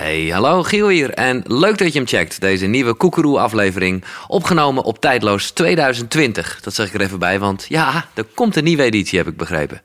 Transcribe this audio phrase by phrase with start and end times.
[0.00, 1.10] Hey, hallo, Giel hier.
[1.10, 4.04] En leuk dat je hem checkt, deze nieuwe Koekeroe-aflevering.
[4.26, 6.60] Opgenomen op Tijdloos 2020.
[6.60, 9.36] Dat zeg ik er even bij, want ja, er komt een nieuwe editie, heb ik
[9.36, 9.82] begrepen.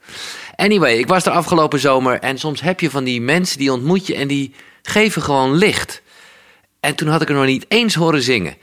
[0.55, 4.07] Anyway, ik was er afgelopen zomer en soms heb je van die mensen die ontmoet
[4.07, 6.01] je en die geven gewoon licht.
[6.79, 8.57] En toen had ik er nog niet eens horen zingen.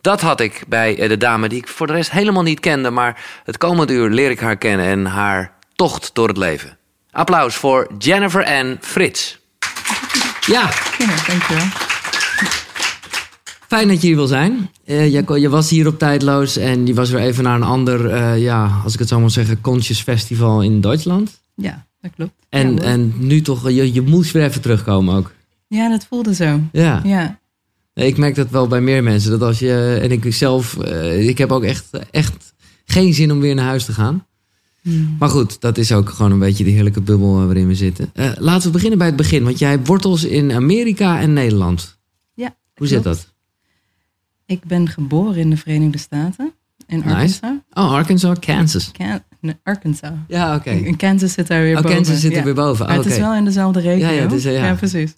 [0.00, 2.90] Dat had ik bij eh, de dame die ik voor de rest helemaal niet kende,
[2.90, 6.78] maar het komende uur leer ik haar kennen en haar tocht door het leven.
[7.10, 9.42] Applaus voor Jennifer Ann Frits.
[10.46, 11.66] Ja, Ja, dankjewel.
[13.68, 14.70] Fijn dat je hier wil zijn.
[14.84, 18.10] Eh, je, je was hier op Tijdloos en je was weer even naar een ander,
[18.10, 21.40] eh, ja, als ik het zo moet zeggen, Conscious Festival in Duitsland.
[21.54, 22.32] Ja, dat klopt.
[22.48, 25.32] En, ja, en nu toch, je, je moest weer even terugkomen ook.
[25.68, 26.60] ja, dat voelde zo.
[26.72, 27.00] Ja.
[27.04, 27.38] Ja,
[27.94, 29.30] Nee, Ik merk dat wel bij meer mensen.
[29.30, 32.54] Dat als je, en ik zelf, eh, ik heb ook echt, echt
[32.84, 34.26] geen zin om weer naar huis te gaan.
[34.84, 35.16] Hmm.
[35.18, 38.10] Maar goed, dat is ook gewoon een beetje de heerlijke bubbel eh, waarin we zitten.
[38.12, 41.98] Eh, laten we beginnen bij het begin, want jij hebt wortels in Amerika en Nederland.
[42.34, 42.56] ja.
[42.74, 43.32] Hoe zit dat?
[44.46, 46.52] Ik ben geboren in de Verenigde Staten,
[46.86, 47.08] in Nice.
[47.10, 47.50] Arkansas.
[47.72, 48.90] Oh, Arkansas, Kansas.
[48.92, 50.10] Kan- nee, Arkansas.
[50.28, 50.70] Ja, oké.
[50.70, 51.96] In Kansas zit daar weer Oh, boven.
[51.96, 52.44] Kansas zit er ja.
[52.44, 52.86] weer boven.
[52.86, 54.06] Oh, het is wel in dezelfde regio.
[54.06, 54.74] Ja, ja, eh, ja.
[54.74, 55.14] precies.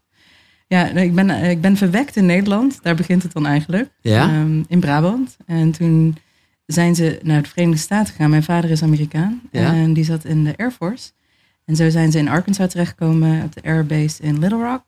[0.68, 2.78] Ja, ik ben, ik ben verwekt in Nederland.
[2.82, 3.90] Daar begint het dan eigenlijk.
[4.00, 4.28] Ja?
[4.28, 5.36] Ehm, in Brabant.
[5.46, 6.16] En toen
[6.66, 8.30] zijn ze naar de Verenigde Staten gegaan.
[8.30, 9.40] Mijn vader is Amerikaan.
[9.52, 9.72] Ja.
[9.72, 11.10] En die zat in de Air Force.
[11.64, 13.42] En zo zijn ze in Arkansas terechtgekomen.
[13.42, 14.84] Op de Airbase in Little Rock.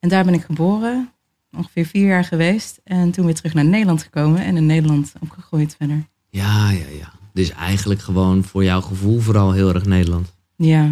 [0.00, 1.10] En daar ben ik geboren.
[1.56, 2.80] Ongeveer vier jaar geweest.
[2.84, 4.44] En toen weer terug naar Nederland gekomen.
[4.44, 6.06] En in Nederland opgegroeid verder.
[6.30, 7.12] Ja, ja, ja.
[7.32, 10.34] Dus eigenlijk gewoon voor jouw gevoel vooral heel erg Nederland.
[10.56, 10.90] Ja.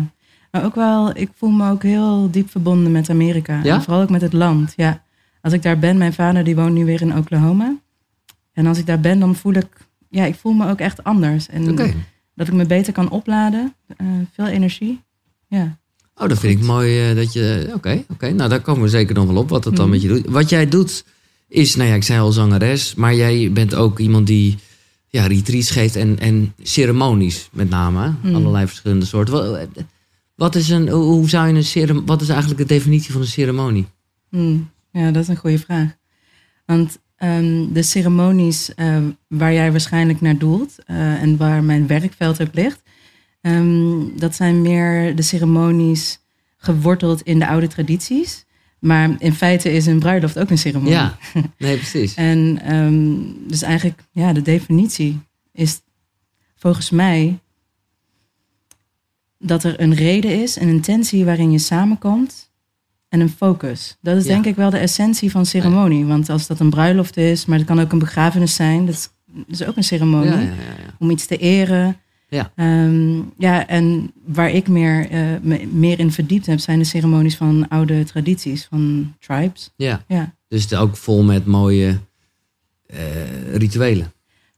[0.51, 3.61] Maar ook wel, ik voel me ook heel diep verbonden met Amerika.
[3.63, 3.75] Ja?
[3.75, 4.73] En vooral ook met het land.
[4.77, 5.03] Ja.
[5.41, 7.77] Als ik daar ben, mijn vader die woont nu weer in Oklahoma.
[8.53, 11.49] En als ik daar ben, dan voel ik, ja, ik voel me ook echt anders.
[11.49, 11.65] En
[12.35, 13.75] dat ik me beter kan opladen.
[13.97, 15.01] eh, veel energie.
[15.49, 15.79] Ja.
[16.15, 17.71] Oh, dat vind ik mooi eh, dat je...
[17.75, 18.31] Oké, oké.
[18.31, 19.93] Nou, daar komen we zeker nog wel op wat het dan Mhm.
[19.95, 20.27] met je doet.
[20.27, 21.05] Wat jij doet
[21.49, 22.95] is, nou ja, ik zei al zangeres.
[22.95, 24.59] Maar jij bent ook iemand die
[25.09, 28.15] ja, retreats geeft en, en ceremonies met name.
[28.23, 28.35] Mhm.
[28.35, 29.35] Allerlei verschillende soorten.
[29.35, 29.69] Wat,
[30.35, 32.07] wat is een, hoe zou je een ceremonie...
[32.07, 33.87] Wat is eigenlijk de definitie van een ceremonie?
[34.29, 35.97] Hmm, ja, dat is een goede vraag.
[36.67, 42.43] Want ehm, de ceremonies eh, waar jij waarschijnlijk naar doelt eh, en waar mijn werkveld
[42.43, 42.83] ook ligt,
[43.41, 46.21] ehm, dat zijn meer de ceremonies
[46.57, 48.45] geworteld in de oude tradities.
[48.79, 50.93] Maar in feite is een bruiloft ook een ceremonie.
[50.93, 51.19] Ja,
[51.59, 52.15] nee, precies.
[52.15, 53.15] En ehm,
[53.47, 55.21] dus eigenlijk, ja, de definitie
[55.53, 55.81] is
[56.57, 57.39] volgens mij
[59.39, 62.52] dat er een reden is, een intentie waarin je samenkomt
[63.13, 63.97] en een focus.
[64.01, 64.29] Dat is Ja.
[64.29, 66.05] denk ik wel de essentie van ceremonie.
[66.05, 69.11] Want als dat een bruiloft is, maar het kan ook een begrafenis zijn, dat
[69.49, 70.31] is, ook een ceremonie.
[70.31, 70.51] Ja, ja.
[70.99, 71.97] Om iets te eren.
[72.29, 72.53] Ja.
[72.55, 77.37] Ehm, ja, en waar ik meer, eh, me meer in verdiept heb, zijn de ceremonies
[77.37, 79.71] van oude tradities, van tribes.
[79.77, 80.05] ja.
[80.09, 81.99] Ja, Dus het ook vol met mooie
[82.87, 84.13] eh, rituelen.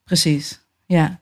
[0.04, 0.60] precies.
[0.86, 1.20] Ja.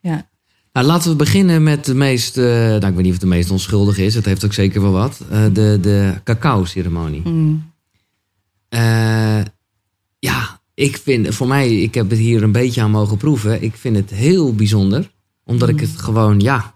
[0.00, 0.28] Ja.
[0.76, 3.50] Nou, laten we beginnen met de meest, nou ik weet niet of het de meest
[3.50, 7.22] onschuldige is, het heeft ook zeker wel wat, Eh, de, de cacao-ceremonie.
[7.24, 7.70] Mm.
[8.68, 9.40] Eh,
[10.18, 13.74] ja, ik vind, voor mij, ik heb het hier een beetje aan mogen proeven, ik
[13.74, 15.10] vind het heel bijzonder,
[15.44, 15.80] omdat ik Mm.
[15.80, 16.74] het gewoon, ja,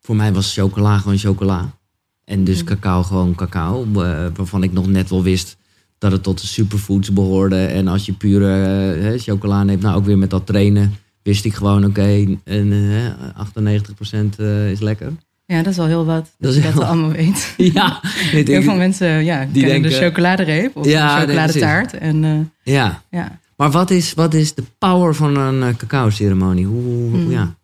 [0.00, 1.78] voor mij was chocola gewoon chocola.
[2.24, 2.66] En dus Mm.
[2.66, 3.86] cacao gewoon cacao,
[4.34, 5.56] waarvan ik nog net wel wist
[5.98, 7.64] dat het tot de superfoods behoorde.
[7.64, 11.84] En als je pure chocola neemt, nou ook weer met dat trainen, wist ik gewoon,
[11.84, 15.12] oké, en, eh, 98% eh, is lekker.
[15.46, 16.30] Ja, dat is wel heel wat.
[16.38, 17.54] Dat Dat je allemaal weet.
[17.72, 21.92] Ja, Heel veel denk, mensen ja, Die kennen de denken- chocoladereep of Ja, de chocoladetaart.
[21.92, 23.02] En eh, ja.
[23.10, 23.38] ja.
[23.56, 26.66] Maar wat is, wat is de power van een cacao-ceremonie?
[26.66, 27.30] Hoe, hoe- Hmm.
[27.30, 27.54] ja.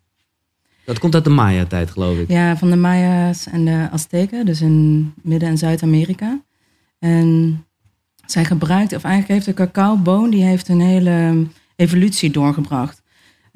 [0.84, 2.28] Dat komt uit de Maya-tijd, geloof ik.
[2.30, 6.40] ja, van de Maya's en de Azteken, dus in Midden- en Zuid-Amerika.
[6.98, 7.64] En
[8.26, 11.46] zij gebruikt, of eigenlijk heeft de cacaoboon, die heeft een hele
[11.76, 12.97] evolutie doorgebracht.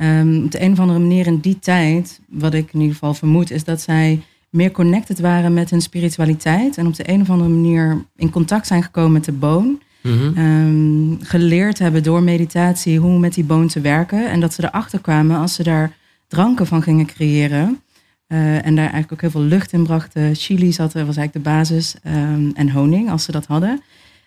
[0.02, 3.14] Ehm, op de een of andere manier in die tijd, wat ik in ieder geval
[3.14, 4.20] vermoed, is dat zij
[4.50, 6.76] meer connected waren met hun spiritualiteit.
[6.78, 9.80] En op de een of andere manier in contact zijn gekomen met de boon.
[10.02, 10.38] Mhm.
[10.38, 14.30] ehm, geleerd hebben door meditatie hoe met die boon te werken.
[14.30, 15.92] En dat ze erachter kwamen als ze daar
[16.28, 17.80] dranken van gingen creëren.
[18.26, 20.34] eh, en daar eigenlijk ook heel veel lucht in brachten.
[20.34, 21.94] Chili zat er, was eigenlijk de basis.
[22.02, 23.80] ehm, en honing, als ze dat hadden.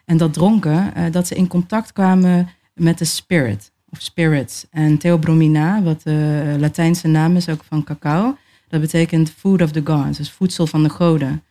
[0.06, 3.72] En dat dronken, eh, dat ze in contact kwamen met de spirit.
[3.96, 4.66] Of spirits.
[4.72, 8.38] En theobromina, wat de Latijnse naam is ook van cacao.
[8.68, 11.44] Dat betekent food of the gods, dus voedsel van de goden.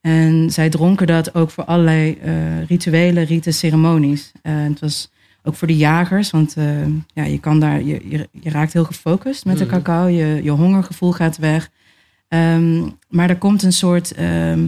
[0.00, 4.32] En zij dronken dat ook voor allerlei eh, rituelen, riten, ceremonies.
[4.42, 5.10] Eh, het was
[5.42, 8.84] ook voor de jagers, want eh, ja, je, kan daar, je, je, je raakt heel
[8.84, 9.72] gefocust met de Mhm.
[9.74, 10.06] cacao.
[10.06, 11.70] Je, je hongergevoel gaat weg.
[12.28, 14.66] Ehm, maar er komt een soort ehm,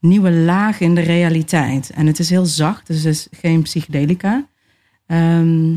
[0.00, 1.90] nieuwe laag in de realiteit.
[1.90, 4.46] En het is heel zacht, dus het is geen psychedelica.
[5.06, 5.74] Ehm,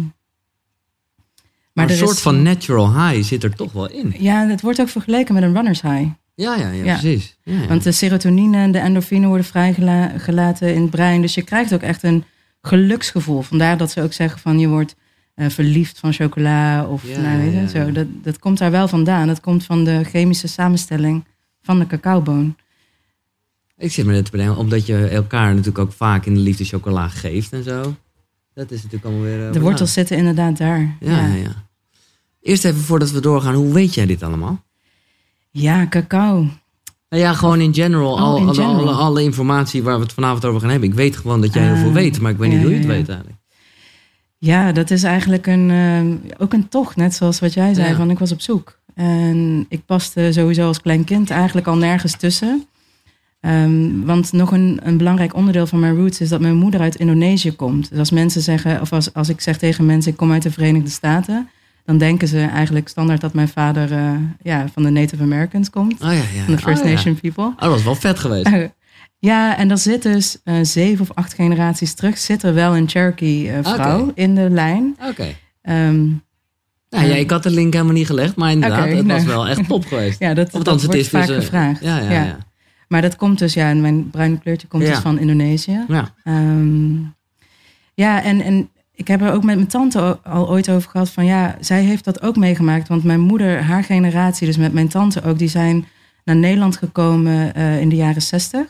[1.81, 4.13] Maar een soort is- van natural high zit er toch wel in.
[4.19, 6.09] Ja, het wordt ook vergeleken met een runner's high.
[6.35, 6.97] Ja, ja, ja, Ja.
[6.99, 7.37] precies.
[7.43, 7.67] Ja, ja.
[7.67, 11.21] Want de serotonine en de endorfine worden vrijgelaten in het brein.
[11.21, 12.23] Dus je krijgt ook echt een
[12.61, 13.41] geluksgevoel.
[13.41, 14.95] Vandaar dat ze ook zeggen van je wordt
[15.35, 16.85] eh, verliefd van chocola.
[16.85, 17.91] Of nou, weet je, zo.
[17.91, 19.27] Dat, dat komt daar wel vandaan.
[19.27, 21.25] Dat komt van de chemische samenstelling
[21.61, 22.55] van de cacaoboon.
[23.77, 26.63] Ik zit me net te bedenken, omdat je elkaar natuurlijk ook vaak in de liefde
[26.65, 27.95] chocola geeft en zo.
[28.53, 29.47] Dat is natuurlijk allemaal weer...
[29.47, 30.95] eh, De wortels zitten inderdaad daar.
[30.99, 31.33] Ja, ja.
[31.35, 31.69] ja.
[32.41, 34.63] Eerst even voordat we doorgaan, hoe weet jij dit allemaal?
[35.51, 36.47] Ja, cacao.
[37.09, 38.79] Nou ja, gewoon in general, Oh, al, in alle, general.
[38.79, 40.89] Alle, alle informatie waar we het vanavond over gaan hebben.
[40.89, 42.75] Ik weet gewoon dat jij heel veel Ah, weet, maar ik weet niet hoe je
[42.75, 43.39] het ja, weet eigenlijk.
[44.37, 46.95] Ja, dat is eigenlijk een, eh, ook een tocht.
[46.95, 47.95] Net zoals wat jij zei, Ja.
[47.95, 48.79] van ik was op zoek.
[48.95, 52.65] En ik paste sowieso als klein kind eigenlijk al nergens tussen.
[53.39, 56.95] Ehm, want nog een, een belangrijk onderdeel van mijn roots is dat mijn moeder uit
[56.95, 57.89] Indonesië komt.
[57.89, 60.51] Dus als mensen zeggen, of als, als ik zeg tegen mensen ik kom uit de
[60.51, 61.49] Verenigde Staten,
[61.91, 65.93] dan denken ze eigenlijk standaard dat mijn vader eh, ja, van de Native Americans komt.
[65.93, 66.43] Oh ja, ja.
[66.45, 66.93] Van de First oh, ja.
[66.93, 67.43] Nation people.
[67.43, 68.45] Oh, dat was wel vet geweest.
[68.45, 68.65] Eh,
[69.19, 72.89] ja, en dat zit dus eh, zeven of acht generaties terug, zit er wel een
[72.89, 74.97] Cherokee-vrouw in de lijn.
[75.09, 75.27] Oké.
[76.89, 79.67] Nou ja, ik had de link helemaal niet gelegd, maar inderdaad, het was wel echt
[79.67, 80.19] top geweest.
[80.25, 81.83] ja, dat, Of wordt is vaak dus, gevraagd.
[81.83, 82.37] Ja, ja, ja.
[82.87, 85.85] Maar dat komt dus, ja, en mijn bruine kleurtje komt dus van Indonesië.
[85.87, 86.13] Ja.
[86.23, 86.93] Ehm,
[87.93, 88.69] ja, en, en
[89.01, 92.03] ik heb er ook met mijn tante al ooit over gehad van ja, zij heeft
[92.03, 92.87] dat ook meegemaakt.
[92.87, 95.85] Want mijn moeder, haar generatie, dus met mijn tante ook, die zijn
[96.25, 98.65] naar Nederland gekomen eh, in de jaren zestig.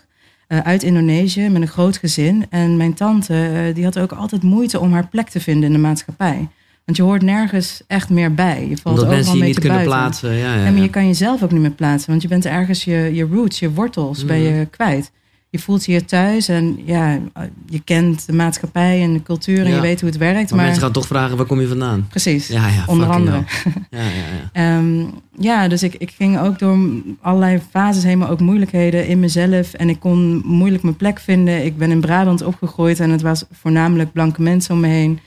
[0.47, 2.45] eh, uit Indonesië met een groot gezin.
[2.49, 5.73] En mijn tante, eh, die had ook altijd moeite om haar plek te vinden in
[5.73, 6.47] de maatschappij.
[6.85, 8.67] Want je hoort nergens echt meer bij.
[8.69, 9.97] Je valt Omdat mensen je niet kunnen buiten.
[9.97, 10.33] plaatsen.
[10.33, 12.83] Ja, ja, Ja, maar je kan jezelf ook niet meer plaatsen, want je bent ergens
[12.83, 15.11] je, je roots, je wortels ben je kwijt.
[15.51, 17.19] Je voelt je hier thuis en ja,
[17.65, 19.75] je kent de maatschappij en de cultuur en Ja.
[19.75, 20.47] je weet hoe het werkt.
[20.49, 22.07] Maar, Maar, mensen gaan toch vragen, waar kom je vandaan?
[22.09, 23.43] precies, Ja, ja, onder andere.
[23.89, 24.49] ja, ja.
[24.77, 25.03] Ehm,
[25.39, 26.77] ja, dus ik, ik ging ook door
[27.21, 29.73] allerlei fases heen, maar ook moeilijkheden in mezelf.
[29.73, 31.65] En ik kon moeilijk mijn plek vinden.
[31.65, 35.19] Ik ben in Brabant opgegroeid en het was voornamelijk blanke mensen om me heen.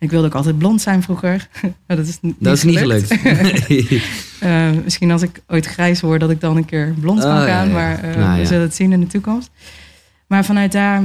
[0.00, 1.48] Ik wilde ook altijd blond zijn vroeger.
[1.86, 3.14] Dat is niet Dat is niet gelukt.
[4.40, 7.46] Eh, misschien als ik ooit grijs word, dat ik dan een keer blond kan Oh,
[7.46, 7.66] ja, gaan.
[7.68, 7.72] ja.
[7.72, 8.44] Maar eh, Nou, we ja.
[8.44, 9.50] zullen het zien in de toekomst.
[10.26, 11.02] Maar vanuit daar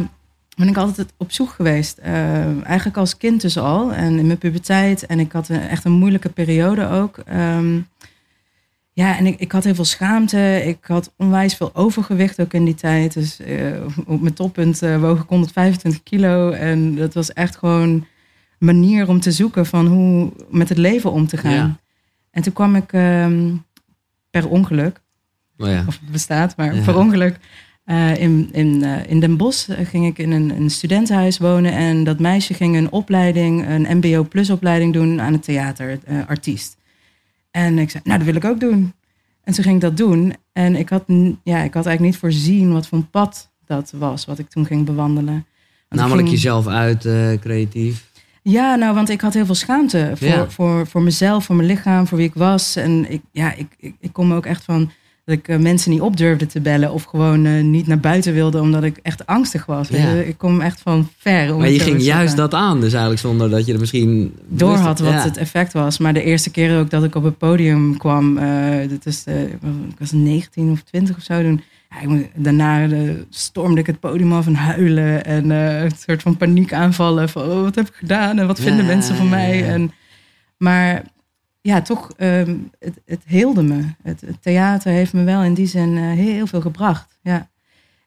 [0.58, 1.98] ben ik altijd op zoek geweest.
[1.98, 3.94] Eh, eigenlijk als kind dus al.
[3.94, 5.06] En in mijn puberteit.
[5.06, 7.18] En ik had een, echt een moeilijke periode ook.
[7.18, 7.80] Ehm,
[8.94, 10.64] ja, en ik, ik had heel veel schaamte.
[10.66, 13.14] Ik had onwijs veel overgewicht ook in die tijd.
[13.14, 13.40] Dus
[14.06, 16.52] op mijn toppunt woog ik 125 kilo.
[16.52, 18.06] En dat was echt gewoon
[18.66, 21.52] manier om te zoeken van hoe met het leven om te gaan.
[21.54, 21.78] Ja.
[22.32, 23.54] En toen kwam ik ehm,
[24.30, 25.02] per ongeluk,
[25.58, 25.84] Oh ja.
[25.88, 26.82] of het bestaat, maar Ja.
[26.84, 27.38] per ongeluk.
[27.86, 31.72] eh, in, in, eh, in Den Bosch eh, ging ik in een, een studentenhuis wonen.
[31.72, 36.78] En dat meisje ging een opleiding, een MBO plus opleiding doen aan het theater, artiest.
[37.52, 38.94] En ik zei, nou dat wil ik ook doen.
[39.44, 40.34] En toen ging ik dat doen.
[40.54, 41.04] En ik had,
[41.44, 44.66] ja, ik had eigenlijk niet voorzien wat voor een pad dat was, wat ik toen
[44.66, 45.46] ging bewandelen.
[45.90, 47.02] Want Namelijk ging- jezelf uit,
[47.42, 48.12] creatief.
[48.52, 50.50] Ja, nou, want ik had heel veel schaamte voor, Ja.
[50.50, 52.76] voor, voor mezelf, voor mijn lichaam, voor wie ik was.
[52.76, 54.92] En ik, ja, ik, ik, ik kom ook echt van
[55.26, 58.34] dat ik eh, mensen niet op durfde te bellen of gewoon eh, niet naar buiten
[58.34, 59.88] wilde omdat ik echt angstig was.
[59.88, 60.10] Ja.
[60.10, 60.28] je.
[60.28, 61.54] Ik kom echt van ver.
[61.54, 62.38] om Maar je ging juist zeggen.
[62.38, 64.36] dat aan, dus eigenlijk zonder dat je er misschien...
[64.48, 65.24] door had wat ja.
[65.24, 65.98] het effect was.
[65.98, 69.42] Maar de eerste keer ook dat ik op het podium kwam, eh dat is, eh,
[69.42, 71.42] ik was 19 of 20 of zo.
[71.42, 71.62] Toen,
[72.36, 77.30] daarna eh, stormde ik het podium af en huilen en eh, een soort van paniekaanvallen
[77.30, 79.58] van oh, wat heb ik gedaan en wat Ja, vinden mensen van mij.
[79.58, 79.66] ja.
[79.66, 79.92] En,
[80.58, 81.04] maar
[81.62, 83.82] ja, toch, ehm, het, het heelde me.
[84.04, 87.18] Het, het theater heeft me wel in die zin eh, heel veel gebracht.
[87.22, 87.50] Ja.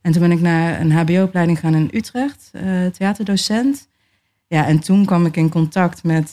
[0.03, 2.51] En toen ben ik naar een HBO-opleiding gegaan in Utrecht,
[2.93, 3.89] theaterdocent.
[4.47, 6.33] Ja, en toen kwam ik in contact met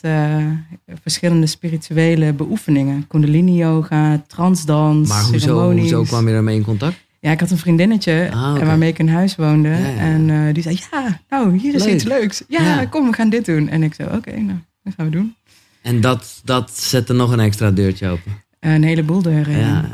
[1.02, 3.08] verschillende spirituele beoefeningen.
[3.08, 5.92] Kundalini-yoga, transdans, Maar hoezo, ceremonies.
[5.92, 7.05] hoezo kwam je daarmee in contact?
[7.25, 9.70] Ja, ik had een vriendinnetje Ah, en waarmee ik in huis woonde.
[9.70, 9.98] Ja, ja, ja.
[9.98, 11.94] En eh, die zei, ja, nou, hier is Leuk.
[11.94, 12.44] iets leuks.
[12.48, 12.86] Ja, Ja.
[12.86, 13.70] kom, we gaan dit doen.
[13.70, 15.36] En ik zei, oké, nou, dat gaan we doen.
[15.82, 18.32] En dat, dat zette nog een extra deurtje open.
[18.60, 19.58] Een heleboel deuren.
[19.58, 19.86] Ja,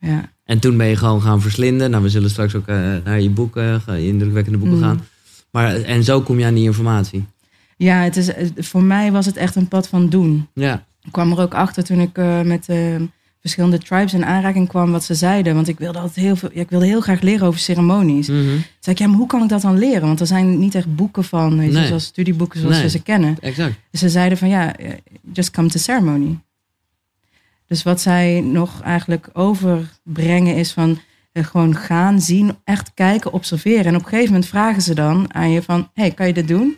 [0.00, 0.32] Ja.
[0.44, 1.90] En toen ben je gewoon gaan verslinden.
[1.90, 4.82] Nou, we zullen straks ook eh, naar je boeken, je indrukwekkende boeken Mm.
[4.84, 5.00] gaan.
[5.50, 7.24] Maar, en zo kom je aan die informatie.
[7.76, 10.48] Ja, het is, eh, voor mij was het echt een pad van doen.
[10.54, 12.76] Ja, Ik kwam er ook achter toen ik eh, met eh,
[13.40, 15.54] verschillende tribes in aanraking kwam wat ze zeiden.
[15.54, 18.26] Want ik wilde altijd heel veel, ja, ik wilde heel graag leren over ceremonies.
[18.26, 20.06] Toen zei ik, ja, maar hoe kan ik dat dan leren?
[20.06, 21.86] Want er zijn niet echt boeken van, weet je, Nee.
[21.86, 22.84] zoals studieboeken zoals Nee.
[22.84, 23.36] we ze kennen.
[23.40, 23.74] exact.
[23.90, 24.90] Dus ze zeiden van ja, eh,
[25.32, 26.38] just come to ceremony.
[27.66, 30.98] Dus wat zij nog eigenlijk overbrengen is van
[31.32, 33.84] Eh, gewoon gaan, zien, echt kijken, observeren.
[33.84, 35.90] En op een gegeven moment vragen ze dan aan je van...
[35.94, 36.76] hey, kan je dit doen?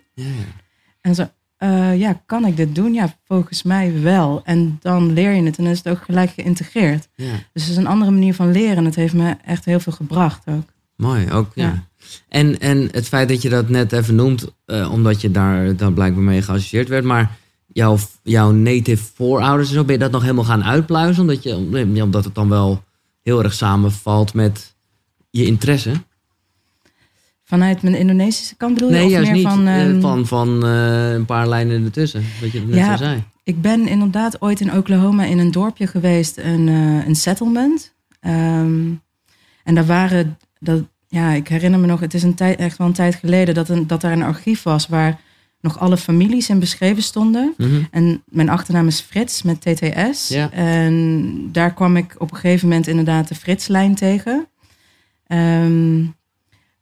[1.00, 1.28] En zo,
[1.60, 2.92] eh, ja, kan ik dit doen?
[2.92, 4.40] Ja, volgens mij wel.
[4.44, 7.08] En dan leer je het en dan is het ook gelijk geïntegreerd.
[7.14, 7.32] ja.
[7.52, 8.76] Dus het is een andere manier van leren.
[8.76, 10.72] En het heeft me echt heel veel gebracht ook.
[10.96, 11.50] Mooi, ook.
[11.54, 11.64] Ja.
[11.64, 11.84] Ja.
[12.28, 15.94] En, en het feit dat je dat net even noemt, eh, omdat je daar dan
[15.94, 17.36] blijkbaar mee geassocieerd werd, maar
[17.66, 21.22] jouw, jouw native voorouders en zo, ben je dat nog helemaal gaan uitpluizen?
[21.22, 22.82] Omdat, je, omdat het dan wel
[23.22, 24.74] heel erg samenvalt met
[25.30, 25.92] je interesse?
[27.50, 28.94] Vanuit mijn Indonesische kant bedoel je?
[28.96, 29.48] Nee, juist meer niet.
[29.48, 32.96] van, eh, ehm, van van eh, een paar lijnen ertussen, wat je net Ja.
[32.96, 33.22] zo zei.
[33.44, 37.94] Ik ben inderdaad ooit in Oklahoma in een dorpje geweest, een, eh, een settlement.
[38.20, 38.80] Ehm,
[39.64, 42.86] en daar waren, dat, ja, ik herinner me nog, het is een tijd, echt wel
[42.86, 45.20] een tijd geleden, dat, een, dat daar een archief was waar
[45.60, 47.54] nog alle families in beschreven stonden.
[47.56, 47.80] Mhm.
[47.90, 50.28] En mijn achternaam is Frits met TTS.
[50.28, 50.50] Ja.
[50.50, 54.46] En daar kwam ik op een gegeven moment inderdaad de Fritslijn tegen.
[55.26, 56.02] Ehm,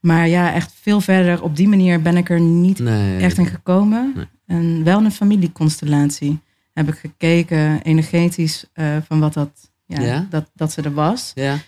[0.00, 3.46] maar ja, echt veel verder op die manier ben ik er niet Nee, echt in
[3.46, 4.12] gekomen.
[4.14, 4.26] Nee.
[4.46, 6.40] En wel een familieconstellatie.
[6.72, 10.26] Heb ik gekeken, energetisch, eh, van wat dat, ja, Ja?
[10.30, 11.32] Dat, dat ze er was.
[11.34, 11.58] Ja,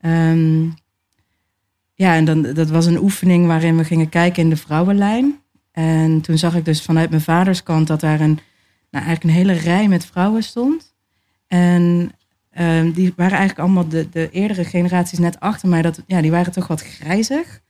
[0.00, 0.64] Ehm,
[1.94, 5.40] ja, en dan, dat was een oefening waarin we gingen kijken in de vrouwenlijn.
[5.72, 8.38] En toen zag ik dus vanuit mijn vaders kant dat daar een,
[8.90, 10.94] nou, eigenlijk een hele rij met vrouwen stond.
[11.46, 12.12] En
[12.50, 15.82] ehm, die waren eigenlijk allemaal de, de eerdere generaties net achter mij.
[15.82, 17.60] Dat, ja, die waren toch wat grijzig.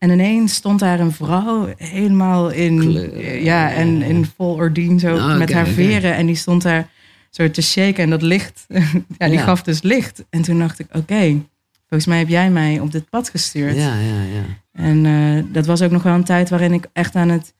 [0.00, 3.42] En ineens stond daar een vrouw helemaal in, Kleur.
[3.42, 6.14] ja, en in vol ordine zo Ah, met haar veren.
[6.14, 6.88] En die stond daar
[7.30, 8.64] zo te shaken en dat licht,
[9.18, 9.42] ja, die Ja.
[9.44, 10.24] gaf dus licht.
[10.30, 11.42] En toen dacht ik, oké,
[11.88, 13.74] volgens mij heb jij mij op dit pad gestuurd.
[13.76, 14.22] ja, ja.
[14.34, 14.42] ja.
[14.72, 17.54] En eh, dat was ook nog wel een tijd waarin ik echt aan het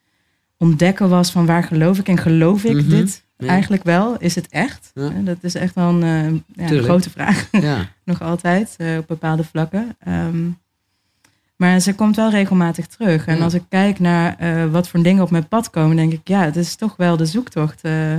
[0.58, 3.46] ontdekken was van waar geloof ik en geloof ik Mhm, dit ja.
[3.46, 4.16] eigenlijk wel?
[4.18, 4.90] Is het echt?
[4.94, 5.02] Ja.
[5.02, 6.02] Eh, Dat is echt wel een,
[6.56, 7.48] eh, ja, een grote vraag,
[8.04, 9.96] nog altijd, op bepaalde vlakken.
[9.98, 10.36] Ehm,
[11.60, 13.26] maar ze komt wel regelmatig terug.
[13.26, 16.28] En als ik kijk naar eh, wat voor dingen op mijn pad komen, denk ik,
[16.28, 18.16] ja, het is toch wel de zoektocht eh,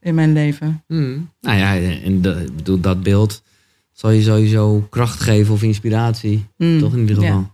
[0.00, 0.82] in mijn leven.
[0.86, 1.30] Hmm.
[1.40, 3.42] Nou ja, en de, bedoel, dat beeld
[3.92, 6.46] zal je sowieso kracht geven of inspiratie.
[6.56, 7.26] Mm, Toch in ieder ja.
[7.26, 7.52] geval.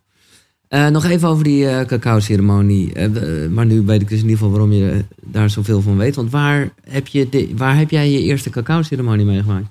[0.68, 2.92] Eh, nog even over die eh cacao-ceremonie.
[2.92, 6.16] Eh, maar nu weet ik dus in ieder geval waarom je daar zoveel van weet.
[6.16, 9.68] Want waar heb, je de, waar heb jij je eerste cacao-ceremonie meegemaakt?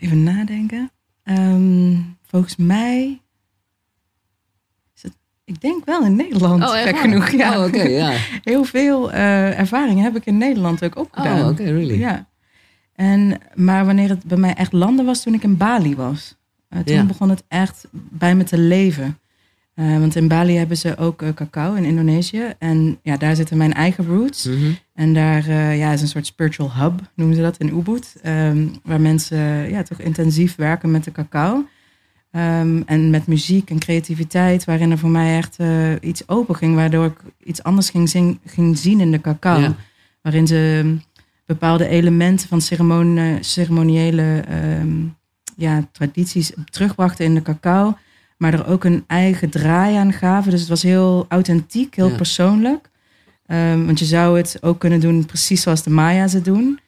[0.00, 0.90] Even nadenken.
[1.22, 3.20] Ehm, volgens mij.
[5.48, 7.30] Ik denk wel in Nederland, Oh, gek genoeg.
[7.30, 7.64] Ja.
[7.64, 7.72] Oh.
[8.44, 11.40] Heel veel eh ervaringen heb ik in Nederland ook opgedaan.
[11.40, 11.98] Oh, oké, really?
[11.98, 12.26] Ja.
[12.94, 16.36] En, maar wanneer het bij mij echt landen was, toen ik in Bali was.
[16.68, 19.18] Eh, toen begon het echt bij me te leven.
[19.74, 22.54] Eh, want in Bali hebben ze ook cacao in Indonesië.
[22.58, 24.44] En ja, daar zitten mijn eigen roots.
[24.44, 24.70] Mhm.
[24.94, 28.16] En daar ja, is een soort spiritual hub, noemen ze dat in Ubud.
[28.22, 31.66] ehm, waar mensen ja, toch intensief werken met de cacao.
[32.30, 36.74] Ehm, en met muziek en creativiteit, waarin er voor mij echt eh, iets open ging.
[36.74, 39.60] Waardoor ik iets anders ging, zing- ging zien in de cacao.
[39.60, 39.74] Ja.
[40.22, 40.96] Waarin ze ehm,
[41.46, 42.60] bepaalde elementen van
[43.40, 44.96] ceremoniële ehm,
[45.56, 47.96] ja, tradities terugbrachten in de cacao.
[48.36, 50.50] Maar er ook een eigen draai aan gaven.
[50.50, 52.16] Dus het was heel authentiek, heel Ja.
[52.16, 52.90] persoonlijk.
[53.86, 56.78] Want je zou het ook kunnen doen precies zoals de Maya's het doen.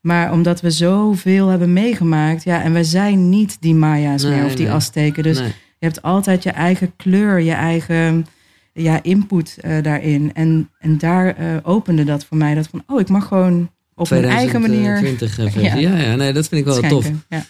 [0.00, 4.44] Maar omdat we zoveel hebben meegemaakt, ja, en wij zijn niet die Maya's Nee, meer
[4.44, 4.74] of die nee.
[4.74, 5.22] Azteken.
[5.22, 5.48] Dus Nee.
[5.78, 8.26] je hebt altijd je eigen kleur, je eigen
[8.72, 10.34] ja, input eh, daarin.
[10.34, 12.54] En, en daar eh, opende dat voor mij.
[12.54, 15.80] Dat van, oh, ik mag gewoon op mijn eigen manier 2020 eh, versie.
[15.88, 15.96] Ja.
[15.96, 16.04] Ja.
[16.04, 17.00] ja, nee, dat vind ik wel schenken.
[17.02, 17.10] tof.
[17.28, 17.44] Ja.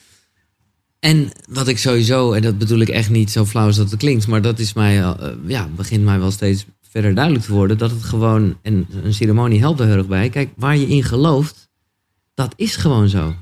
[1.00, 3.98] En wat ik sowieso, en dat bedoel ik echt niet zo flauw als dat het
[3.98, 5.12] klinkt, maar dat is mij, eh,
[5.46, 9.60] ja, begint mij wel steeds verder duidelijk te worden dat het gewoon, en een ceremonie
[9.60, 10.28] helpt er heel erg bij.
[10.28, 11.68] Kijk, waar je in gelooft,
[12.34, 13.34] dat is gewoon zo.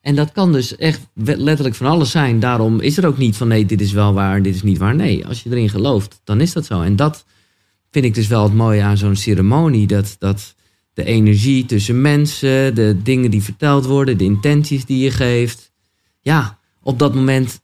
[0.00, 2.40] En dat kan dus echt letterlijk van alles zijn.
[2.40, 4.78] Daarom is er ook niet van nee, dit is wel waar en dit is niet
[4.78, 4.94] waar.
[4.94, 6.80] Nee, als je erin gelooft, dan is dat zo.
[6.80, 7.24] En dat
[7.90, 9.86] vind ik dus wel het mooie aan zo'n ceremonie.
[9.86, 10.54] Dat, dat
[10.92, 15.72] de energie tussen mensen, de dingen die verteld worden, de intenties die je geeft.
[16.20, 17.60] Ja, op dat moment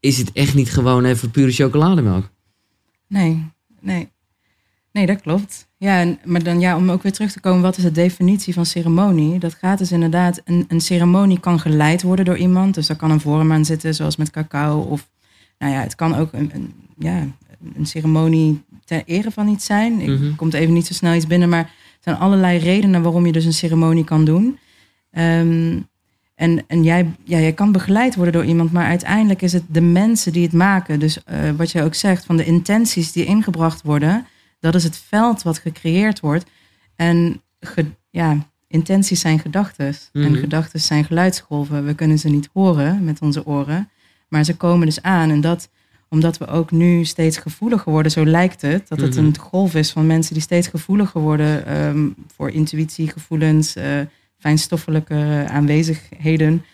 [0.00, 2.30] is het echt niet gewoon even pure chocolademelk.
[3.08, 3.50] Nee,
[3.80, 4.08] nee.
[4.94, 5.68] Nee, dat klopt.
[5.76, 8.54] Ja, en, maar dan ja, om ook weer terug te komen, wat is de definitie
[8.54, 9.38] van ceremonie?
[9.38, 12.74] Dat gaat dus inderdaad, een, een ceremonie kan geleid worden door iemand.
[12.74, 14.80] Dus daar kan een vorm aan zitten, zoals met cacao.
[14.80, 15.08] Of
[15.58, 17.26] nou ja, het kan ook een, een, ja,
[17.74, 20.00] een ceremonie ter ere van iets zijn.
[20.00, 20.34] Ik Mhm.
[20.34, 21.70] komt even niet zo snel iets binnen, maar er
[22.00, 24.58] zijn allerlei redenen waarom je dus een ceremonie kan doen.
[25.10, 25.78] Ehm,
[26.34, 29.80] en en jij, ja, jij kan begeleid worden door iemand, maar uiteindelijk is het de
[29.80, 31.00] mensen die het maken.
[31.00, 34.26] Dus eh, wat jij ook zegt, van de intenties die ingebracht worden,
[34.64, 36.44] dat is het veld wat gecreëerd wordt.
[36.96, 39.94] En ge- ja, intenties zijn gedachten.
[40.12, 40.24] Mhm.
[40.24, 41.84] En gedachten zijn geluidsgolven.
[41.86, 43.88] We kunnen ze niet horen met onze oren,
[44.28, 45.30] Maar ze komen dus aan.
[45.30, 45.68] En dat
[46.08, 48.88] omdat we ook nu steeds gevoeliger worden, zo lijkt het.
[48.88, 49.24] Dat het Mhm.
[49.24, 54.00] een golf is van mensen die steeds gevoeliger worden ehm, voor intuïtie, gevoelens, eh,
[54.38, 56.64] fijnstoffelijke aanwezigheden.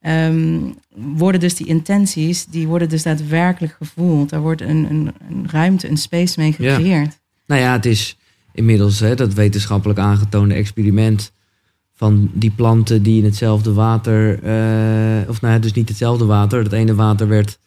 [0.00, 0.60] Ehm,
[0.96, 4.30] worden dus die intenties, die worden dus daadwerkelijk gevoeld.
[4.30, 7.18] Daar wordt een, een, een ruimte, een space mee gecreëerd.
[7.48, 8.16] Nou ja, het is
[8.52, 11.32] inmiddels hè, dat wetenschappelijk aangetoonde experiment
[11.94, 16.62] van die planten die in hetzelfde water, eh, of nou ja, dus niet hetzelfde water.
[16.62, 17.58] Het ene water werd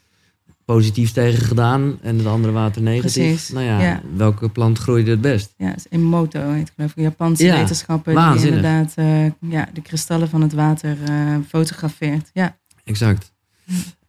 [0.66, 3.14] positief tegen gedaan en het andere water negatief.
[3.28, 4.02] Precies, Nou ja, ja.
[4.16, 5.54] welke plant groeide het best?
[5.58, 7.04] Ja, het is Emoto heet geloof ik.
[7.04, 12.30] Japanse Ja, wetenschapper die inderdaad eh, ja, de kristallen van het water eh, fotografeert.
[12.34, 12.58] Ja.
[12.84, 13.32] Exact.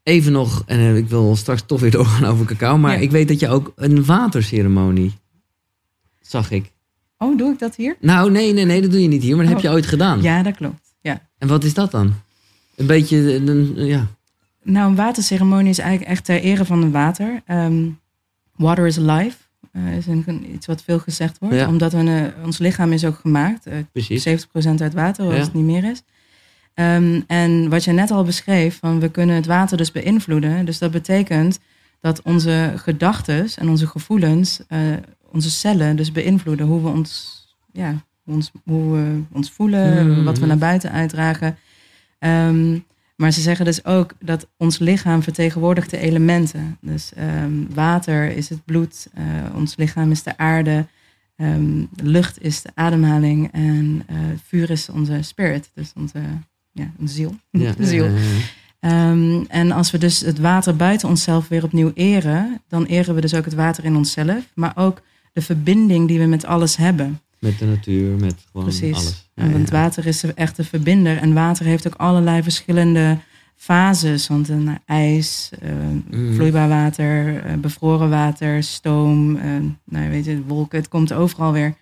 [0.02, 2.98] Even nog, en ik wil straks toch weer doorgaan over cacao, maar Ja.
[3.02, 5.12] ik weet dat je ook een waterceremonie
[6.22, 6.70] zag ik.
[7.18, 7.96] Oh, doe ik dat hier?
[8.00, 9.70] Nou, nee, nee, nee, dat doe je niet hier, maar dat heb Oh.
[9.70, 10.22] je ooit gedaan.
[10.22, 10.94] Ja, dat klopt.
[11.00, 11.20] Ja.
[11.38, 12.12] En wat is dat dan?
[12.76, 14.06] Een beetje, een, ja.
[14.62, 17.42] Nou, een waterceremonie is eigenlijk echt ter ere van het water.
[17.46, 17.88] Ehm,
[18.56, 19.36] water is life.
[19.72, 21.54] eh, is een, iets wat veel gezegd wordt.
[21.54, 21.68] Ja.
[21.68, 23.66] Omdat we, eh, ons lichaam is ook gemaakt.
[23.66, 24.22] eh, Precies.
[24.22, 25.40] 70% uit water, als Ja.
[25.40, 26.02] het niet meer is.
[26.74, 30.64] Ehm, en wat je net al beschreef, van we kunnen het water dus beïnvloeden.
[30.64, 31.58] Dus dat betekent
[32.00, 34.78] dat onze gedachten en onze gevoelens, eh,
[35.32, 36.66] onze cellen dus beïnvloeden.
[36.66, 37.40] Hoe we ons,
[37.72, 40.24] ja, hoe ons, hoe we ons voelen, Mhm.
[40.24, 41.56] wat we naar buiten uitdragen.
[42.18, 42.78] Ehm,
[43.16, 46.78] maar ze zeggen dus ook dat ons lichaam vertegenwoordigt de elementen.
[46.80, 49.24] Dus ehm, water is het bloed, eh,
[49.54, 50.86] ons lichaam is de aarde,
[51.36, 56.18] ehm, lucht is de ademhaling en eh, vuur is onze spirit, dus onze,
[56.72, 57.34] ja, onze ziel.
[57.50, 58.08] Ja, de ziel.
[59.48, 63.34] en als we dus het water buiten onszelf weer opnieuw eren, dan eren we dus
[63.34, 67.20] ook het water in onszelf, maar ook de verbinding die we met alles hebben.
[67.38, 68.94] Met de natuur, met gewoon Precies.
[68.96, 69.30] alles.
[69.34, 69.74] Ja, want ja.
[69.74, 71.18] water is echt een verbinder.
[71.18, 73.18] En water heeft ook allerlei verschillende
[73.56, 74.26] fases.
[74.28, 75.70] Want een ijs, eh,
[76.10, 76.34] Mhm.
[76.34, 79.50] vloeibaar water, eh, bevroren water, stoom, eh,
[79.84, 80.78] nou, weet je, wolken.
[80.78, 81.74] Het komt overal weer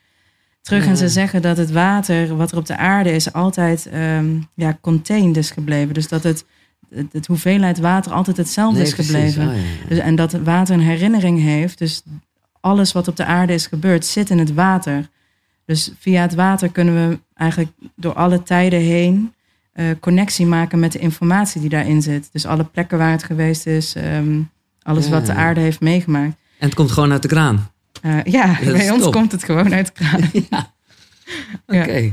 [0.62, 0.84] terug.
[0.84, 0.90] Ja.
[0.90, 4.78] En ze zeggen dat het water, wat er op de aarde is, altijd ehm, ja,
[4.80, 5.94] contained is gebleven.
[5.94, 6.44] Dus dat het,
[6.90, 9.48] het, het hoeveelheid water altijd hetzelfde Nee, is gebleven.
[9.48, 9.62] Ah, ja.
[9.88, 11.78] Dus, en dat het water een herinnering heeft.
[11.78, 12.02] Dus
[12.60, 15.08] alles wat op de aarde is gebeurd, zit in het water.
[15.66, 19.32] Dus via het water kunnen we eigenlijk door alle tijden heen
[19.72, 22.28] eh, connectie maken met de informatie die daarin zit.
[22.32, 24.40] Dus alle plekken waar het geweest is, ehm,
[24.82, 25.10] alles Ja.
[25.10, 26.34] wat de aarde heeft meegemaakt.
[26.58, 27.70] En het komt gewoon uit de kraan.
[28.02, 29.12] Eh, ja, Dat bij ons top.
[29.12, 30.30] komt het gewoon uit de kraan.
[31.66, 31.92] Oké.
[31.98, 32.10] Ja.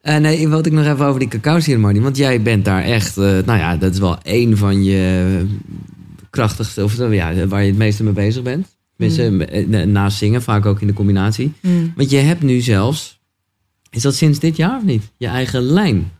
[0.00, 2.00] Eh, nee, wat ik nog even over die cacao-ceremonie.
[2.02, 5.46] Want jij bent daar echt, nou ja, dat is wel één van je
[6.30, 8.66] krachtigste, of ja, waar je het meeste mee bezig bent.
[9.08, 11.52] Tenminste, eh, naast zingen, vaak ook in de combinatie.
[11.60, 11.92] Mm.
[11.96, 13.20] Want je hebt nu zelfs,
[13.90, 15.10] is dat sinds dit jaar of niet?
[15.16, 16.10] Je eigen lijn.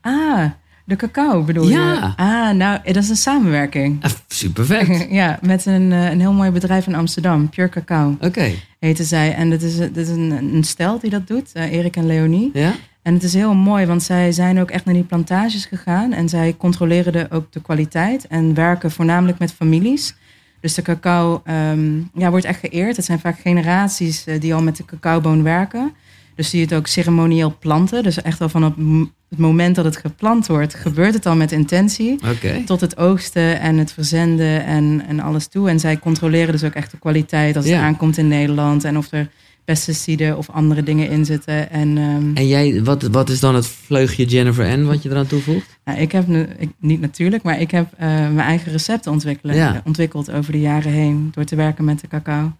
[0.00, 0.44] Ah,
[0.84, 1.92] de cacao bedoel Ja.
[1.92, 2.22] je?
[2.22, 4.04] Ah, nou, dat is een samenwerking.
[4.04, 5.06] Ah, super vet.
[5.10, 8.16] ja, met een, eh, een heel mooi bedrijf in Amsterdam, Pure Cacao.
[8.20, 9.34] Oké, heten zij.
[9.34, 12.50] En dit is, dit is een, een stel die dat doet, eh, Erik en Leonie.
[12.52, 12.72] ja?
[13.02, 16.12] En het is heel mooi, want zij zijn ook echt naar die plantages gegaan.
[16.12, 20.14] En zij controleren de, ook de kwaliteit en werken voornamelijk met families.
[20.62, 22.96] Dus de cacao ehm, ja, wordt echt geëerd.
[22.96, 25.92] Het zijn vaak generaties eh, die al met de cacaoboon werken.
[26.34, 28.02] Dus die het ook ceremonieel planten.
[28.02, 32.18] Dus echt al van het, moment dat het geplant wordt, gebeurt het al met intentie
[32.64, 35.68] tot het oogsten en het verzenden en, en alles toe.
[35.68, 37.82] En zij controleren dus ook echt de kwaliteit als het Ja.
[37.82, 38.84] aankomt in Nederland.
[38.84, 39.28] En of er
[39.64, 41.70] pesticiden of andere dingen in zitten.
[41.70, 45.26] En ehm, En jij, wat, wat is dan het vleugje Jennifer N wat je eraan
[45.26, 45.78] toevoegt?
[45.84, 49.54] nou, ik heb, nu, ik, niet natuurlijk, maar ik heb eh, mijn eigen recepten ontwikkelen,
[49.56, 49.82] Ja.
[49.84, 51.30] ontwikkeld over de jaren heen.
[51.34, 52.52] Door te werken met de cacao.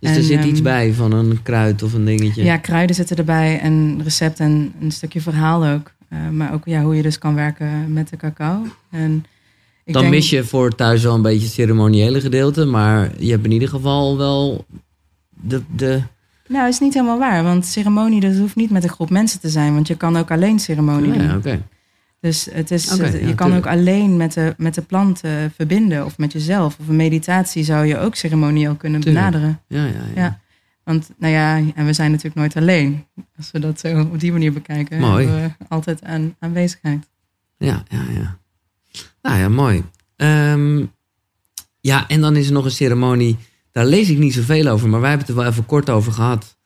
[0.00, 2.44] Dus er zit ehm, iets bij van een kruid of een dingetje.
[2.44, 5.92] Ja, kruiden zitten erbij en recept en een stukje verhaal ook.
[6.08, 8.62] Eh, maar ook ja, hoe je dus kan werken met de cacao.
[8.90, 9.24] En
[9.84, 13.30] ik dan denk- mis je voor thuis wel een beetje het ceremoniële gedeelte, maar je
[13.30, 14.64] hebt in ieder geval wel
[15.30, 16.00] de, de
[16.48, 17.42] Nou, is niet helemaal waar.
[17.42, 19.74] Want ceremonie, dat hoeft niet met een groep mensen te zijn.
[19.74, 21.36] Want je kan ook alleen ceremonie ja, doen.
[21.36, 21.62] oké.
[22.20, 23.66] Dus het is, het- ja, je kan tuurlijk.
[23.66, 26.04] ook alleen met de, met de plant eh, verbinden.
[26.04, 26.76] Of met jezelf.
[26.80, 29.24] Of een meditatie zou je ook ceremonieel kunnen Tuurlijk.
[29.30, 29.60] benaderen.
[29.68, 30.22] Ja, ja, ja.
[30.22, 30.40] Ja.
[30.84, 33.04] Want nou ja, en we zijn natuurlijk nooit alleen.
[33.36, 35.00] Als we dat zo op die manier bekijken.
[35.00, 35.26] Mooi.
[35.26, 37.08] We altijd aan, aanwezigheid.
[37.58, 38.38] Ja, ja, ja.
[39.22, 39.84] Nou ja, mooi.
[40.16, 40.84] Ehm,
[41.80, 43.36] ja, en dan is er nog een ceremonie.
[43.72, 46.12] Daar lees ik niet zoveel over, maar wij hebben het er wel even kort over
[46.12, 46.56] gehad.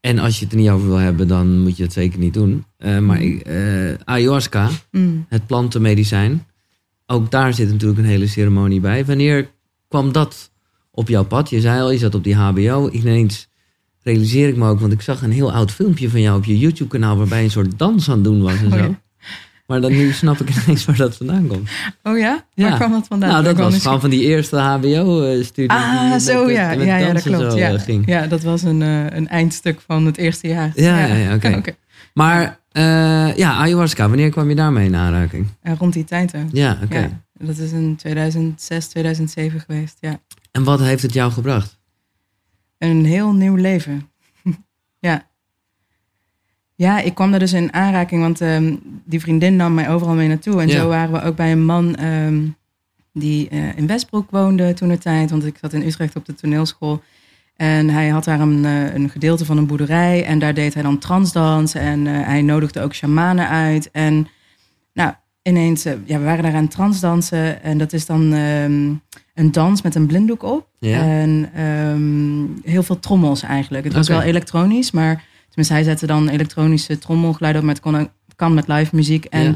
[0.00, 2.34] En als je het er niet over wil hebben, dan moet je het zeker niet
[2.34, 2.64] doen.
[2.76, 5.26] Eh, maar eh, ayahuasca, Mm.
[5.28, 6.46] het plantenmedicijn.
[7.06, 9.04] Ook daar zit natuurlijk een hele ceremonie bij.
[9.04, 9.50] Wanneer
[9.88, 10.50] kwam dat
[10.90, 11.50] op jouw pad?
[11.50, 12.88] Je zei al, je zat op die HBO.
[12.90, 13.48] Ineens
[14.02, 16.58] realiseer ik me ook, want ik zag een heel oud filmpje van jou op je
[16.58, 17.16] YouTube-kanaal...
[17.16, 18.78] waarbij je een soort dans aan het doen was en Oh zo.
[18.78, 19.00] ja.
[19.68, 21.70] Maar dan nu snap ik ineens waar dat vandaan komt.
[22.02, 22.44] Oh ja?
[22.54, 22.68] Ja.
[22.68, 23.30] Waar kwam dat vandaan?
[23.30, 25.70] nou, dat was gewoon van die eerste HBO-studie.
[25.70, 26.70] Ah, zo ja.
[26.70, 27.54] Ja, ja, dat klopt.
[27.54, 27.72] Ja.
[27.72, 28.06] eh, ging.
[28.06, 30.72] ja, dat was een, eh, een eindstuk van het eerste jaar.
[30.74, 31.62] Ja, ja, ja, oké.
[32.14, 35.46] Maar eh, ja, ayahuasca, wanneer kwam je daarmee in aanraking?
[35.62, 36.48] Rond die tijd ook.
[36.52, 37.20] Ja, oké.
[37.38, 39.96] Dat is in 2006, 2007 geweest.
[40.00, 40.20] Ja.
[40.50, 41.78] En wat heeft het jou gebracht?
[42.78, 44.10] Een heel nieuw leven.
[45.08, 45.27] ja.
[46.78, 50.28] Ja, ik kwam daar dus in aanraking, want ehm, die vriendin nam mij overal mee
[50.28, 50.60] naartoe.
[50.60, 50.74] En Ja.
[50.80, 52.40] zo waren we ook bij een man ehm,
[53.12, 55.30] die eh, in Westbroek woonde toen de tijd.
[55.30, 57.02] Want ik zat in Utrecht op de toneelschool.
[57.56, 60.24] En hij had daar een, eh, een gedeelte van een boerderij.
[60.24, 61.74] En daar deed hij dan transdans.
[61.74, 63.90] En eh, hij nodigde ook shamanen uit.
[63.90, 64.28] En
[64.94, 65.12] nou,
[65.42, 67.62] ineens, ja, we waren daar aan transdansen.
[67.62, 68.92] En dat is dan ehm,
[69.34, 70.68] een dans met een blinddoek op.
[70.78, 71.00] Ja.
[71.00, 71.50] En
[72.64, 73.84] heel veel trommels eigenlijk.
[73.84, 75.24] Het was wel elektronisch, maar
[75.58, 77.66] tenminste hij zette dan elektronische trommelgeluiden op.
[77.66, 79.24] Maar het kon ook, kan met live muziek.
[79.24, 79.54] En Ja.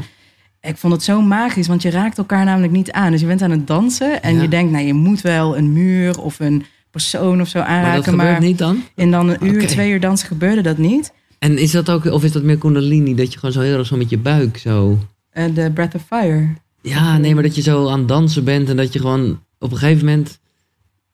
[0.69, 3.11] ik vond het zo magisch, want je raakt elkaar namelijk niet aan.
[3.11, 4.43] Dus je bent aan het dansen en Ja.
[4.43, 7.77] je denkt, nou je moet wel een muur of een persoon of zo Maar dat
[7.77, 8.03] aanraken.
[8.05, 8.83] gebeurt Maar, niet dan?
[8.95, 11.13] in dan een uur, twee uur dansen gebeurde dat niet.
[11.39, 13.87] En is dat ook, of is dat meer kundalini, dat je gewoon zo heel erg
[13.87, 14.99] zo met je buik zo...
[15.31, 16.49] Eh, De Breath of Fire.
[16.83, 19.71] Ja, nee, maar dat je zo aan het dansen bent en dat je gewoon op
[19.73, 20.39] een gegeven moment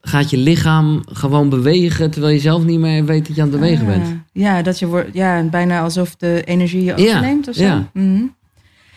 [0.01, 3.61] gaat je lichaam gewoon bewegen terwijl je zelf niet meer weet dat je aan het
[3.61, 4.17] bewegen Ah, bent.
[4.33, 7.63] Ja, dat je wordt, ja, bijna alsof de energie je Ja, overneemt of zo.
[7.65, 7.91] ja.
[7.93, 8.23] Mhm.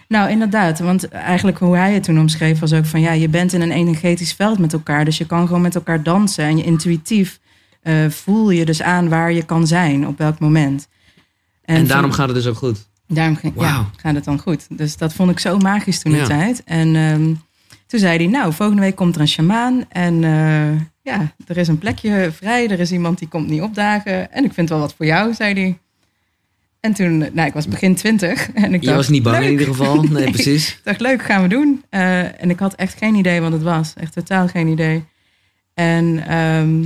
[0.07, 0.79] Nou, inderdaad.
[0.79, 3.01] Want eigenlijk hoe hij het toen omschreef was ook van...
[3.01, 5.05] ja, je bent in een energetisch veld met elkaar.
[5.05, 6.43] Dus je kan gewoon met elkaar dansen.
[6.43, 7.39] En je intuïtief
[7.81, 10.87] eh, voel je dus aan waar je kan zijn op welk moment.
[11.65, 12.87] En, daarom gaat het dus ook goed.
[13.07, 14.67] Daarom ging, ja, gaat het dan goed.
[14.69, 16.25] Dus dat vond ik zo magisch toen de Ja.
[16.25, 16.63] tijd.
[16.65, 17.33] En ehm,
[17.91, 19.85] toen zei hij, nou, volgende week komt er een sjamaan.
[19.89, 22.69] En eh, ja, er is een plekje vrij.
[22.69, 24.31] Er is iemand die komt niet opdagen.
[24.31, 25.77] En ik vind wel wat voor jou, zei hij.
[26.79, 28.51] En toen, nou, ik was begin twintig.
[28.51, 30.03] En ik Je dacht, was niet bang in ieder geval.
[30.09, 30.69] Nee, precies.
[30.69, 31.83] Ik dacht, leuk, gaan we doen.
[31.89, 33.93] Eh, en ik had echt geen idee wat het was.
[33.97, 35.03] Echt totaal geen idee.
[35.73, 36.79] En ehm,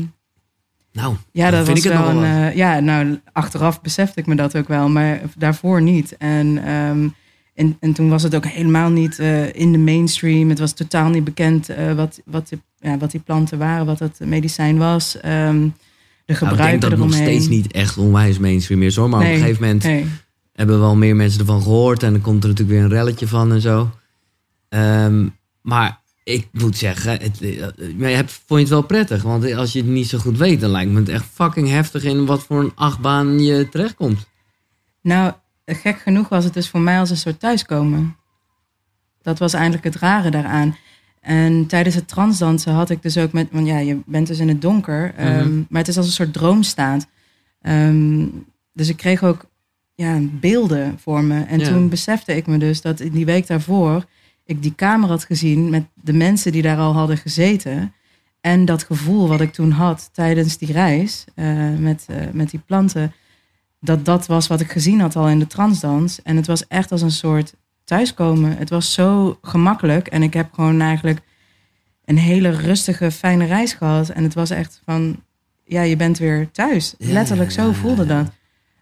[0.91, 2.23] Nou, ja, dat vind was ik het wel een.
[2.23, 6.17] eh, ja, nou, achteraf besefte ik me dat ook wel, maar daarvoor niet.
[6.17, 7.07] En, ehm,
[7.55, 10.49] en, en toen was het ook helemaal niet eh, in de mainstream.
[10.49, 13.99] Het was totaal niet bekend eh, wat, wat, die, ja, wat die planten waren, wat
[13.99, 15.19] het medicijn was.
[15.19, 15.67] Ehm,
[16.25, 19.09] de Nou, ik denk dat het nog steeds niet echt onwijs mainstream is hoor.
[19.09, 20.05] Maar op Nee, een gegeven moment Nee.
[20.53, 22.03] hebben wel meer mensen ervan gehoord.
[22.03, 23.89] En dan komt er natuurlijk weer een relletje van en zo.
[24.69, 25.27] Ehm,
[25.61, 27.65] maar ik moet zeggen, het, eh,
[27.97, 29.21] maar je hebt, vond je het wel prettig?
[29.23, 32.03] Want als je het niet zo goed weet, dan lijkt me het echt fucking heftig
[32.03, 34.27] in wat voor een achtbaan je terechtkomt.
[35.01, 35.33] Nou,
[35.65, 38.15] gek genoeg was het dus voor mij als een soort thuiskomen.
[39.21, 40.75] Dat was eigenlijk het rare daaraan.
[41.21, 43.47] En tijdens het transdansen had ik dus ook met...
[43.51, 45.13] Want ja, je bent dus in het donker.
[45.15, 45.61] ehm, Mhm.
[45.69, 47.07] maar het is als een soort droomstaat.
[47.61, 48.25] Ehm,
[48.73, 49.45] dus ik kreeg ook
[49.95, 51.41] ja, beelden voor me.
[51.43, 51.67] En Ja.
[51.67, 54.05] toen besefte ik me dus dat in die week daarvoor...
[54.45, 57.93] ik die kamer had gezien met de mensen die daar al hadden gezeten.
[58.41, 62.59] En dat gevoel wat ik toen had tijdens die reis eh, met, eh, met die
[62.65, 63.13] planten
[63.85, 66.21] dat dat was wat ik gezien had al in de transdans.
[66.21, 68.57] En het was echt als een soort thuiskomen.
[68.57, 70.07] Het was zo gemakkelijk.
[70.07, 71.21] En ik heb gewoon eigenlijk
[72.05, 74.09] een hele rustige, fijne reis gehad.
[74.09, 75.23] En het was echt van,
[75.63, 76.95] ja, je bent weer thuis.
[76.97, 78.17] Ja, Letterlijk zo ja, voelde ja.
[78.17, 78.31] dat.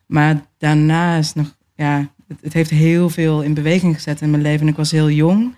[0.06, 4.42] Maar daarna is nog, ja, het, het heeft heel veel in beweging gezet in mijn
[4.42, 4.62] leven.
[4.62, 5.56] En ik was heel jong.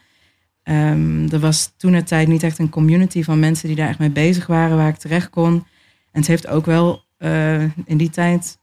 [0.63, 3.99] Ehm, er was toen de tijd niet echt een community van mensen die daar echt
[3.99, 5.53] mee bezig waren, waar ik terecht kon.
[6.11, 8.57] En het heeft ook wel eh, in die tijd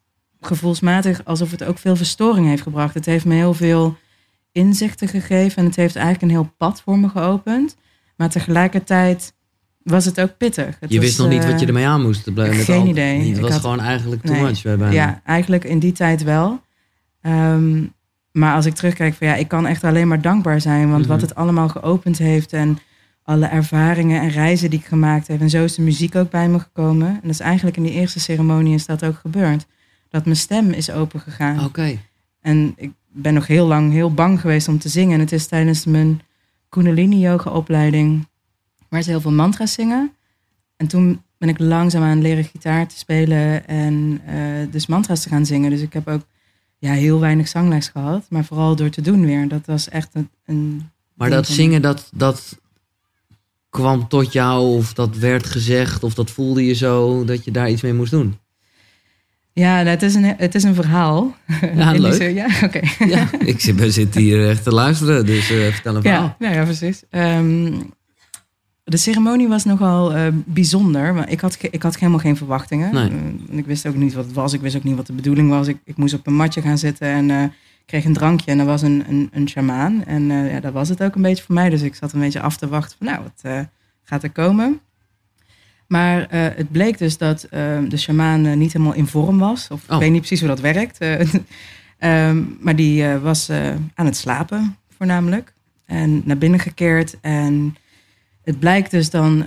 [0.47, 2.95] gevoelsmatig alsof het ook veel verstoring heeft gebracht.
[2.95, 3.97] Het heeft me heel veel
[4.53, 7.77] inzichten gegeven en het heeft eigenlijk een heel pad voor me geopend.
[8.17, 9.35] Maar tegelijkertijd
[9.83, 10.77] was het ook pittig.
[10.81, 12.31] Het je was, wist nog niet eh, wat je ermee aan moest.
[12.35, 13.29] Met geen al- idee.
[13.31, 14.43] Het was had- gewoon eigenlijk too Nee.
[14.43, 14.63] much.
[14.63, 14.91] bijna.
[14.91, 16.61] Ja, eigenlijk in die tijd wel.
[17.21, 17.85] Ehm,
[18.33, 20.91] maar als ik terugkijk, van ja, ik kan echt alleen maar dankbaar zijn.
[20.91, 21.11] Want Mhm.
[21.11, 22.79] wat het allemaal geopend heeft en
[23.23, 25.41] alle ervaringen en reizen die ik gemaakt heb.
[25.41, 27.09] En zo is de muziek ook bij me gekomen.
[27.09, 29.67] En dat is eigenlijk in die eerste ceremonie is dat ook gebeurd.
[30.13, 31.65] Dat mijn stem is opengegaan.
[31.65, 31.99] Oké.
[32.41, 35.15] En ik ben nog heel lang heel bang geweest om te zingen.
[35.15, 36.21] En het is tijdens mijn
[36.69, 38.29] Kundalini yoga opleiding
[38.89, 40.13] waar ze heel veel mantra's zingen.
[40.77, 45.29] En toen ben ik langzaam aan leren gitaar te spelen en eh, dus mantra's te
[45.29, 45.71] gaan zingen.
[45.71, 46.23] Dus ik heb ook
[46.79, 49.49] ja, heel weinig zangles gehad, maar vooral door te doen weer.
[49.49, 50.29] Dat was echt een.
[50.45, 52.59] een Maar dat zingen, dat, dat
[53.71, 57.71] kwam tot jou of dat werd gezegd of dat voelde je zo dat je daar
[57.71, 58.39] iets mee moest doen?
[59.55, 61.35] Ja, nou, het, is een, het is een verhaal.
[61.75, 62.13] Ja, leuk.
[62.13, 62.81] zin- ja, oké.
[63.07, 66.23] Ja, ik zit, hier echt te luisteren, dus eh, vertel een verhaal.
[66.23, 67.03] Ja, nou ja, precies.
[67.11, 67.73] Ehm,
[68.85, 71.15] de ceremonie was nogal eh, bijzonder.
[71.15, 72.95] Maar ik had, ik had helemaal geen verwachtingen.
[72.95, 73.09] Nee.
[73.51, 74.53] Eh, ik wist ook niet wat het was.
[74.53, 75.67] Ik wist ook niet wat de bedoeling was.
[75.69, 77.53] Ik, ik moest op een matje gaan zitten en
[77.87, 80.05] kreeg een drankje en er was een, een, een shamaan.
[80.05, 81.71] En ja, dat was het ook een beetje voor mij.
[81.71, 83.67] Dus ik zat een beetje af te wachten van nou, wat
[84.05, 84.81] gaat er komen?
[85.93, 89.69] Maar eh, het bleek dus dat eh, de shamaan eh, niet helemaal in vorm was.
[89.71, 89.95] Of Oh.
[89.95, 90.99] ik weet niet precies hoe dat werkt.
[90.99, 91.21] Eh,
[91.99, 93.51] ehm, maar die was
[93.95, 95.53] aan het slapen voornamelijk.
[95.87, 97.17] En naar binnen gekeerd.
[97.21, 97.77] En
[98.45, 99.47] het blijkt dus dan,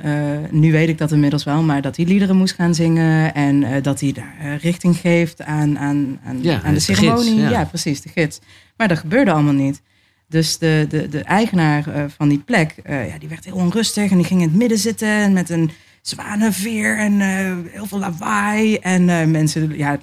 [0.52, 3.34] nu weet ik dat inmiddels wel, maar dat hij liederen moest gaan zingen.
[3.34, 7.36] En dat hij daar richting geeft aan, aan, aan, Ja, aan de de gids, ceremonie.
[7.40, 7.50] ja.
[7.50, 7.64] ja.
[7.66, 8.40] precies, de gids.
[8.78, 9.82] Maar dat gebeurde allemaal niet.
[10.28, 11.84] Dus de, de, de eigenaar
[12.18, 15.08] van die plek, ja, die werd heel onrustig en die ging in het midden zitten
[15.08, 15.72] en met een
[16.08, 18.76] zwanenveer en eh, heel veel lawaai.
[18.76, 19.98] En eh, mensen, ja,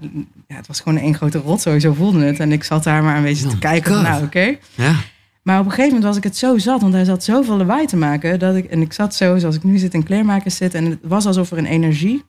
[0.48, 2.40] ja, het was gewoon één grote rotzooi, zo voelde het.
[2.40, 4.56] En ik zat daar maar een beetje Oh te my kijken, van, nou oké.
[4.74, 4.94] Ja.
[5.42, 7.86] Maar op een gegeven moment was ik het zo zat, want hij zat zoveel lawaai
[7.86, 8.38] te maken.
[8.38, 10.74] Dat ik, en ik zat zo, zoals ik nu zit in kleermakers zit.
[10.74, 12.24] En het was alsof er een energie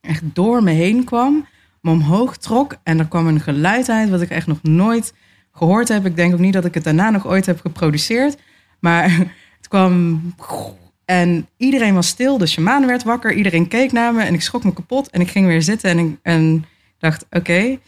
[0.00, 1.46] echt door me heen kwam,
[1.80, 2.76] me omhoog trok.
[2.82, 5.14] En er kwam een geluid uit wat ik echt nog nooit
[5.52, 6.06] gehoord heb.
[6.06, 8.36] Ik denk ook niet dat ik het daarna nog ooit heb geproduceerd.
[8.80, 9.10] Maar
[9.58, 10.20] het kwam...
[11.04, 13.32] En iedereen was stil, de shaman werd wakker.
[13.34, 15.10] Iedereen keek naar me en ik schrok me kapot.
[15.10, 16.64] En ik ging weer zitten en ik en
[16.98, 17.78] dacht, oké...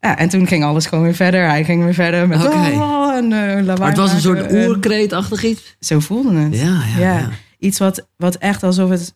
[0.00, 1.48] Ja, en toen ging alles gewoon weer verder.
[1.48, 2.54] Hij ging weer verder met Oké.
[2.56, 5.76] oh, en eh, lawaai Maar het was een soort en- oerkreetachtig iets.
[5.80, 6.54] Zo voelde het.
[6.54, 6.64] Ja,
[6.96, 7.18] ja, Ja.
[7.18, 7.30] ja.
[7.58, 9.14] Iets wat, wat echt alsof het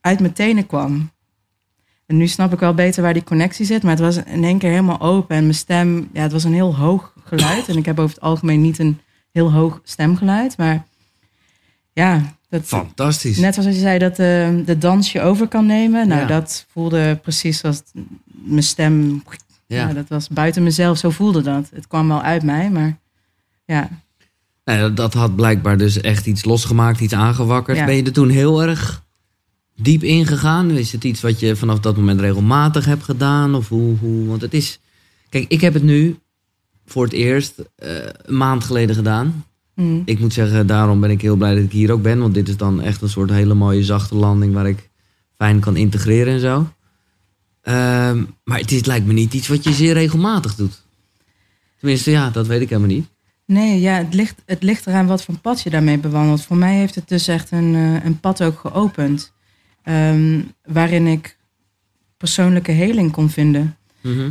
[0.00, 1.10] uit mijn tenen kwam.
[2.06, 3.82] En nu snap ik wel beter waar die connectie zit.
[3.82, 5.36] Maar het was in één keer helemaal open.
[5.36, 7.68] En mijn stem, ja, het was een heel hoog geluid.
[7.68, 9.00] En ik heb over het algemeen niet een
[9.32, 10.56] heel hoog stemgeluid.
[10.56, 10.84] Maar
[11.92, 13.38] ja, dat, Fantastisch.
[13.38, 16.08] net zoals je zei dat de, de dans je over kan nemen.
[16.08, 16.26] Nou, Ja.
[16.26, 17.82] dat voelde precies als
[18.26, 19.22] mijn stem.
[19.66, 19.92] Ja.
[19.92, 20.98] dat was buiten mezelf.
[20.98, 21.70] Zo voelde dat.
[21.74, 22.98] Het kwam wel uit mij, maar
[23.64, 23.88] ja.
[24.64, 27.76] Nou, dat- had blijkbaar dus echt iets losgemaakt, iets aangewakkerd.
[27.78, 27.84] Ja.
[27.84, 29.02] Ben je er toen heel erg
[29.76, 30.70] diep ingegaan?
[30.70, 33.54] Is het iets wat je vanaf dat moment regelmatig hebt gedaan?
[33.54, 34.26] Of hoe, hoe?
[34.26, 34.78] Want het is...
[35.28, 36.18] Kijk, ik heb het nu
[36.86, 37.88] voor het eerst eh,
[38.22, 39.44] een maand geleden gedaan.
[39.76, 40.02] Mm.
[40.04, 42.18] Ik moet zeggen, daarom ben ik heel blij dat ik hier ook ben.
[42.18, 44.90] Want dit is dan echt een soort hele mooie zachte landing waar ik
[45.36, 46.68] fijn kan integreren en zo.
[47.62, 50.82] Ehm, maar het is, lijkt me niet iets wat je zeer regelmatig doet.
[51.78, 53.06] Tenminste, ja, dat weet ik helemaal niet.
[53.46, 56.42] Nee, ja, het ligt, het ligt eraan wat voor pad je daarmee bewandelt.
[56.42, 59.34] Voor mij heeft het dus echt een, eh, een pad ook geopend.
[59.82, 61.36] ehm, waarin ik
[62.16, 63.76] persoonlijke heling kon vinden.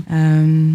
[0.07, 0.73] Ehm,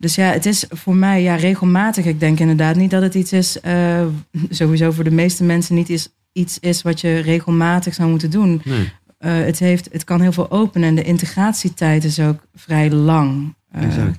[0.00, 2.04] dus ja, het is voor mij ja, regelmatig.
[2.04, 4.06] Ik denk inderdaad niet dat het iets is, eh,
[4.50, 8.62] sowieso voor de meeste mensen niet is, iets is wat je regelmatig zou moeten doen.
[8.64, 8.92] Nee.
[9.18, 13.54] Eh, het, heeft, het kan heel veel openen en de integratietijd is ook vrij lang.
[13.72, 14.18] Exact.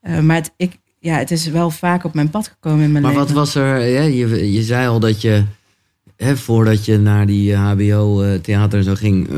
[0.00, 3.02] eh, maar het, ik, ja, het is wel vaak op mijn pad gekomen in mijn
[3.02, 3.26] Maar leven.
[3.26, 5.44] wat was er, ja, je, je zei al dat je,
[6.16, 9.28] hè, voordat je naar die HBO-theater en zo ging,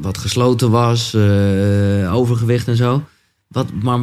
[0.00, 1.14] wat gesloten was,
[2.10, 3.02] overgewicht en zo.
[3.50, 4.00] Wat, maar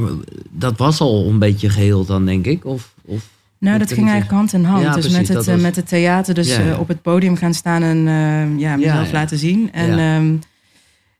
[0.49, 2.65] dat was al een beetje geheeld dan, denk ik?
[2.65, 4.83] Of, of, Nou, dat ging eigenlijk hand in hand.
[4.83, 6.71] Ja, dus precies, met, het, eh, was- met het theater, dus Ja, ja.
[6.73, 9.71] eh, op het podium gaan staan en eh, ja, mezelf laten zien.
[9.71, 10.17] En, Ja.
[10.17, 10.33] ja.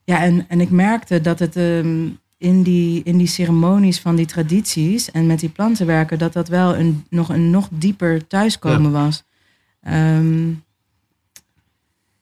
[0.03, 2.05] ja, en, en ik merkte dat het ehm,
[2.37, 6.47] in, die, in die ceremonies van die tradities en met die planten werken, dat dat
[6.47, 9.23] wel een, nog een nog dieper thuiskomen was.
[9.81, 10.49] Ehm,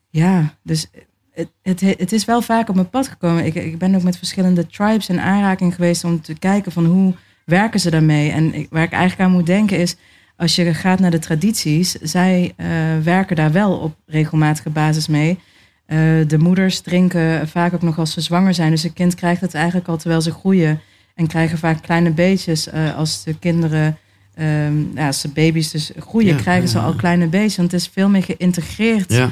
[0.10, 0.88] ja, dus
[1.36, 3.45] het, het, het is wel vaak op mijn pad gekomen.
[3.45, 7.13] Ik, ik ben ook met verschillende tribes in aanraking geweest om te kijken van hoe
[7.45, 8.32] werken ze daarmee.
[8.32, 9.95] En ik, waar ik eigenlijk aan moet denken is,
[10.38, 12.67] als je gaat naar de tradities, zij eh,
[13.04, 15.39] werken daar wel op regelmatige basis mee.
[15.86, 18.71] Eh, de moeders drinken vaak ook nog als ze zwanger zijn.
[18.71, 20.82] Dus een kind krijgt het eigenlijk al terwijl ze groeien.
[21.15, 23.98] En krijgen vaak kleine beetjes eh, als de kinderen,
[24.34, 27.56] ehm, ja, als de baby's dus groeien, Ja, krijgen ze al kleine beetjes.
[27.56, 29.32] Want het is veel meer geïntegreerd ja.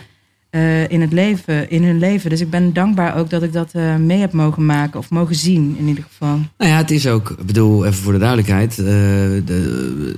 [0.54, 2.30] Eh, in het leven, in hun leven.
[2.30, 5.36] Dus ik ben dankbaar ook dat ik dat eh, mee heb mogen maken of mogen
[5.36, 6.39] zien in ieder geval.
[6.58, 8.80] Nou ja, het is ook, ik bedoel, even voor de duidelijkheid.
[8.80, 8.86] eh,
[9.46, 10.16] de,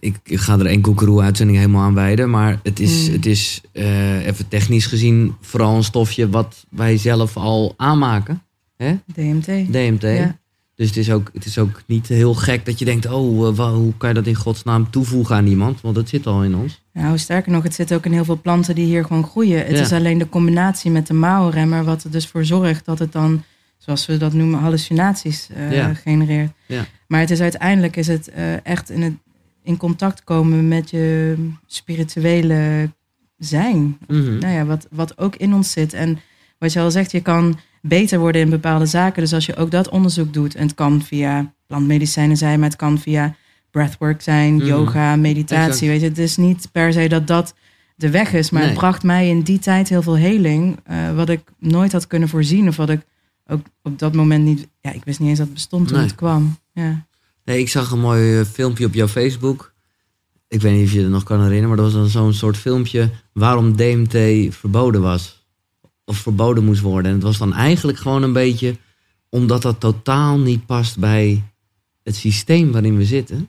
[0.00, 2.30] ik, ga er één koekeroe-uitzending helemaal aan wijden.
[2.30, 3.12] Maar het is, Mm.
[3.14, 3.60] het is
[4.26, 8.42] even technisch gezien vooral een stofje wat wij zelf al aanmaken.
[8.76, 8.96] Hè?
[9.14, 9.46] DMT.
[9.72, 10.02] DMT.
[10.02, 10.38] Ja.
[10.76, 13.06] Dus het is, ook, het is ook niet heel gek dat je denkt...
[13.06, 15.80] oh, eh, hoe kan je dat in godsnaam toevoegen aan iemand?
[15.80, 16.82] Want het zit al in ons.
[16.92, 19.58] Nou, sterker nog, het zit ook in heel veel planten die hier gewoon groeien.
[19.66, 19.80] Het Ja.
[19.82, 23.42] is alleen de combinatie met de mouwremmer wat er dus voor zorgt dat het dan,
[23.78, 25.94] zoals we dat noemen, hallucinaties eh, Ja.
[25.94, 26.50] genereert.
[26.66, 26.86] Ja.
[27.08, 29.12] Maar het is uiteindelijk is het eh, echt in, het,
[29.62, 31.34] in contact komen met je
[31.66, 32.90] spirituele
[33.38, 33.98] zijn.
[34.08, 34.38] Mhm.
[34.38, 35.92] Nou ja, wat, wat ook in ons zit.
[35.92, 36.18] En
[36.58, 39.22] wat je al zegt, je kan beter worden in bepaalde zaken.
[39.22, 42.78] Dus als je ook dat onderzoek doet, en het kan via plantmedicijnen zijn, maar het
[42.78, 43.34] kan via
[43.70, 44.66] breathwork zijn, Mhm.
[44.66, 45.66] yoga, meditatie.
[45.66, 45.80] Exact.
[45.90, 47.54] Weet je, het is niet per se dat dat
[47.96, 48.70] de weg is, maar Nee.
[48.70, 52.28] het bracht mij in die tijd heel veel heling, eh, wat ik nooit had kunnen
[52.28, 53.00] voorzien of wat ik
[53.46, 56.06] ook op dat moment niet, ja, ik wist niet eens dat het bestond toen Nee.
[56.06, 56.58] het kwam.
[56.72, 57.06] Ja.
[57.44, 59.74] Nee, ik zag een mooi eh, filmpje op jouw Facebook.
[60.48, 62.56] Ik weet niet of je het nog kan herinneren, maar dat was dan zo'n soort
[62.56, 64.16] filmpje waarom DMT
[64.54, 65.35] verboden was.
[66.08, 67.06] Of verboden moest worden.
[67.10, 68.76] En het was dan eigenlijk gewoon een beetje
[69.28, 71.42] omdat dat totaal niet past bij
[72.02, 73.48] het systeem waarin we zitten.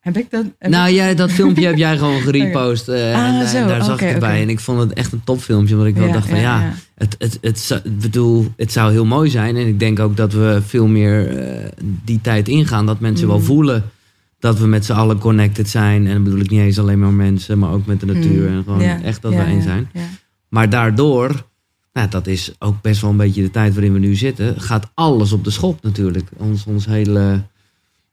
[0.00, 0.44] Heb ik dat?
[0.58, 2.88] heb nou ik- dat filmpje heb jij gewoon gerepost.
[2.88, 4.42] eh, Ah, en, zo, daar zag ik het bij.
[4.42, 5.74] En ik vond het echt een topfilmpje.
[5.74, 9.56] Omdat ik wel dacht van ja, Het, het, het, bedoel, het zou heel mooi zijn.
[9.56, 11.68] En ik denk ook dat we veel meer eh,
[12.04, 12.86] die tijd ingaan.
[12.86, 13.44] Dat mensen wel Mm.
[13.44, 13.84] voelen
[14.38, 16.06] dat we met z'n allen connected zijn.
[16.06, 18.50] En dan bedoel ik niet eens alleen maar mensen, maar ook met de natuur.
[18.50, 19.90] Mm, En gewoon echt dat we één ja, zijn.
[20.54, 21.46] Maar daardoor,
[21.92, 24.60] nou, dat is ook best wel een beetje de tijd waarin we nu zitten.
[24.60, 26.28] Gaat alles op de schop natuurlijk.
[26.36, 27.42] Ons, ons hele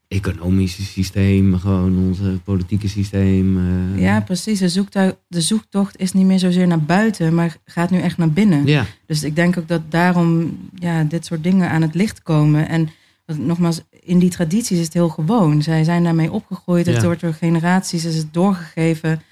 [0.08, 3.58] economische systeem, gewoon ons eh, politieke systeem.
[3.58, 4.58] eh, Ja, precies.
[4.58, 8.30] De zoektocht, de zoektocht is niet meer zozeer naar buiten, maar gaat nu echt naar
[8.30, 8.66] binnen.
[8.66, 8.84] ja.
[9.06, 12.68] Dus ik denk ook dat daarom ja, dit soort dingen aan het licht komen.
[12.68, 12.88] En
[13.36, 15.62] nogmaals, in die tradities is het heel gewoon.
[15.62, 17.02] Zij zijn daarmee opgegroeid, het Ja.
[17.04, 19.22] wordt door generaties, is het doorgegeven.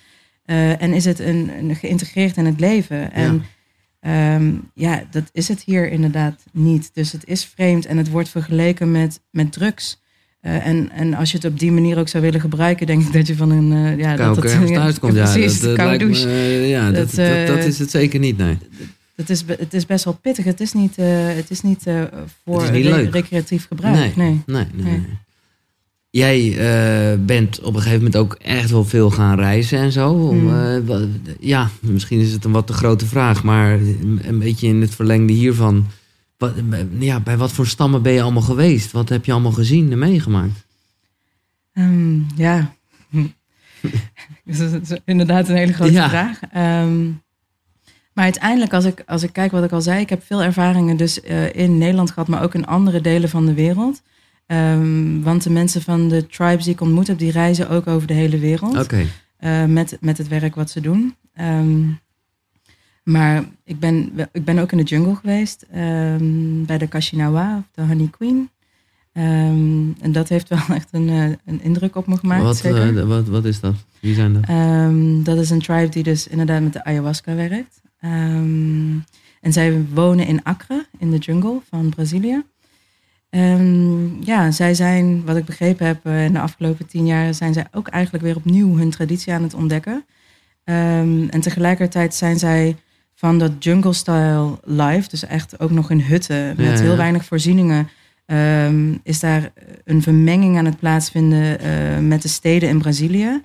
[0.50, 3.12] Eh, en is het een, een geïntegreerd in het leven.
[3.12, 3.44] En
[4.02, 4.38] ja.
[4.74, 6.90] ja, dat is het hier inderdaad niet.
[6.94, 10.00] Dus het is vreemd en het wordt vergeleken met, met drugs.
[10.40, 13.12] Eh, en, en als je het op die manier ook zou willen gebruiken, denk ik
[13.12, 13.72] dat je van een.
[13.72, 15.14] eh ja, Koude dat, ergens thuis komt.
[15.14, 16.28] Ja, Precies, dat, dat me, douche.
[16.68, 18.58] ja, dat, Dat, dat, dat, is het zeker niet, nee.
[19.14, 20.44] Het is, het is best wel pittig.
[20.44, 21.82] Het is niet, het is niet
[22.44, 23.94] voor Het is niet recreatief gebruik.
[23.96, 24.12] Nee.
[24.16, 24.92] Nee, nee, Nee.
[24.92, 25.06] nee.
[26.10, 30.10] Jij eh, bent op een gegeven moment ook echt wel veel gaan reizen en zo.
[30.12, 30.90] Om, Hmm.
[30.90, 31.00] eh,
[31.40, 33.72] ja, misschien is het een wat te grote vraag, maar
[34.22, 35.86] een beetje in het verlengde hiervan.
[36.38, 36.52] Wat,
[36.98, 38.92] ja, bij wat voor stammen ben je allemaal geweest?
[38.92, 40.66] Wat heb je allemaal gezien en meegemaakt?
[41.72, 42.74] Ehm, ja.
[44.44, 46.08] Dat is inderdaad een hele grote Ja.
[46.08, 46.40] vraag.
[46.52, 47.04] Ehm,
[48.12, 50.96] maar uiteindelijk, als ik, als ik kijk wat ik al zei, ik heb veel ervaringen
[50.96, 54.02] dus eh, in Nederland gehad, maar ook in andere delen van de wereld.
[54.50, 58.06] Ehm, want de mensen van de tribes die ik ontmoet heb, die reizen ook over
[58.06, 58.78] de hele wereld.
[58.78, 61.14] Oké, eh, met, met het werk wat ze doen.
[61.34, 61.80] Ehm,
[63.02, 67.64] maar ik ben, ik ben ook in de jungle geweest, ehm, bij de Kashinawa, of
[67.74, 68.50] de Honey Queen.
[69.12, 72.42] En dat heeft wel echt een, eh, een indruk op me gemaakt.
[72.42, 72.98] wat, zeker.
[72.98, 73.74] eh, wat, wat is dat?
[74.00, 74.46] Wie zijn dat?
[75.24, 77.80] Dat is een tribe die dus inderdaad met de ayahuasca werkt.
[79.40, 82.42] En zij wonen in Accra, in de jungle van Brazilië.
[83.30, 87.52] Ehm, ja, zij zijn, wat ik begrepen heb, eh, in de afgelopen tien jaar zijn
[87.52, 90.04] zij ook eigenlijk weer opnieuw hun traditie aan het ontdekken.
[90.64, 92.76] Ehm, en tegelijkertijd zijn zij
[93.14, 96.80] van dat jungle-style life, dus echt ook nog in hutten met Ja, ja.
[96.80, 97.88] heel weinig voorzieningen,
[98.26, 99.52] ehm, is daar
[99.84, 103.42] een vermenging aan het plaatsvinden eh, met de steden in Brazilië.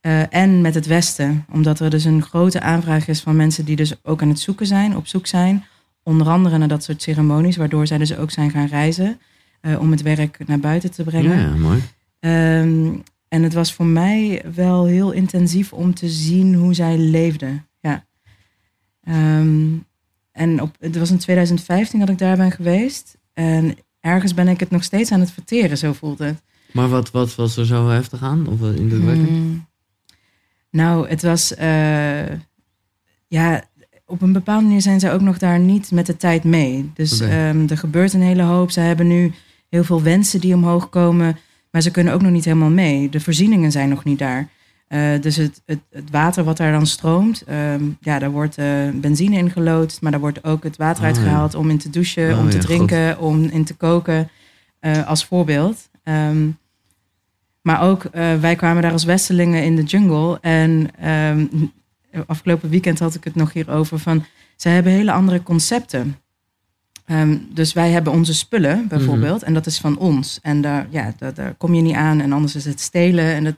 [0.00, 1.44] eh, en met het Westen.
[1.52, 4.66] Omdat er dus een grote aanvraag is van mensen die dus ook aan het zoeken
[4.66, 5.64] zijn, op zoek zijn.
[6.06, 9.20] Onder andere naar dat soort ceremonies, waardoor zij dus ook zijn gaan reizen.
[9.60, 11.38] eh, om het werk naar buiten te brengen.
[11.38, 11.82] Ja, mooi.
[12.20, 12.94] Ehm,
[13.28, 17.66] en het was voor mij wel heel intensief om te zien hoe zij leefden.
[17.80, 18.06] Ja.
[19.02, 19.66] Ehm,
[20.32, 23.16] en op, het was in 2015 dat ik daar ben geweest.
[23.32, 26.42] En ergens ben ik het nog steeds aan het verteren, zo voelt het.
[26.72, 28.46] Maar wat, wat was er zo heftig aan?
[28.46, 29.28] Of eh, indrukwekkend?
[29.28, 29.66] Hmm.
[30.70, 31.54] Nou, het was.
[31.54, 32.32] eh,
[33.26, 33.64] ja,
[34.06, 36.90] op een bepaalde manier zijn zij ook nog daar niet met de tijd mee.
[36.94, 38.70] Dus ehm, er gebeurt een hele hoop.
[38.70, 39.32] Ze hebben nu
[39.68, 41.36] heel veel wensen die omhoog komen.
[41.70, 43.08] Maar ze kunnen ook nog niet helemaal mee.
[43.08, 44.48] De voorzieningen zijn nog niet daar.
[44.88, 48.66] Eh, dus het, het, het water wat daar dan stroomt, ehm, ja, daar wordt eh,
[48.94, 51.14] benzine in geloodst, maar daar wordt ook het water Oh, ja.
[51.14, 54.28] uitgehaald om in te douchen, Oh, om te ja, drinken, om in te koken,
[54.80, 55.88] eh, als voorbeeld.
[56.02, 56.48] Ehm,
[57.62, 58.08] maar ook,
[58.40, 60.90] wij kwamen daar als Westelingen in de jungle en
[62.26, 64.24] afgelopen weekend had ik het nog hierover van,
[64.56, 66.16] zij hebben hele andere concepten.
[67.04, 70.38] Ehm, dus wij hebben onze spullen bijvoorbeeld, en dat is van ons.
[70.42, 73.24] En daar, ja, daar, daar kom je niet aan en anders is het stelen.
[73.24, 73.52] En dat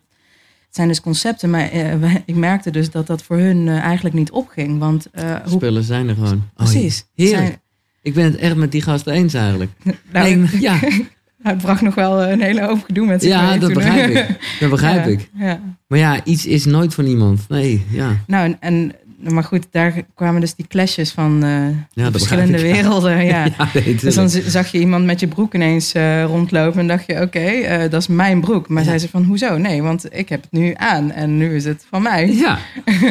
[0.66, 3.78] het zijn dus concepten, maar eh, wij- ik merkte dus dat dat voor hun eh,
[3.78, 4.78] eigenlijk niet opging.
[4.78, 6.36] Want eh, hoe Spullen zijn er gewoon.
[6.36, 7.04] Oh, precies.
[7.14, 7.46] heerlijk.
[7.46, 7.60] Zijn-
[8.02, 9.70] Ik ben het echt met die gasten eens eigenlijk.
[10.12, 10.78] nou, Nee, ja,
[11.42, 13.82] het bracht nog wel eh, een hele hoop gedoe met zich ja mee dat toen.
[13.82, 14.36] begrijp ik.
[14.60, 15.28] Dat begrijp Ja, ik.
[15.34, 15.60] Ja.
[15.86, 17.48] Maar ja, iets is nooit van iemand.
[17.48, 18.16] Nee, ja.
[18.26, 22.72] Nou, en, maar goed, daar kwamen dus die clashes van eh, dat verschillende ja.
[22.72, 23.24] werelden.
[23.24, 23.44] Ja.
[23.58, 27.06] ja nee, Dus dan zag je iemand met je broek ineens eh, rondlopen en dacht
[27.06, 28.68] je, oké, dat is mijn broek.
[28.68, 28.88] Maar Ja.
[28.88, 29.56] zei ze van, hoezo?
[29.58, 32.32] Nee, want ik heb het nu aan en nu is het van mij.
[32.34, 32.58] Ja,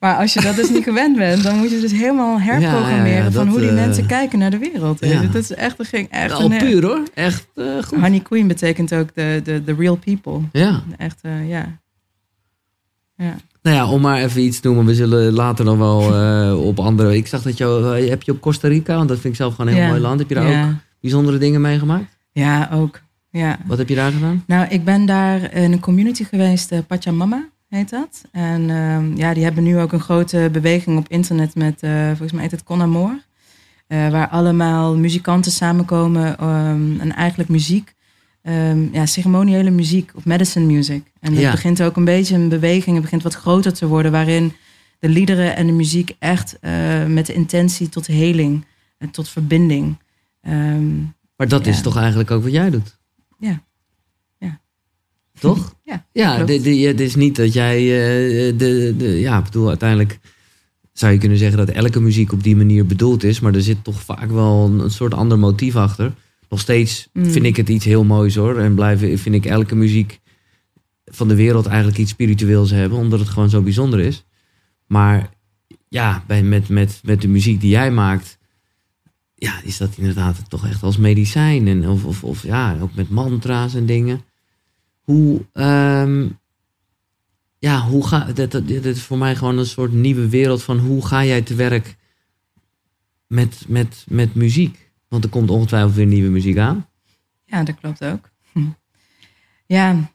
[0.00, 3.16] Maar als je dat dus niet gewend bent, dan moet je dus helemaal herprogrammeren Ja,
[3.16, 5.00] ja, ja, van hoe die eh, mensen kijken naar de wereld.
[5.32, 7.02] Dat is echt, dat ging echt al een, puur hoor.
[7.14, 8.00] Echt eh, goed.
[8.00, 10.40] Honey Queen betekent ook de, de, de real people.
[10.52, 10.82] Ja.
[10.96, 11.78] Echt, eh, ja.
[13.16, 13.36] Ja.
[13.62, 14.86] Nou ja, om maar even iets te noemen.
[14.86, 17.16] We zullen later nog wel eh, op andere...
[17.16, 17.96] Ik zag dat jou...
[17.96, 20.00] eh, heb je op Costa Rica, want dat vind ik zelf gewoon een heel mooi
[20.00, 20.18] land.
[20.18, 22.16] Heb je daar ook bijzondere dingen meegemaakt?
[22.32, 23.00] Ja, ook.
[23.30, 23.58] ja.
[23.66, 24.44] Wat heb je daar gedaan?
[24.46, 28.22] Nou, ik ben daar in een community geweest, Pachamama heet dat.
[28.32, 32.32] En ehm, ja, die hebben nu ook een grote beweging op internet met, eh, volgens
[32.32, 33.18] mij heet het Con Amor.
[33.86, 37.94] Eh, waar allemaal muzikanten samenkomen um, en eigenlijk muziek,
[38.42, 41.02] um, ja, ceremoniële muziek of medicine music.
[41.20, 41.50] En het Ja.
[41.50, 44.52] begint ook een beetje een beweging, het begint wat groter te worden, waarin
[44.98, 48.64] de liederen en de muziek echt eh, met de intentie tot heling
[48.98, 49.96] en tot verbinding.
[50.42, 50.96] Ehm,
[51.36, 51.70] Maar dat Ja.
[51.70, 52.95] is toch eigenlijk ook wat jij doet?
[55.40, 55.74] Toch?
[55.84, 59.20] ja, Ja, het is niet dat jij eh, de, de.
[59.20, 60.18] Ja, ik bedoel, uiteindelijk
[60.92, 63.40] zou je kunnen zeggen dat elke muziek op die manier bedoeld is.
[63.40, 66.12] Maar er zit toch vaak wel een, een soort ander motief achter.
[66.48, 67.24] Nog steeds Mm.
[67.24, 68.58] vind ik het iets heel moois hoor.
[68.58, 70.20] En blijven, vind ik elke muziek
[71.04, 72.98] van de wereld eigenlijk iets spiritueels hebben.
[72.98, 74.24] Omdat het gewoon zo bijzonder is.
[74.86, 75.30] Maar
[75.88, 78.38] ja, bij, met, met, met de muziek die jij maakt.
[79.34, 81.68] Ja, is dat inderdaad toch echt als medicijn.
[81.68, 84.20] En, of, of, of ja, ook met mantra's en dingen.
[85.06, 86.28] Hoe, ehm,
[87.58, 91.06] ja, hoe ga, dit, dit, is voor mij gewoon een soort nieuwe wereld van hoe
[91.06, 91.96] ga jij te werk
[93.26, 94.90] met, met, met muziek?
[95.08, 96.86] Want er komt ongetwijfeld weer nieuwe muziek aan.
[97.44, 98.30] Ja, dat klopt ook.
[98.52, 98.68] Hm.
[99.66, 100.10] Ja,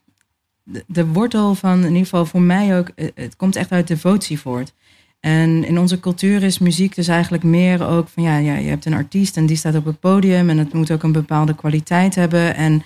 [0.62, 3.88] de, de wortel van in ieder geval voor mij ook, eh, het komt echt uit
[3.88, 4.74] devotie voort.
[5.20, 8.84] En in onze cultuur is muziek dus eigenlijk meer ook van ja, ja je hebt
[8.84, 12.14] een artiest en die staat op het podium en het moet ook een bepaalde kwaliteit
[12.14, 12.54] hebben.
[12.54, 12.82] En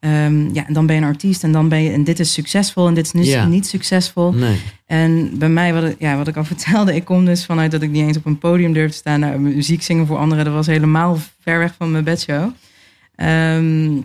[0.00, 2.32] ehm, ja, en dan ben je een artiest en dan ben je, en dit is
[2.32, 3.46] succesvol en dit is niet, Ja.
[3.46, 4.32] niet succesvol.
[4.32, 4.56] Nee.
[4.86, 7.82] En bij mij, wat, ik- ja, wat ik al vertelde, ik kom dus vanuit dat
[7.82, 9.20] ik niet eens op een podium durfde te staan.
[9.20, 12.50] Nou, muziek zingen voor anderen, dat was helemaal ver weg van mijn bedshow.
[13.14, 13.96] Ehm,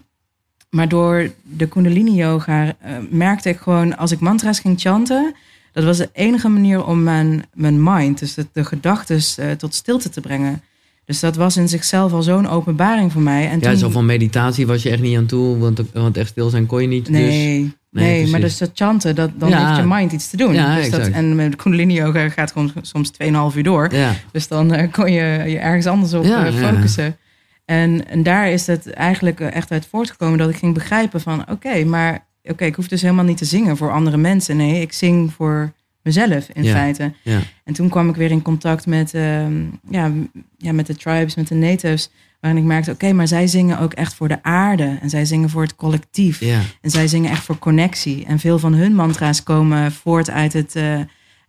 [0.69, 5.33] maar door de Kundalini yoga eh, merkte ik gewoon, als ik mantra's ging chanten,
[5.71, 9.73] dat was de enige manier om mijn, mijn mind, dus de, de gedachten, eh, tot
[9.75, 10.61] stilte te brengen.
[11.06, 13.49] Dus dat was in zichzelf al zo'n openbaring voor mij.
[13.49, 16.30] En Ja, toen, zo van meditatie was je echt niet aan toe, want, want echt
[16.30, 17.10] stil zijn kon je niet.
[17.10, 17.22] Nee,
[17.62, 18.32] Dus, nee, precies.
[18.32, 19.68] maar dus dat chanten, dat, dan Ja.
[19.68, 20.54] heeft je mind iets te doen.
[20.54, 23.12] Ja, dus dat, en met Kundalini yoga gaat gewoon soms
[23.51, 23.93] 2,5 uur door.
[23.93, 27.18] ja, Dus dan eh, kon je je ergens anders op eh, focussen.
[27.66, 31.45] En, en daar is het eigenlijk eh, echt uit voortgekomen dat ik ging begrijpen van...
[31.51, 34.58] oké, maar oké, ik hoef dus helemaal niet te zingen voor andere mensen.
[34.58, 35.72] Nee, ik zing voor
[36.04, 37.14] mezelf in feite.
[37.22, 37.39] ja.
[37.64, 40.12] En toen kwam ik weer in contact met, ehm, ja,
[40.58, 42.10] ja, met de tribes, met de natives...
[42.39, 44.97] waarin ik merkte, oké, maar zij zingen ook echt voor de aarde.
[45.01, 46.41] En zij zingen voor het collectief.
[46.82, 48.26] En zij zingen echt voor connectie.
[48.26, 50.99] En veel van hun mantra's komen voort uit het, eh,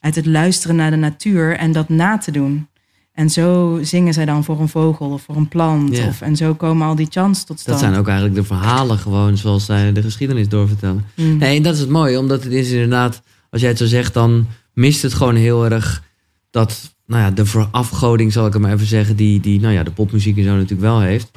[0.00, 2.66] uit het luisteren naar de natuur en dat na te doen.
[3.14, 6.06] En zo zingen zij dan voor een vogel of voor een plant.
[6.06, 7.78] Of, en zo komen al die chants tot stand.
[7.78, 11.04] Dat zijn ook eigenlijk de verhalen gewoon zoals zij de geschiedenis doorvertellen.
[11.16, 11.36] Mm.
[11.36, 13.22] Nee, en dat is het mooie, omdat het is inderdaad,
[13.54, 16.02] als jij het zo zegt, dan mist het gewoon heel erg
[16.50, 19.82] dat, nou ja, de verafgoding, zal ik het maar even zeggen, die, die nou ja,
[19.82, 21.30] de popmuziek en zo natuurlijk wel heeft.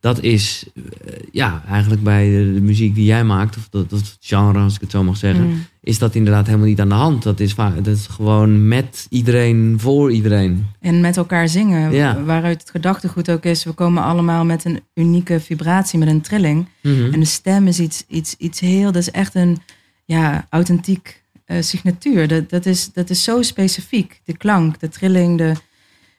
[0.00, 4.16] Dat is, eh, ja, eigenlijk bij de, de muziek die jij maakt, of dat, dat
[4.20, 5.64] genre, als ik het zo mag zeggen, Mm.
[5.80, 7.22] is dat inderdaad helemaal niet aan de hand.
[7.22, 10.66] Dat is, dat is gewoon met iedereen, voor iedereen.
[10.80, 11.92] En met elkaar zingen.
[11.92, 12.22] Ja.
[12.24, 16.68] Waaruit het gedachtegoed ook is, we komen allemaal met een unieke vibratie, met een trilling.
[16.82, 17.12] Mhm.
[17.12, 19.58] En de stem is iets, iets, iets heel, dat is echt een
[20.04, 21.19] ja, authentiek
[21.50, 22.28] eh, signatuur.
[22.28, 24.20] Dat, dat, is, dat is zo specifiek.
[24.24, 25.52] De klank, de trilling, de,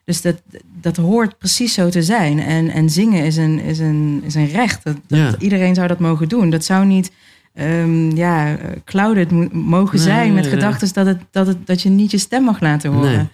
[0.04, 0.42] dus dat,
[0.82, 2.40] dat hoort precies zo te zijn.
[2.40, 4.84] En, en zingen is een, is een, is een recht.
[4.84, 5.36] Dat, dat Ja.
[5.40, 6.50] Iedereen zou dat mogen doen.
[6.50, 7.12] Dat zou niet
[7.54, 10.62] ehm, ja, clouded mo- mogen Nee, zijn met nee, nee.
[10.62, 13.30] gedachten dat, het, dat, het, dat je niet je stem mag laten horen.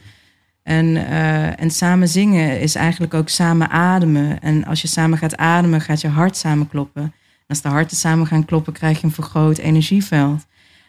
[0.63, 4.41] En, eh, en samen zingen is eigenlijk ook samen ademen.
[4.41, 7.01] En als je samen gaat ademen, gaat je hart samen kloppen.
[7.03, 7.11] En
[7.47, 10.45] als de harten samen gaan kloppen, krijg je een vergroot energieveld.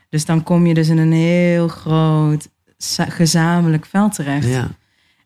[0.08, 2.48] Dus dan kom je dus in een heel groot
[3.08, 4.48] gezamenlijk veld terecht.
[4.48, 4.70] Ja.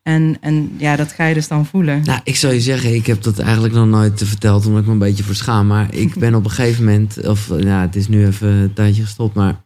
[0.02, 2.02] En, en ja, dat ga je dus dan voelen.
[2.04, 4.92] Nou, ik zou je zeggen, ik heb dat eigenlijk nog nooit verteld, omdat ik me
[4.92, 5.66] een beetje verschaam.
[5.66, 9.02] Maar ik ben op een gegeven moment, of nou, het is nu even een tijdje
[9.02, 9.62] gestopt, maar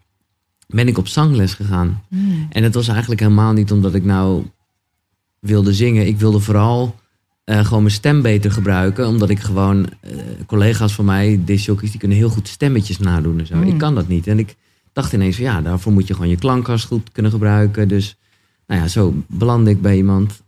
[0.66, 2.02] ben ik op zangles gegaan.
[2.08, 2.46] Mm.
[2.50, 4.44] En het was eigenlijk helemaal niet omdat ik nou
[5.40, 6.06] wilde zingen.
[6.06, 6.94] Ik wilde vooral
[7.44, 9.08] eh, gewoon mijn stem beter gebruiken.
[9.08, 10.10] Omdat ik gewoon, eh,
[10.46, 13.54] collega's van mij, discjockeys, die kunnen heel goed stemmetjes nadoen en zo.
[13.54, 13.62] Mm.
[13.62, 14.26] Ik kan dat niet.
[14.26, 14.56] En ik
[14.97, 17.88] dacht ineens van ja, daarvoor moet je gewoon je klankkast goed kunnen gebruiken.
[17.88, 18.16] Dus
[18.66, 20.42] nou ja, zo belandde ik bij iemand.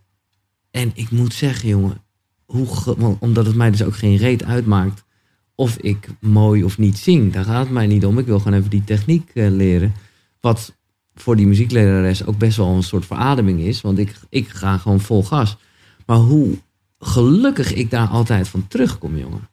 [0.70, 2.02] En ik moet zeggen, jongen,
[2.44, 2.66] hoe
[3.18, 5.04] omdat het mij dus ook geen reet uitmaakt
[5.54, 7.32] of ik mooi of niet zing.
[7.32, 8.18] Daar gaat het mij niet om.
[8.18, 9.94] Ik wil gewoon even die techniek eh, leren.
[10.40, 10.74] Wat
[11.14, 13.80] voor die muzieklerares ook best wel een soort verademing is.
[13.80, 15.56] Want ik, ik ga gewoon vol gas.
[16.06, 16.58] Maar hoe
[16.98, 19.48] gelukkig ik daar altijd van terugkom, jongen.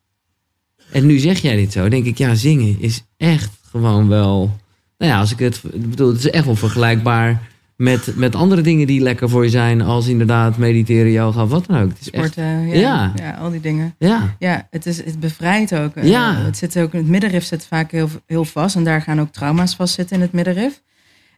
[0.92, 4.64] En nu zeg jij dit zo, denk ik, ja, zingen is echt gewoon wel...
[4.98, 5.62] Nou ja, als ik het...
[5.74, 7.42] bedoel, het is echt wel vergelijkbaar
[7.76, 11.66] met, met andere dingen die lekker voor je zijn, als inderdaad mediteren, yoga of wat
[11.66, 11.90] dan ook.
[11.90, 13.14] Het is echt, Sporten, ja, Ja.
[13.16, 13.32] ja.
[13.32, 13.96] al die dingen.
[14.00, 15.96] ja, Ja, het, is, het bevrijdt ook.
[15.96, 16.36] Eh, Ja.
[16.36, 16.94] Het, zit ook.
[16.94, 18.76] Het middenrif zit vaak heel, heel vast.
[18.76, 20.82] En daar gaan ook trauma's vastzitten in het middenrif.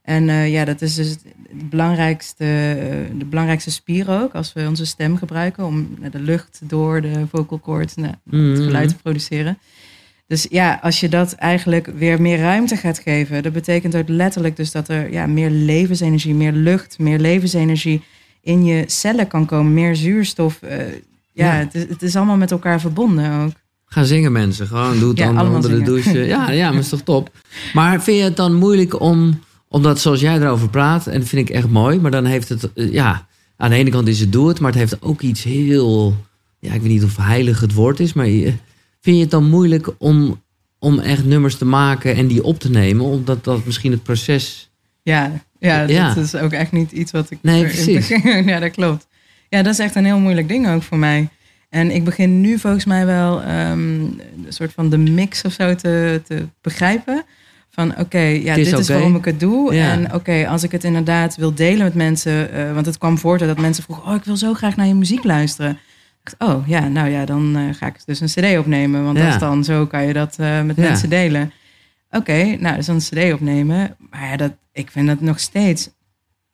[0.03, 4.34] En eh, ja, dat is dus het belangrijkste, eh, de belangrijkste spier ook.
[4.34, 8.55] Als we onze stem gebruiken om de lucht door de vocal cords nou, het Mhm.
[8.55, 9.58] geluid te produceren.
[10.28, 14.55] Dus ja, als je dat eigenlijk weer meer ruimte gaat geven, dat betekent ook letterlijk
[14.55, 18.03] dus dat er ja, meer levensenergie, meer lucht, meer levensenergie
[18.41, 20.61] in je cellen kan komen, meer zuurstof.
[20.61, 20.93] eh, ja,
[21.34, 21.51] Ja.
[21.53, 23.51] Het, is, het is allemaal met elkaar verbonden ook.
[23.86, 24.67] Ga zingen mensen.
[24.67, 26.19] Gewoon doe het Ja, dan onder de douche.
[26.25, 27.32] Ja, ja, maar is toch top.
[27.73, 31.49] Maar vind je het dan moeilijk om, omdat zoals jij erover praat, en dat vind
[31.49, 34.32] ik echt mooi, maar dan heeft het, eh, ja, aan de ene kant is het
[34.32, 36.15] doe het, maar het heeft ook iets heel,
[36.59, 38.28] ja, ik weet niet of heilig het woord is, maar
[39.08, 40.41] vind je het dan moeilijk om,
[40.80, 44.70] om echt nummers te maken en die op te nemen, omdat dat misschien het proces...
[45.03, 46.14] Ja, ja, Ja.
[46.14, 47.38] dat is ook echt niet iets wat ik.
[47.41, 48.08] Nee, precies.
[48.08, 49.08] begin- ja, dat klopt.
[49.49, 51.30] Ja, dat is echt een heel moeilijk ding ook voor mij.
[51.70, 55.76] En ik begin nu volgens mij wel ehm, een soort van de mix of zo
[55.76, 57.24] te, te begrijpen.
[57.70, 59.74] Van oké, ja, is dit is waarom ik het doe.
[59.74, 59.91] Ja.
[59.91, 62.51] En oké, als ik het inderdaad wil delen met mensen.
[62.51, 64.93] eh, want het kwam voort dat mensen vroegen: Oh, ik wil zo graag naar je
[64.95, 65.78] muziek luisteren.
[66.38, 69.03] Oh ja, nou ja, dan eh, ga ik dus een CD opnemen.
[69.03, 69.23] Want Ja.
[69.23, 70.82] dat is dan zo kan je dat eh, met Ja.
[70.82, 71.51] mensen delen.
[72.11, 73.95] Oké, nou, dus dan een CD opnemen.
[74.09, 75.89] Maar ja, dat, ik vind dat nog steeds,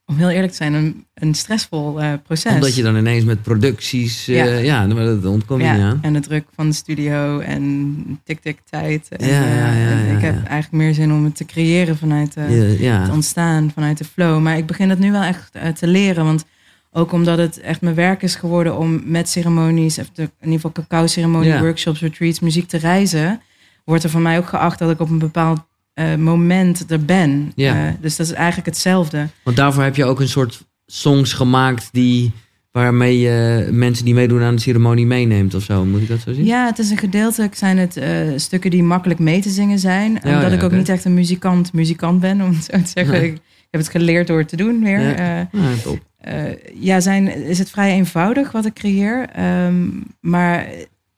[0.05, 2.53] om heel eerlijk te zijn, een, een stressvol eh, proces.
[2.53, 4.45] Omdat je dan ineens met producties, Ja.
[4.45, 9.07] ja, dat ontkom je ja, en de druk van de studio en tik-tik tijd.
[9.09, 11.97] En, Ja, ja, ja, en ja, ik heb eigenlijk meer zin om het te creëren
[11.97, 14.41] vanuit het ontstaan, vanuit de flow.
[14.41, 16.45] Maar ik begin het nu wel echt te leren, want
[16.93, 20.71] ook omdat het echt mijn werk is geworden om met ceremonies, of in ieder geval
[20.71, 21.59] cacao-ceremonie, Ja.
[21.61, 23.41] workshops, retreats, muziek te reizen,
[23.85, 25.59] wordt er van mij ook geacht dat ik op een bepaald
[25.93, 27.51] eh, moment er ben.
[27.55, 27.87] Ja.
[27.87, 29.27] Eh, dus dat is eigenlijk hetzelfde.
[29.43, 32.31] Want daarvoor heb je ook een soort songs gemaakt die,
[32.71, 35.85] waarmee je mensen die meedoen aan de ceremonie meeneemt of zo.
[35.85, 36.45] Moet ik dat zo zien?
[36.45, 40.11] Ja, het is een gedeeltelijk zijn het eh, stukken die makkelijk mee te zingen zijn.
[40.11, 42.91] Ja, omdat ja, ik ook niet echt een muzikant muzikant ben, om het zo te
[42.93, 43.13] zeggen.
[43.13, 43.27] Nee.
[43.27, 43.41] Ik, ik
[43.73, 44.99] heb het geleerd door het te doen weer.
[44.99, 45.15] Ja.
[45.51, 45.99] Eh, Ja, top.
[46.17, 46.43] eh,
[46.79, 49.29] ja, zijn, is het vrij eenvoudig wat ik creëer.
[49.29, 49.85] ehm,
[50.19, 50.67] maar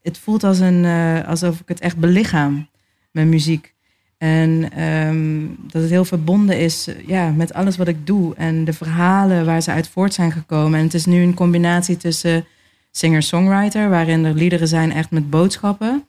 [0.01, 2.67] het voelt als een, eh, alsof ik het echt belichaam,
[3.11, 3.73] mijn muziek.
[4.17, 5.39] En ehm,
[5.71, 8.35] dat het heel verbonden is ja, met alles wat ik doe.
[8.35, 10.79] En de verhalen waar ze uit voort zijn gekomen.
[10.79, 12.45] En het is nu een combinatie tussen
[12.91, 13.89] singer-songwriter...
[13.89, 16.03] waarin er liederen zijn echt met boodschappen...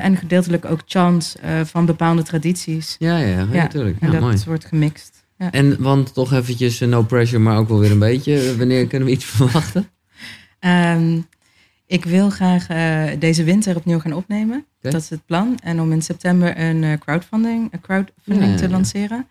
[0.00, 2.96] en gedeeltelijk ook chants van bepaalde tradities.
[2.98, 3.96] Ja, ja, ja, Ja, natuurlijk.
[4.00, 4.36] En Ja, dat mooi.
[4.46, 5.09] wordt gemixt.
[5.40, 5.50] Ja.
[5.50, 8.56] En want toch eventjes eh, no pressure, maar ook wel weer een beetje.
[8.56, 9.88] Wanneer kunnen we iets verwachten?
[10.58, 11.18] Ehm,
[11.86, 14.64] ik wil graag eh, deze winter opnieuw gaan opnemen.
[14.80, 15.58] Dat is het plan.
[15.62, 19.26] En om in september een eh, crowdfunding, een crowdfunding Ja, te lanceren.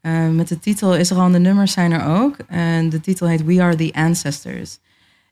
[0.00, 2.36] Eh, met de titel is er al, de nummers zijn er ook.
[2.48, 4.78] En de titel heet We Are the Ancestors.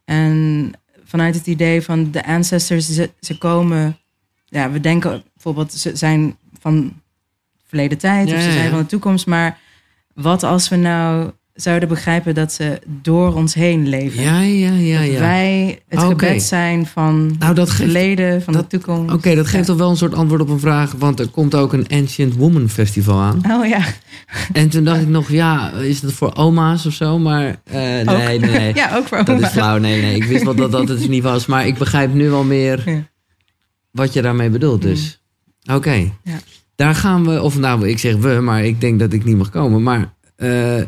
[0.05, 0.71] En
[1.05, 3.99] vanuit het idee van de ancestors, ze, ze komen...
[4.47, 6.93] Ja, we denken bijvoorbeeld, ze zijn van
[7.67, 8.71] verleden tijd Ja, of ze ja, zijn ja.
[8.71, 9.27] van de toekomst.
[9.27, 9.59] Maar
[10.21, 14.23] wat als we nou zouden begrijpen dat ze door ons heen leven?
[14.23, 15.19] Ja, ja, ja, Dat ja.
[15.19, 16.27] wij het Oké.
[16.27, 19.15] gebed zijn van Nou, dat het verleden, van dat- de toekomst.
[19.15, 19.71] Oké, dat geeft Ja.
[19.73, 20.93] toch wel een soort antwoord op een vraag.
[20.99, 23.43] Want er komt ook een Ancient Woman Festival aan.
[23.51, 23.85] Oh ja.
[24.53, 27.19] En toen dacht ik nog, ja, is dat voor oma's of zo?
[27.19, 29.79] Maar eh, nee, nee, ja, ook voor Dat is flauw.
[29.79, 30.15] Nee, nee.
[30.15, 31.47] Ik wist wel dat dat het niet was.
[31.47, 33.03] Maar ik begrijp nu wel meer Ja.
[33.91, 34.83] wat je daarmee bedoelt.
[34.83, 35.21] Dus,
[35.73, 35.91] oké.
[36.25, 36.39] Ja.
[36.81, 39.51] Daar gaan we, of nou, ik zeg we, maar ik denk dat ik niet mag
[39.51, 39.83] komen.
[39.83, 40.83] Maar, eh,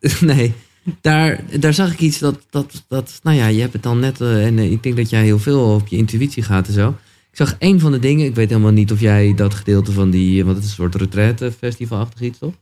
[0.20, 0.52] nee.
[1.00, 4.20] Daar, daar zag ik iets dat, dat, dat, nou ja, je hebt het dan net,
[4.20, 6.88] eh, en eh, ik denk dat jij heel veel op je intuïtie gaat en zo.
[7.30, 10.10] Ik zag een van de dingen, ik weet helemaal niet of jij dat gedeelte van
[10.10, 12.54] die, want het is een soort retraite festivalachtig iets, toch?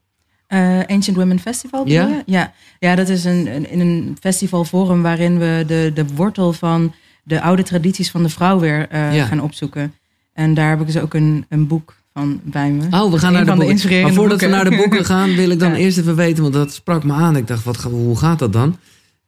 [0.87, 2.09] Ancient Women Festival Ja?
[2.09, 2.23] je?
[2.27, 2.53] Ja.
[2.79, 6.95] ja, dat is een, een, in een festivalforum waarin we de, de wortel van
[7.25, 9.27] de oude tradities van de vrouw weer Ja.
[9.27, 9.95] gaan opzoeken.
[10.33, 12.87] En daar heb ik dus ook een, een boek van bij me.
[12.91, 14.03] Oh, we gaan naar de boeken.
[14.03, 15.77] maar voordat we naar de boeken gaan, wil ik dan Ja.
[15.77, 17.37] eerst even weten, want dat sprak me aan.
[17.37, 18.77] Ik dacht, wat, hoe gaat dat dan?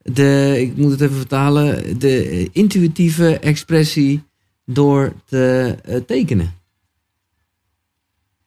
[0.01, 1.99] De, ik moet het even vertalen.
[1.99, 4.23] De intuïtieve expressie
[4.65, 6.53] door te eh, tekenen.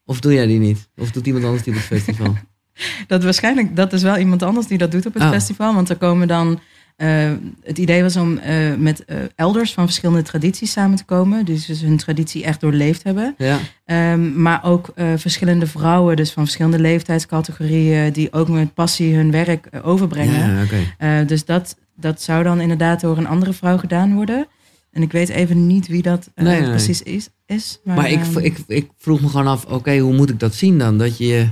[0.05, 0.89] Of doe jij die niet?
[0.97, 2.37] Of doet iemand anders die op het festival?
[3.07, 5.31] Dat waarschijnlijk, dat is wel iemand anders die dat doet op het Oh.
[5.31, 5.75] festival.
[5.75, 6.61] Want er komen dan.
[6.99, 7.33] Eh,
[7.63, 11.45] het idee was om eh, met eh, elders van verschillende tradities samen te komen.
[11.45, 13.35] Dus, dus hun traditie echt doorleefd hebben.
[13.39, 19.31] Ja, Ehm, maar ook verschillende vrouwen, dus van verschillende leeftijdscategorieën, die ook met passie hun
[19.31, 20.69] werk overbrengen.
[20.99, 24.47] ja dus dat, dat zou dan inderdaad door een andere vrouw gedaan worden.
[24.93, 26.71] En ik weet even niet wie dat Nee, nee, nee.
[26.71, 27.29] precies is.
[27.47, 30.41] is maar Maar ik, ehm, ik, ik vroeg me gewoon af, oké, hoe moet ik
[30.41, 30.99] dat zien dan?
[30.99, 31.49] Dat je,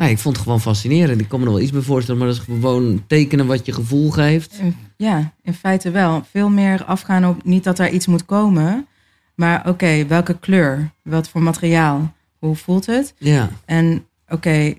[0.00, 1.20] Nou, ik vond het gewoon fascinerend.
[1.20, 3.72] Ik kan me er wel iets bij voorstellen, maar dat is gewoon tekenen wat je
[3.72, 4.60] gevoel geeft.
[4.96, 6.24] Ja, in feite wel.
[6.30, 8.86] Veel meer afgaan op niet dat er iets moet komen,
[9.34, 13.14] maar oké, welke kleur, wat voor materiaal, hoe voelt het?
[13.18, 14.74] Ja, En oké,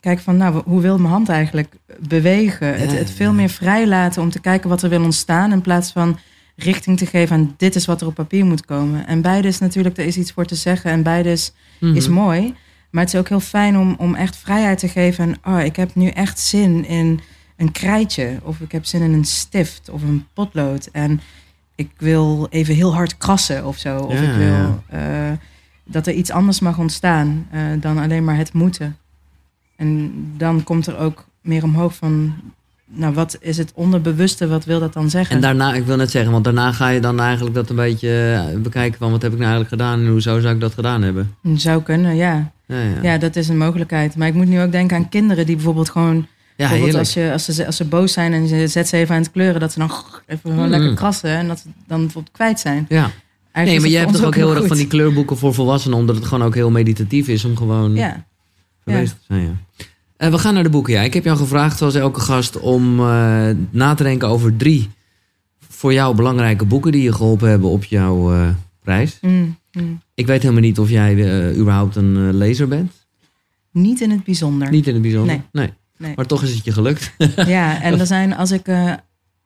[0.00, 1.74] kijk van nou, hoe wil mijn hand eigenlijk
[2.08, 2.78] bewegen?
[2.78, 6.18] Het, het veel meer vrijlaten om te kijken wat er wil ontstaan in plaats van
[6.56, 9.06] richting te geven aan dit is wat er op papier moet komen.
[9.06, 11.94] En beide is natuurlijk, er is iets voor te zeggen en beide is, Mhm.
[11.96, 12.54] is mooi.
[12.90, 15.24] Maar het is ook heel fijn om, om echt vrijheid te geven.
[15.24, 17.20] En, oh, ik heb nu echt zin in
[17.56, 18.38] een krijtje.
[18.42, 20.88] Of ik heb zin in een stift of een potlood.
[20.92, 21.20] En
[21.74, 23.98] ik wil even heel hard krassen of zo.
[23.98, 24.80] Of Ja, ik wil ja.
[25.30, 25.36] eh,
[25.84, 28.96] dat er iets anders mag ontstaan eh, dan alleen maar het moeten.
[29.76, 32.34] En dan komt er ook meer omhoog van...
[32.90, 34.48] Nou, wat is het onderbewuste?
[34.48, 35.36] Wat wil dat dan zeggen?
[35.36, 38.42] En daarna, ik wil net zeggen, want daarna ga je dan eigenlijk dat een beetje
[38.52, 41.02] eh, bekijken van wat heb ik nou eigenlijk gedaan en hoezo zou ik dat gedaan
[41.02, 41.34] hebben.
[41.54, 42.52] Zou kunnen, ja.
[42.68, 43.02] Ja, ja.
[43.02, 44.16] Ja, dat is een mogelijkheid.
[44.16, 46.14] Maar ik moet nu ook denken aan kinderen die bijvoorbeeld gewoon...
[46.16, 46.24] ja
[46.56, 46.98] bijvoorbeeld heerlijk.
[46.98, 49.30] als, je, als, ze, als ze boos zijn en je zet ze even aan het
[49.30, 49.60] kleuren...
[49.60, 49.90] dat ze dan
[50.26, 50.70] even gewoon Mm.
[50.70, 52.86] lekker krassen en dat ze dan bijvoorbeeld kwijt zijn.
[52.88, 52.96] Ja.
[52.98, 53.12] Eigenlijk
[53.52, 56.24] Nee, maar jij hebt toch ook heel erg van die kleurboeken voor volwassenen, omdat het
[56.26, 58.24] gewoon ook heel meditatief is om gewoon Ja,
[58.84, 59.42] geweest te zijn.
[59.42, 59.84] Ja.
[60.16, 60.92] Eh, we gaan naar de boeken.
[60.92, 61.02] Ja.
[61.02, 64.90] Ik heb jou gevraagd, zoals elke gast, om eh, na te denken over drie
[65.68, 68.48] voor jou belangrijke boeken die je geholpen hebben op jouw eh,
[68.82, 69.18] reis.
[69.20, 70.00] Mm, mm.
[70.18, 71.14] Ik weet helemaal niet of jij
[71.50, 72.92] eh, überhaupt een eh, lezer bent.
[73.70, 74.70] niet in het bijzonder.
[74.70, 75.40] Niet in het bijzonder.
[75.52, 75.72] Nee.
[75.96, 76.14] Nee.
[76.16, 77.12] Maar toch is het je gelukt.
[77.46, 78.94] Ja, en er zijn, als ik, eh,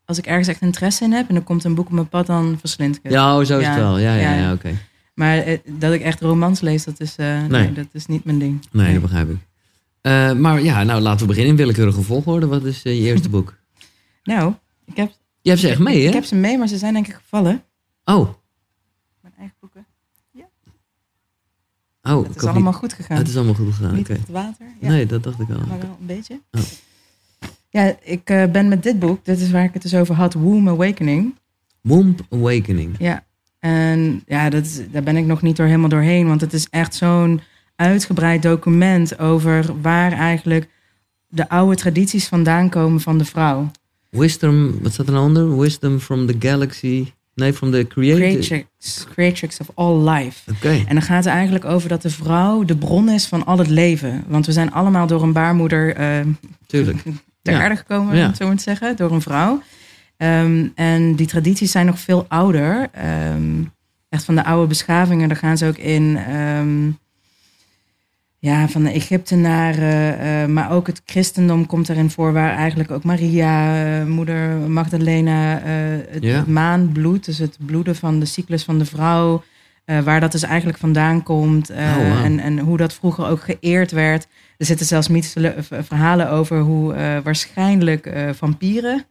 [0.05, 1.29] als ik ergens echt interesse in heb...
[1.29, 3.13] en er komt een boek op mijn pad, dan verslind ik het.
[3.13, 3.71] ja, oh, zo is Ja.
[3.71, 3.99] het wel.
[3.99, 4.71] Ja, ja, Ja, oké.
[5.15, 5.45] Maar
[5.79, 7.49] dat ik echt romans lees, dat is, nee.
[7.49, 7.73] Nee.
[7.73, 8.67] dat is niet mijn ding.
[8.71, 9.39] Nee, dat begrijp ik.
[10.39, 12.47] Maar ja, nou laten we beginnen in willekeurige volgorde.
[12.47, 13.55] Wat is je eerste boek?
[14.25, 14.55] Nou,
[14.85, 15.13] ik heb,
[15.43, 16.15] Je hebt ze echt mee, ik hè?
[16.15, 17.63] heb ze mee, maar ze zijn denk ik gevallen.
[18.05, 18.29] Oh,
[19.21, 19.87] Mijn eigen boeken.
[22.03, 22.23] Oh.
[22.27, 23.17] Het is allemaal niet- goed gegaan.
[23.17, 23.95] Het is allemaal goed gegaan.
[23.95, 24.67] Niet het water.
[24.81, 24.89] Ja.
[24.89, 25.57] Nee, dat dacht ik al.
[25.69, 26.41] Maar wel een beetje.
[26.51, 26.61] Oh.
[27.69, 30.35] Ja, ik eh, ben met dit boek, dit is waar ik het dus over had,
[30.35, 31.35] Womb Awakening.
[31.81, 32.95] Womb Awakening.
[32.99, 33.25] Ja,
[33.59, 36.67] en ja, dat is, daar ben ik nog niet door helemaal doorheen, want het is
[36.71, 37.41] echt zo'n
[37.77, 40.69] uitgebreid document over waar eigenlijk
[41.29, 43.71] de oude tradities vandaan komen van de vrouw.
[44.09, 45.59] Wisdom, wat staat er nou onder?
[45.59, 47.13] Wisdom from the galaxy.
[47.35, 48.21] Nee, from the creator.
[48.29, 50.51] Creatrix, creatrix of all life.
[50.51, 50.69] Oké.
[50.69, 53.69] En dan gaat het eigenlijk over dat de vrouw de bron is van al het
[53.69, 54.25] leven.
[54.27, 56.21] Want we zijn allemaal door een baarmoeder eh,
[56.67, 57.03] Tuurlijk.
[57.43, 57.63] ter Ja.
[57.63, 58.23] aarde gekomen, Ja.
[58.23, 59.63] om het zo maar te zeggen, door een vrouw.
[60.17, 62.89] Ehm, en die tradities zijn nog veel ouder.
[62.93, 63.63] Ehm,
[64.09, 66.17] echt van de oude beschavingen, daar gaan ze ook in.
[66.17, 66.91] ehm,
[68.43, 73.05] ja, van de Egyptenaren, eh, maar ook het christendom komt erin voor, waar eigenlijk ook
[73.05, 78.85] Maria, eh, moeder Magdalena, eh, het, maanbloed, dus het bloeden van de cyclus van de
[78.85, 79.43] vrouw,
[79.85, 83.41] eh, waar dat dus eigenlijk vandaan komt eh, Oh, en, en hoe dat vroeger ook
[83.43, 84.27] geëerd werd.
[84.59, 89.05] Er zitten zelfs mythische verhalen over hoe eh, waarschijnlijk eh, vampieren,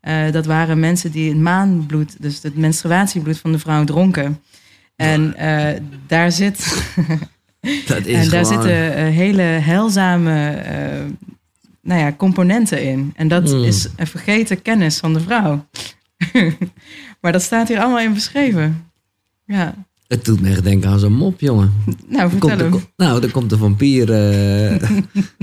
[0.00, 4.40] eh, dat waren mensen die het maanbloed, dus het menstruatiebloed van de vrouw dronken.
[4.96, 6.58] En eh, daar zit
[7.86, 8.62] Dat is en daar gewoon...
[8.62, 11.04] zitten eh, hele heilzame eh,
[11.82, 13.12] nou ja, componenten in.
[13.16, 13.64] En dat Mm.
[13.64, 15.66] is een vergeten kennis van de vrouw.
[17.20, 18.84] maar dat staat hier allemaal in beschreven.
[19.46, 19.74] Ja,
[20.08, 21.72] Het doet me echt denken aan zo'n mop, jongen.
[22.08, 22.84] nou Er vertel komt, hem.
[22.96, 24.70] nou, er komt een vampier eh,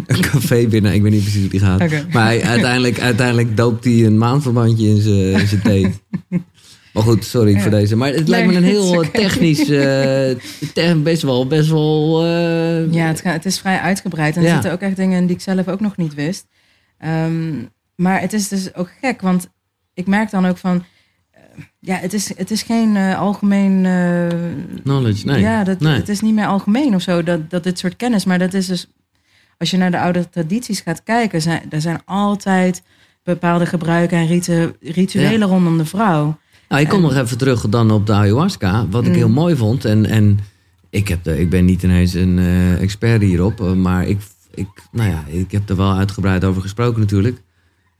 [0.08, 0.94] een café binnen.
[0.94, 1.80] Ik weet niet precies hoe die gaat.
[2.14, 5.94] Maar hij, uiteindelijk, uiteindelijk doopt hij een maanverbandje in zijn in zijn thee.
[6.96, 7.60] Maar goed, sorry Ja.
[7.60, 7.96] voor deze.
[7.96, 9.10] Maar het lijkt me een heel oké.
[9.12, 9.60] technisch...
[9.60, 9.68] eh,
[10.74, 12.24] te- best wel, best wel...
[12.26, 14.36] eh, Ja, het, het is vrij uitgebreid.
[14.36, 14.48] En Ja.
[14.48, 16.46] er zitten ook echt dingen in die ik zelf ook nog niet wist.
[16.98, 17.54] Ehm,
[17.96, 19.48] maar het is dus ook gek, want
[19.94, 20.84] ik merk dan ook van...
[21.32, 21.42] eh,
[21.80, 23.86] ja, het is, het is geen eh, algemeen...
[23.86, 24.28] eh,
[24.84, 25.42] Knowledge, nee.
[25.42, 25.96] Ja, dat, nee.
[25.96, 28.26] het is niet meer algemeen of zo, dat, dat dit soort kennis.
[28.26, 28.88] Maar dat is dus,
[29.58, 32.82] als je naar de oude tradities gaat kijken, zijn, er zijn altijd
[33.24, 34.42] bepaalde gebruiken en
[34.82, 36.38] rituelen rondom de vrouw.
[36.70, 38.88] Nou, ik kom En- nog even terug dan op de ayahuasca.
[38.88, 39.16] Wat ik Mm.
[39.16, 39.86] heel mooi vond.
[39.86, 40.40] En, en
[40.90, 43.62] ik, heb de, ik ben niet ineens een eh, expert hierop.
[43.62, 44.22] eh, Maar ik,
[44.54, 47.42] ik, nou ja, ik heb er wel uitgebreid over gesproken natuurlijk.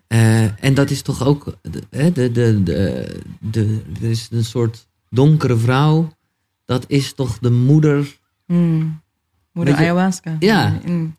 [0.08, 1.58] Eh, en dat is toch ook...
[1.62, 3.08] De, de, de, de,
[3.40, 6.14] de, er is een soort donkere vrouw.
[6.66, 8.18] Dat is toch de moeder...
[8.46, 9.02] Hmm.
[9.52, 10.36] Moeder je- ayahuasca.
[10.40, 10.80] Ja.
[10.86, 11.16] Mm.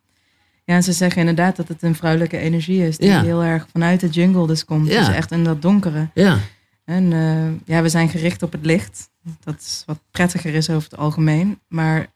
[0.65, 2.97] Ja, en ze zeggen inderdaad dat het een vrouwelijke energie is.
[2.99, 3.23] Die Ja.
[3.23, 4.89] heel erg vanuit de jungle dus komt.
[4.89, 4.99] Ja.
[5.07, 6.09] Dus echt in dat donkere.
[6.15, 6.39] Ja,
[6.87, 9.11] En eh, ja, we zijn gericht op het licht.
[9.45, 11.59] Dat is wat prettiger is over het algemeen.
[11.69, 12.07] Maar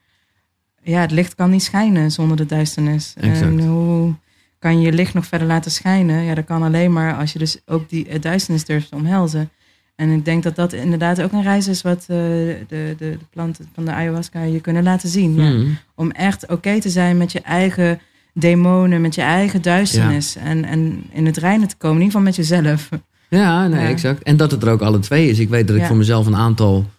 [0.82, 3.14] ja, het licht kan niet schijnen zonder de duisternis.
[3.16, 3.40] Exact.
[3.40, 4.14] En hoe
[4.58, 6.22] kan je je licht nog verder laten schijnen?
[6.22, 9.50] Ja, dat kan alleen maar als je dus ook die eh, duisternis durft te omhelzen.
[9.96, 13.18] En ik denk dat dat inderdaad ook een reis is wat eh, de, de, de
[13.30, 15.34] planten van de ayahuasca je kunnen laten zien.
[15.34, 15.50] Ja.
[15.50, 15.76] Mm.
[15.94, 18.00] Om echt oké te zijn met je eigen
[18.34, 20.36] demonen, met je eigen duisternis.
[20.36, 22.88] En, en in het reinen te komen, in ieder geval met jezelf.
[23.30, 23.88] Ja, nee, Ja.
[23.88, 24.22] exact.
[24.22, 25.38] En dat het er ook alle twee is.
[25.38, 25.88] Ik weet dat ik Ja.
[25.88, 26.90] voor mezelf een aantal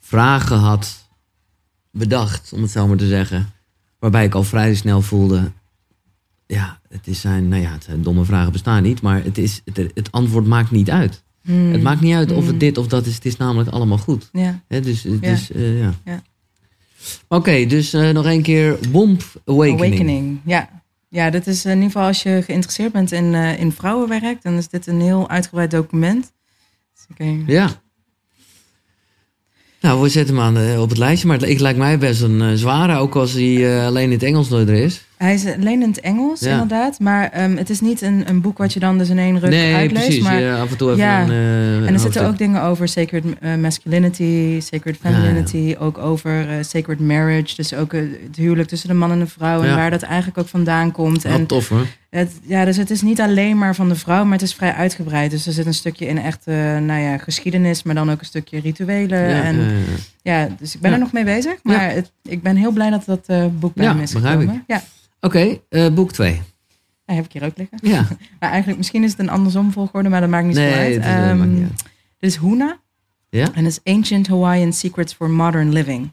[0.00, 1.08] vragen had
[1.90, 3.48] bedacht, om het zo maar te zeggen.
[3.98, 5.52] Waarbij ik al vrij snel voelde.
[6.46, 9.60] Ja, het is zijn, nou ja, het zijn domme vragen bestaan niet, maar het, is,
[9.64, 11.22] het, het antwoord maakt niet uit.
[11.42, 11.72] Hmm.
[11.72, 12.58] Het maakt niet uit of het Hmm.
[12.58, 13.14] dit of dat is.
[13.14, 14.28] Het is namelijk allemaal goed.
[14.32, 14.60] Ja.
[14.68, 15.92] Dus, dus ja.
[16.04, 16.22] Ja.
[17.28, 19.80] Oké, dus eh, nog één keer Womb Awakening.
[19.84, 20.40] Awakening.
[20.44, 20.82] Ja.
[21.14, 24.56] Ja, dit is in ieder geval als je geïnteresseerd bent in, eh, in vrouwenwerk, dan
[24.56, 26.32] is dit een heel uitgebreid document.
[26.94, 27.82] Dus eh, Ja.
[29.80, 31.28] Nou, we zetten hem aan, eh, op het lijstje.
[31.28, 34.68] Maar het, lijkt mij best een zware, ook als hij alleen in het Engels er
[34.68, 35.04] is.
[35.24, 36.50] Hij is alleen in het Engels, Ja.
[36.52, 37.00] inderdaad.
[37.00, 39.50] Maar ehm, het is niet een, een boek wat je dan dus in één ruk
[39.50, 40.04] nee, uitleest.
[40.06, 40.22] precies.
[40.24, 41.22] Maar, Ja, af en toe even Ja.
[41.22, 45.10] een, eh, en er een zitten ook dingen over sacred eh, masculinity, sacred ja.
[45.10, 45.74] femininity.
[45.78, 47.54] Ook over eh, sacred marriage.
[47.56, 49.62] Dus ook het huwelijk tussen de man en de vrouw.
[49.62, 51.22] En waar dat eigenlijk ook vandaan komt.
[51.22, 51.86] Wel En tof hoor.
[52.10, 54.72] Het, ja, dus het is niet alleen maar van de vrouw, maar het is vrij
[54.72, 55.30] uitgebreid.
[55.30, 58.26] Dus er zit een stukje in echt, eh, nou ja, geschiedenis, maar dan ook een
[58.26, 59.28] stukje rituelen.
[59.28, 59.70] Ja, en,
[60.22, 63.04] ja, dus ik ben er nog mee bezig, maar het, ik ben heel blij dat
[63.06, 63.26] dat
[63.60, 64.64] boek bij me is begrijp gekomen.
[64.66, 64.82] Ja,
[65.24, 66.42] Oké, eh, boek 2.
[67.06, 67.78] dat heb ik hier ook liggen.
[67.82, 68.06] Ja.
[68.40, 70.94] Maar eigenlijk, misschien is het een andersom volgorde, maar dat maakt niet zo uit.
[70.94, 71.82] het is, eh, Ehm, maakt niet uit.
[72.18, 72.80] dit is Huna.
[73.30, 73.48] Ja?
[73.54, 76.10] En het is Ancient Hawaiian Secrets for Modern Living.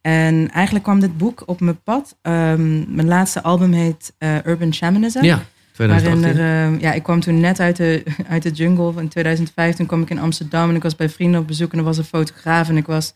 [0.00, 2.16] En eigenlijk kwam dit boek op mijn pad.
[2.22, 5.22] Ehm, mijn laatste album heet eh, Urban Shamanism.
[5.24, 5.42] Ja,
[5.76, 6.40] Waarin 2018.
[6.42, 9.00] er, eh, ja, ik kwam toen net uit de, uit de jungle.
[9.00, 11.78] In 2005 toen kwam ik in Amsterdam en ik was bij vrienden op bezoek en
[11.78, 13.14] er was een fotograaf en ik was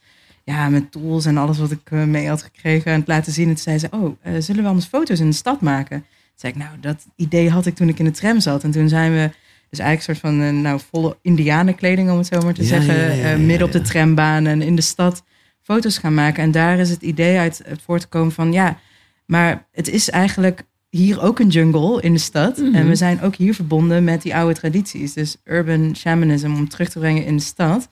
[0.50, 3.48] ja, met tools en alles wat ik eh, mee had gekregen aan het laten zien.
[3.48, 5.98] En toen zei ze, oh, eh, zullen we anders foto's in de stad maken?
[5.98, 8.64] Toen zei ik, nou, dat idee had ik toen ik in de tram zat.
[8.64, 9.30] En toen zijn we
[9.70, 12.68] dus eigenlijk een soort van eh, nou, volle indianenkleding, om het zo maar te Ja,
[12.68, 15.24] zeggen, ja, ja, ja, midden op de trambaan en in de stad
[15.62, 16.42] foto's gaan maken.
[16.42, 18.78] En daar is het idee uit voortgekomen van, ja,
[19.26, 22.56] maar het is eigenlijk hier ook een jungle in de stad.
[22.56, 22.74] Mhm.
[22.74, 25.12] En we zijn ook hier verbonden met die oude tradities.
[25.12, 27.88] Dus urban shamanism om terug te brengen in de stad.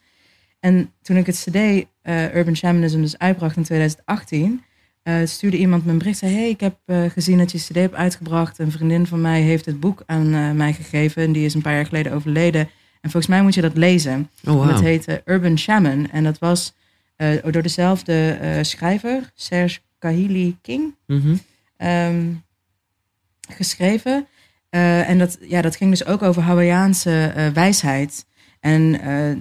[0.61, 1.56] En toen ik het cd
[2.02, 4.62] eh, Urban Shamanism dus uitbracht in 2018...
[5.02, 6.18] eh, stuurde iemand me een bericht.
[6.18, 8.59] Zei, hey, ik heb eh, gezien dat je cd hebt uitgebracht.
[8.59, 11.22] Een vriendin van mij heeft het boek aan mij gegeven.
[11.22, 12.61] En die is een paar jaar geleden overleden.
[13.00, 14.30] En volgens mij moet je dat lezen.
[14.44, 14.68] oh, wow.
[14.68, 16.11] Dat heette Urban Shaman.
[16.11, 16.74] En dat was
[17.42, 21.34] door dezelfde schrijver, Serge Kahili King Mhm.
[21.76, 22.26] ehm,
[23.50, 24.26] geschreven.
[24.70, 28.26] En dat, ja, dat ging dus ook over Hawaïaanse wijsheid.
[28.61, 29.00] En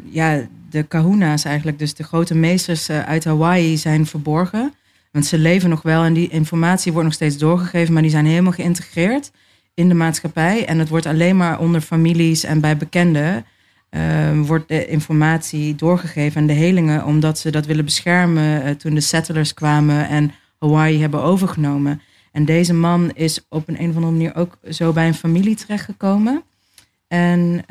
[0.09, 0.47] ja,
[0.77, 4.73] de kahuna's eigenlijk, dus de grote meesters eh, uit Hawaii, zijn verborgen.
[5.11, 8.25] Want ze leven nog wel en die informatie wordt nog steeds doorgegeven, maar die zijn
[8.25, 9.31] helemaal geïntegreerd
[9.73, 10.65] in de maatschappij.
[10.65, 13.45] En het wordt alleen maar onder families en bij bekenden
[13.89, 18.93] eh, wordt de informatie doorgegeven en de helingen, omdat ze dat willen beschermen eh, toen
[18.93, 22.01] de settlers kwamen en Hawaii hebben overgenomen.
[22.31, 25.55] En deze man is op een, een of andere manier ook zo bij een familie
[25.55, 26.43] terechtgekomen.
[27.07, 27.63] En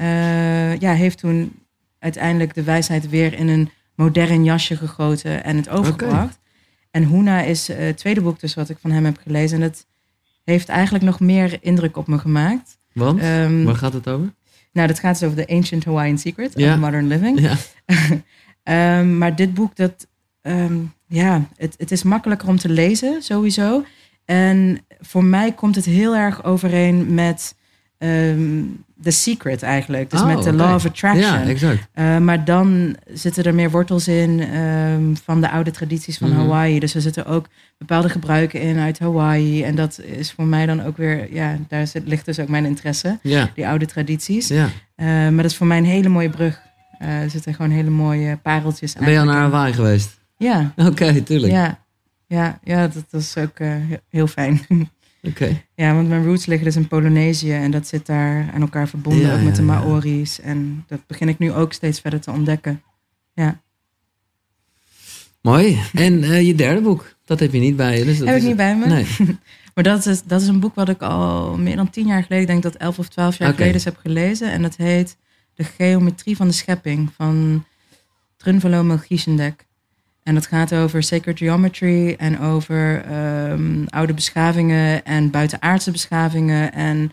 [0.79, 1.53] ja, heeft toen
[1.99, 6.39] uiteindelijk de wijsheid weer in een modern jasje gegoten en het overgebracht.
[6.91, 9.63] En Huna is eh, het tweede boek dus wat ik van hem heb gelezen.
[9.63, 9.87] En dat
[10.45, 12.79] heeft eigenlijk nog meer indruk op me gemaakt.
[12.93, 13.21] Want?
[13.21, 14.35] Ehm, Waar gaat het over?
[14.73, 16.73] nou, dat gaat dus over de Ancient Hawaiian Secret Ja.
[16.73, 17.41] of Modern Living.
[17.41, 17.57] Ja.
[18.63, 20.07] Ehm, maar dit boek, dat,
[20.43, 20.77] ehm,
[21.07, 23.85] ja, het, het is makkelijker om te lezen, sowieso.
[24.25, 27.55] En voor mij komt het heel erg overeen met
[27.99, 28.63] ehm
[29.03, 30.11] The Secret eigenlijk.
[30.11, 30.57] Dus Oh, met de oké.
[30.57, 31.23] Law of Attraction.
[31.23, 31.89] Ja, exact.
[31.93, 36.39] Eh, maar dan zitten er meer wortels in ehm, van de oude tradities van Mhm.
[36.39, 36.79] Hawaii.
[36.81, 37.47] Dus er zitten ook
[37.79, 39.63] bepaalde gebruiken in uit Hawaii.
[39.65, 42.65] En dat is voor mij dan ook weer, ja, daar zit, ligt dus ook mijn
[42.65, 43.19] interesse.
[43.23, 43.51] Ja.
[43.55, 44.49] Die oude tradities.
[44.49, 44.69] ja.
[44.95, 46.61] Eh, maar dat is voor mij een hele mooie brug.
[46.99, 49.37] Eh, er zitten gewoon hele mooie pareltjes Ben je al naar.
[49.41, 50.21] Hawaii geweest?
[50.37, 51.53] Ja, Oké, tuurlijk.
[51.53, 51.79] ja,
[52.27, 54.61] ja, ja, dat, is ook he- heel fijn.
[55.27, 55.63] Oké.
[55.75, 59.27] ja, want mijn roots liggen dus in Polynesië en dat zit daar aan elkaar verbonden,
[59.27, 59.79] Ja, ook met ja, de ja.
[59.79, 60.41] Maori's.
[60.41, 62.83] En dat begin ik nu ook steeds verder te ontdekken.
[65.47, 65.79] Mooi.
[65.95, 68.05] En eh, je derde boek, dat heb je niet bij je.
[68.05, 68.87] Dus dat Heb ik niet bij me.
[68.87, 69.07] Nee.
[69.75, 72.41] Maar dat is, dat is een boek wat ik al meer dan tien jaar geleden,
[72.41, 74.53] ik denk dat elf of twaalf jaar geleden, eens heb gelezen.
[74.53, 75.17] En dat heet
[75.55, 77.65] De Geometrie van de Schepping van
[78.37, 79.66] Trunvalo Melchizedek.
[80.27, 86.73] En dat gaat over sacred geometry en over ehm, oude beschavingen en buitenaardse beschavingen.
[86.73, 87.13] En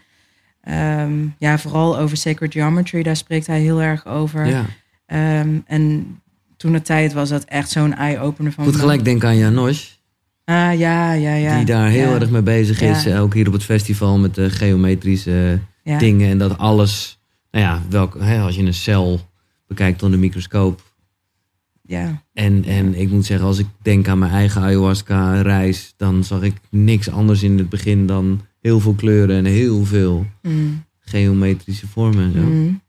[0.61, 4.45] ehm, ja, vooral over sacred geometry, daar spreekt hij heel erg over.
[4.45, 4.65] Ja.
[5.05, 6.05] Ehm, en
[6.57, 8.63] toen de tijd was dat echt zo'n eye-opener van...
[8.63, 9.91] Moet gelijk denken aan Janosch,
[10.45, 11.55] Ah, ja, ja, ja.
[11.57, 13.03] die daar heel ja, erg mee bezig is.
[13.03, 13.11] Ja.
[13.11, 15.97] eh, Ook hier op het festival met de geometrische ja.
[15.97, 16.29] dingen.
[16.29, 17.19] En dat alles,
[17.51, 19.19] nou ja, welk, hè, als je een cel
[19.67, 20.81] bekijkt onder de microscoop,
[21.93, 22.23] ja.
[22.33, 26.53] En, en ik moet zeggen, als ik denk aan mijn eigen ayahuasca-reis, dan zag ik
[26.69, 30.83] niks anders in het begin dan heel veel kleuren en heel veel Mm.
[30.99, 32.23] geometrische vormen.
[32.25, 32.39] En zo.
[32.39, 32.81] Mm.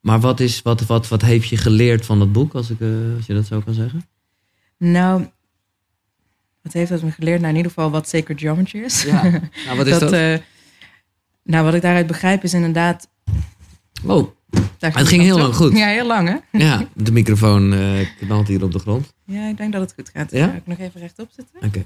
[0.00, 2.88] Maar wat, is, wat, wat, wat heeft je geleerd van dat boek, als, ik, eh,
[3.16, 4.06] als je dat zo kan zeggen?
[4.78, 5.26] Nou,
[6.62, 7.38] wat heeft dat me geleerd?
[7.40, 9.06] Nou, in ieder geval wat sacred geometry is.
[9.06, 10.12] Nou, wat is dat?
[10.12, 10.38] eh,
[11.44, 13.08] nou, wat ik daaruit begrijp is inderdaad...
[14.04, 14.28] oh,
[14.92, 15.76] daar het ging heel lang goed.
[15.76, 16.58] Ja, heel lang hè?
[16.58, 19.12] ja, de microfoon eh, knalt hier op de grond.
[19.24, 20.30] Ja, ik denk dat het goed gaat.
[20.30, 20.46] Ja?
[20.46, 21.62] Ga ik nog even rechtop zitten?
[21.68, 21.84] Oké.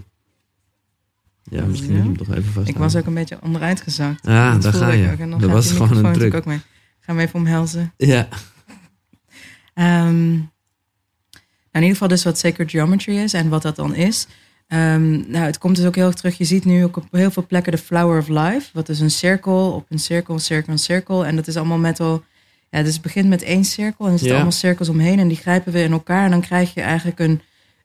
[1.50, 2.02] Ja, misschien Ja.
[2.02, 2.68] moet je hem toch even vast.
[2.68, 4.26] Ik was ook een beetje onderuit gezakt.
[4.26, 5.10] Ja, Dat daar ga ik je.
[5.12, 5.18] ook.
[5.18, 6.34] En dan Dat was gewoon een druk.
[6.34, 6.56] ook mee.
[6.56, 6.62] Ik
[7.00, 7.92] ga hem even omhelzen.
[7.96, 8.28] Ja.
[9.74, 10.48] Ehm, nou,
[11.72, 14.26] in ieder geval dus wat sacred geometry is en wat dat dan is.
[14.66, 16.38] Ehm, nou, het komt dus ook heel erg terug.
[16.38, 18.70] Je ziet nu ook op heel veel plekken de flower of life.
[18.72, 21.26] Wat is een cirkel op een cirkel, een cirkel, een cirkel.
[21.26, 22.24] En dat is allemaal met al...
[22.70, 24.34] Ja, dus het begint met één cirkel en er zitten Ja.
[24.34, 25.18] allemaal cirkels omheen.
[25.18, 26.24] En die grijpen we in elkaar.
[26.24, 27.40] En dan krijg je eigenlijk een,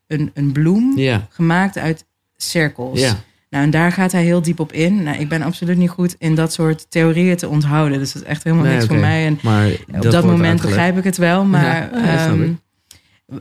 [0.07, 1.27] een, een bloem Ja.
[1.29, 2.05] gemaakt uit
[2.37, 2.99] cirkels.
[2.99, 3.15] Ja.
[3.49, 5.03] Nou, en daar gaat hij heel diep op in.
[5.03, 7.99] Nou, ik ben absoluut niet goed in dat soort theorieën te onthouden.
[7.99, 9.25] Dus dat is echt helemaal Nee, niks voor mij.
[9.25, 10.61] En Maar op dat, moment uitgelegd.
[10.61, 11.65] begrijp ik het wel, maar.
[12.05, 12.51] Ja, ehm,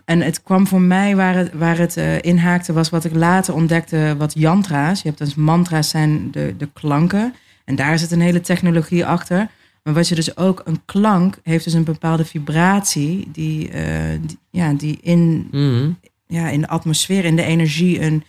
[0.05, 3.55] en het kwam voor mij waar het, waar het eh, inhaakte, was wat ik later
[3.55, 5.03] ontdekte, wat yantra's.
[5.03, 7.35] Je hebt dus mantra's zijn de, de klanken.
[7.65, 9.49] En daar zit een hele technologie achter.
[9.83, 14.39] Maar wat je dus ook, een klank heeft dus een bepaalde vibratie die, eh, die-
[14.51, 15.91] ja, die in, Mhm.
[16.27, 18.25] ja, in de atmosfeer, in de energie, een,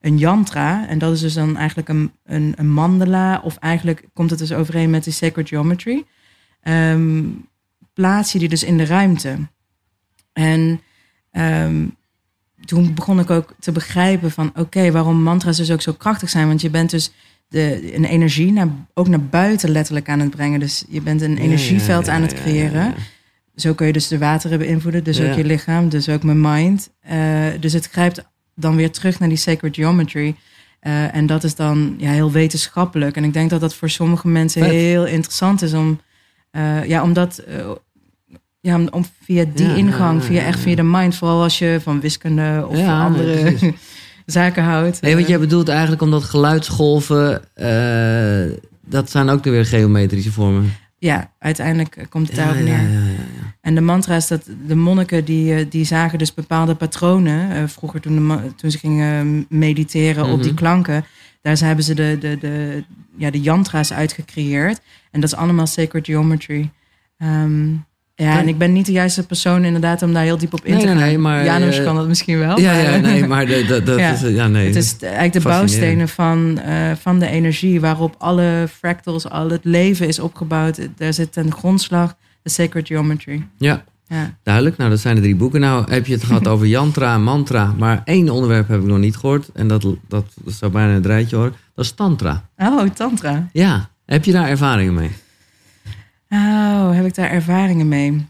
[0.00, 0.88] een yantra.
[0.88, 4.52] En dat is dus dan eigenlijk een, een, een mandala, of eigenlijk komt het dus
[4.52, 6.04] overeen met die sacred geometry.
[6.62, 7.24] Ehm,
[7.92, 9.36] plaats je die dus in de ruimte.
[10.32, 10.80] En
[11.30, 11.86] ehm,
[12.64, 16.46] toen begon ik ook te begrijpen van, oké, waarom mantra's dus ook zo krachtig zijn.
[16.46, 17.10] Want je bent dus
[17.48, 20.60] de, een energie naar, ook naar buiten letterlijk aan het brengen.
[20.60, 22.94] Dus je bent een energieveld ja, ja, aan het creëren.
[23.56, 26.90] Zo kun je dus de wateren beïnvloeden, dus ook je lichaam, dus ook mijn mind.
[27.00, 28.24] Eh, dus het grijpt
[28.54, 30.34] dan weer terug naar die sacred geometry.
[30.80, 33.16] Eh, en dat is dan ja, heel wetenschappelijk.
[33.16, 34.70] En ik denk dat dat voor sommige mensen Vet.
[34.70, 36.00] heel interessant is om,
[36.50, 37.42] eh, ja, omdat,
[38.60, 42.00] ja, om, om via die ingang, via echt via de mind, vooral als je van
[42.00, 43.56] wiskunde of Ja, andere.
[44.32, 45.00] zaken houdt.
[45.00, 48.56] Nee, wat Eh, jij bedoelt eigenlijk omdat geluidsgolven, eh,
[48.86, 50.72] dat zijn ook weer geometrische vormen.
[50.98, 52.72] ja, uiteindelijk komt het daarop ja, neer.
[52.82, 53.54] ja, ja, ja.
[53.60, 57.68] En de mantra's, dat, de monniken die, eh, die zagen dus bepaalde patronen.
[57.68, 60.60] vroeger toen, de, toen ze gingen mediteren op die Mhm.
[60.60, 61.04] klanken.
[61.42, 62.84] Daar hebben ze de, de, de,
[63.16, 64.80] ja, de yantra's uitgecreëerd.
[65.10, 66.70] En dat is allemaal sacred geometry.
[67.18, 67.68] Ehm,
[68.26, 70.72] ja, en ik ben niet de juiste persoon inderdaad om daar heel diep op in
[70.72, 70.96] Nee, te gaan.
[70.96, 72.60] nee, maar, Janus eh, kan dat misschien wel.
[72.60, 74.12] Ja, maar- ja, nee, maar dat Ja.
[74.12, 74.66] is, ja, nee.
[74.66, 79.64] Het is eigenlijk de bouwstenen van, eh, van de energie waarop alle fractals, al het
[79.64, 80.78] leven is opgebouwd.
[80.96, 83.46] Daar zit ten grondslag de sacred geometry.
[83.58, 84.34] Ja, Ja.
[84.42, 84.76] duidelijk.
[84.76, 85.60] Nou, dat zijn de drie boeken.
[85.60, 87.74] Nou, heb je het gehad over yantra en mantra.
[87.78, 89.48] Maar één onderwerp heb ik nog niet gehoord.
[89.54, 91.52] En dat, dat, dat zou bijna het rijtje horen.
[91.74, 92.44] Dat is tantra.
[92.56, 93.48] Oh, tantra.
[93.52, 95.10] Ja, heb je daar ervaringen mee?
[96.28, 98.26] Oh, heb ik daar ervaringen mee?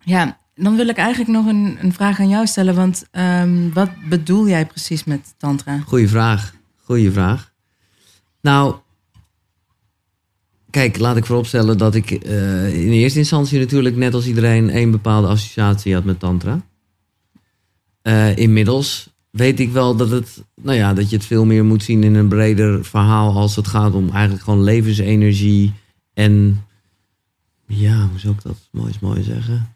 [0.00, 2.74] Ja, dan wil ik eigenlijk nog een, een vraag aan jou stellen.
[2.74, 5.78] Want ehm, wat bedoel jij precies met tantra?
[5.78, 6.54] Goeie vraag.
[6.82, 7.52] Goeie vraag.
[8.40, 8.74] Nou,
[10.70, 14.90] kijk, laat ik vooropstellen dat ik eh, in eerste instantie natuurlijk net als iedereen één
[14.90, 16.60] bepaalde associatie had met tantra.
[18.02, 21.82] Eh, inmiddels weet ik wel dat, het, nou ja, dat je het veel meer moet
[21.82, 25.72] zien in een breder verhaal als het gaat om eigenlijk gewoon levensenergie
[26.14, 26.64] en
[27.66, 29.74] ja, hoe zou ik dat mooi, mooi zeggen?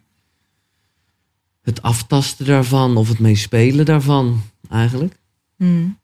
[1.60, 5.18] Het aftasten daarvan of het meespelen daarvan eigenlijk.
[5.56, 5.98] Hmm.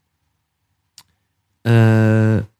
[1.61, 1.73] Eh,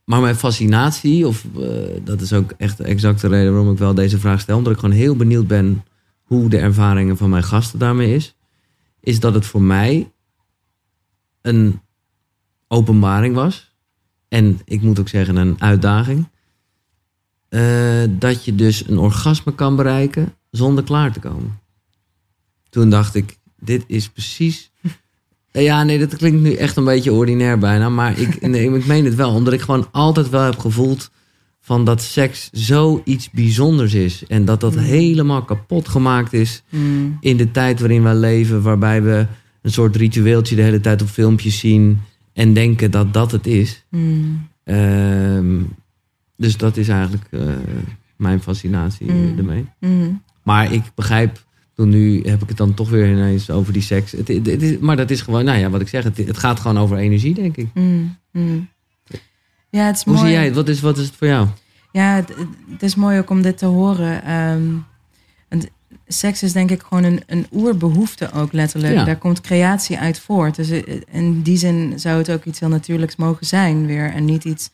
[0.05, 3.95] maar mijn fascinatie, of eh, dat is ook echt de exacte reden waarom ik wel
[3.95, 5.85] deze vraag stel, omdat ik gewoon heel benieuwd ben
[6.23, 8.37] hoe de ervaringen van mijn gasten daarmee is,
[9.01, 10.13] is dat het voor mij
[11.43, 11.81] een
[12.69, 13.75] openbaring was.
[14.29, 16.29] En ik moet ook zeggen, een uitdaging.
[17.49, 21.59] Eh, dat je dus een orgasme kan bereiken zonder klaar te komen.
[22.69, 24.71] Toen dacht ik, dit is precies
[25.63, 27.89] ja, nee, dat klinkt nu echt een beetje ordinair bijna.
[27.89, 29.33] Maar ik, nee, ik meen het wel.
[29.35, 31.11] Omdat ik gewoon altijd wel heb gevoeld
[31.61, 34.25] van dat seks zoiets bijzonders is.
[34.27, 34.81] En dat dat Mm.
[34.81, 37.17] helemaal kapot gemaakt is Hmm.
[37.21, 38.63] in de tijd waarin wij leven.
[38.63, 39.27] Waarbij we
[39.63, 42.01] een soort ritueeltje de hele tijd op filmpjes zien.
[42.33, 43.85] En denken dat dat het is.
[43.89, 44.49] Hmm.
[44.65, 45.63] Ehm,
[46.37, 47.41] dus dat is eigenlijk eh,
[48.17, 49.39] mijn fascinatie Mm.
[49.39, 49.67] ermee.
[49.79, 50.23] Hmm.
[50.43, 54.13] Maar ik begrijp, toen nu heb ik het dan toch weer ineens over die seks.
[54.13, 56.39] Het, het- het is, maar dat is gewoon, nou ja, wat ik zeg, het, het
[56.39, 57.67] gaat gewoon over energie, denk ik.
[57.75, 58.17] Hmm.
[58.31, 58.69] Hmm.
[59.71, 60.27] Ja, het is Hoe mooi.
[60.27, 60.55] zie jij het?
[60.55, 61.47] Wat is, wat is het voor jou?
[61.93, 62.33] Ja, het,
[62.71, 64.23] het is mooi ook om dit te horen.
[64.25, 64.63] Ehm,
[65.49, 65.61] en
[66.07, 68.95] seks is denk ik gewoon een, een oerbehoefte ook letterlijk.
[68.95, 69.05] Ja.
[69.05, 70.55] Daar komt creatie uit voort.
[70.57, 74.11] Dus eh, in die zin zou het ook iets heel natuurlijks mogen zijn weer.
[74.13, 74.71] En niet iets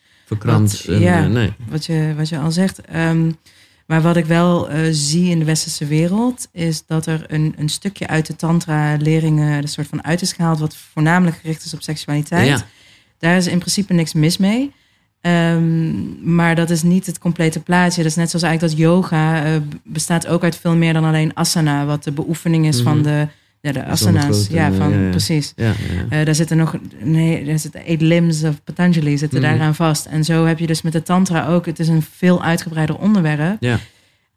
[0.87, 1.23] Wat- en, ja.
[1.25, 1.53] eh, nee.
[1.68, 2.81] wat je, wat je al zegt.
[2.81, 3.31] Ehm,
[3.87, 6.49] maar wat ik wel eh, zie in de westerse wereld...
[6.53, 9.53] is dat er een, een stukje uit de tantra-leringen...
[9.62, 10.59] een soort van uit is gehaald...
[10.59, 12.49] wat voornamelijk gericht is op seksualiteit.
[12.49, 12.64] Ja.
[13.18, 14.73] Daar is in principe niks mis mee.
[15.20, 18.03] Ehm, maar dat is niet het complete plaatje.
[18.03, 19.53] Dat is net zoals eigenlijk dat yoga eh,
[19.85, 23.03] bestaat ook uit veel meer dan alleen asana, wat de beoefening is van Mhm.
[23.03, 23.29] de,
[23.63, 24.47] ja, de asana's.
[24.47, 25.11] Ja, van, ja, ja.
[25.11, 25.53] precies.
[25.57, 25.73] Ja.
[26.09, 29.49] Eh, daar zitten nog, nee, daar zitten eight limbs of Patanjali zitten Mhm.
[29.51, 30.07] daaraan vast.
[30.07, 31.67] En zo heb je dus met de tantra ook.
[31.67, 33.57] Het is een veel uitgebreider onderwerp.
[33.61, 33.79] Ja.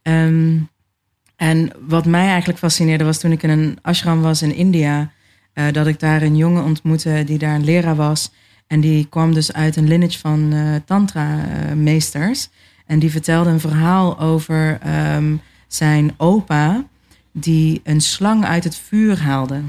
[0.02, 0.56] Ehm,
[1.36, 5.12] en wat mij eigenlijk fascineerde was toen ik in een ashram was in India,
[5.54, 8.32] eh, dat ik daar een jongen ontmoette die daar een leraar was.
[8.68, 12.50] En die kwam dus uit een lineage van eh, tantra-meesters.
[12.86, 15.36] en die vertelde een verhaal over ehm,
[15.68, 16.84] zijn opa,
[17.38, 19.62] die een slang uit het vuur haalde.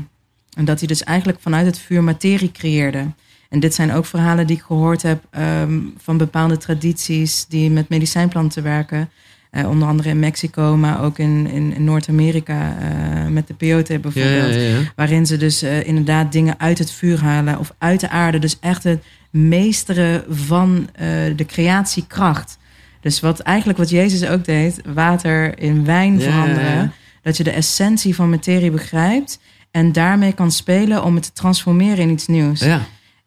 [0.56, 3.06] En dat hij dus eigenlijk vanuit het vuur materie creëerde.
[3.48, 7.88] En dit zijn ook verhalen die ik gehoord heb ehm, van bepaalde tradities die met
[7.88, 9.10] medicijnplanten werken.
[9.50, 13.98] Eh, onder andere in Mexico, maar ook in, in, in Noord-Amerika eh, met de peyote
[13.98, 14.54] bijvoorbeeld.
[14.54, 14.78] ja, ja.
[14.96, 18.38] Waarin ze dus eh, inderdaad dingen uit het vuur halen of uit de aarde.
[18.38, 20.88] Dus echt het meesteren van
[21.36, 22.58] de creatiekracht.
[23.00, 26.92] Dus wat eigenlijk wat Jezus ook deed, water in wijn veranderen.
[27.26, 29.38] Dat je de essentie van materie begrijpt
[29.70, 32.60] en daarmee kan spelen om het te transformeren in iets nieuws.
[32.60, 32.80] Ja.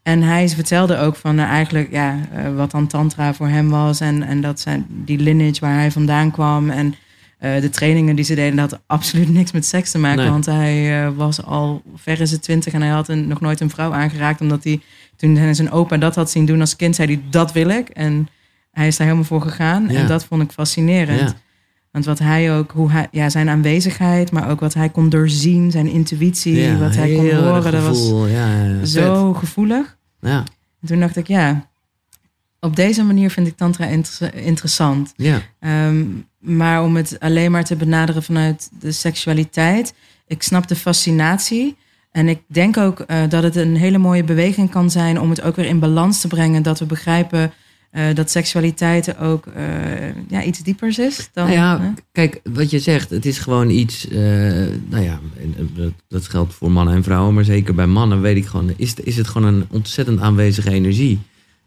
[0.04, 4.00] En hij vertelde ook van eh, eigenlijk ja, eh, wat dan tantra voor hem was.
[4.00, 6.70] En, en dat zijn die lineage waar hij vandaan kwam.
[6.70, 6.96] En
[7.40, 10.22] eh, de trainingen die ze deden, dat had absoluut niks met seks te maken.
[10.22, 10.30] Nee.
[10.30, 13.60] Want hij eh, was al ver in zijn twintig en hij had een, nog nooit
[13.60, 14.42] een vrouw aangeraakt.
[14.42, 14.82] Omdat hij
[15.16, 17.90] toen hij zijn opa dat had zien doen als kind, zei hij dat wil ik.
[17.90, 18.28] En
[18.72, 19.88] hij is daar helemaal voor gegaan.
[19.90, 20.00] Ja.
[20.00, 21.20] En dat vond ik fascinerend.
[21.20, 21.36] Ja.
[21.92, 25.72] Want wat hij ook, hoe hij, ja, zijn aanwezigheid, maar ook wat hij kon doorzien,
[25.72, 28.12] zijn intuïtie, Ja, wat hij kon horen, dat was.
[28.32, 29.98] Ja, zo gevoelig.
[30.22, 30.44] Ja,
[30.82, 31.68] En toen dacht ik, ja,
[32.60, 35.14] op deze manier vind ik tantra inter- interessant.
[35.16, 35.42] ja.
[35.60, 36.06] Ehm,
[36.40, 39.94] maar om het alleen maar te benaderen vanuit de seksualiteit,
[40.28, 41.78] ik snap de fascinatie.
[42.12, 45.42] En ik denk ook eh, dat het een hele mooie beweging kan zijn om het
[45.42, 46.64] ook weer in balans te brengen.
[46.64, 47.52] Dat we begrijpen
[47.92, 49.64] eh, dat seksualiteit ook eh,
[50.30, 51.30] ja, iets diepers is.
[51.34, 51.90] Dan, Nou ja, hè?
[52.12, 54.08] kijk, wat je zegt, het is gewoon iets.
[54.08, 54.18] eh,
[54.90, 55.20] nou ja,
[56.08, 58.74] dat, geldt voor mannen en vrouwen, maar zeker bij mannen weet ik gewoon.
[58.76, 61.20] Is, is het gewoon een ontzettend aanwezige energie.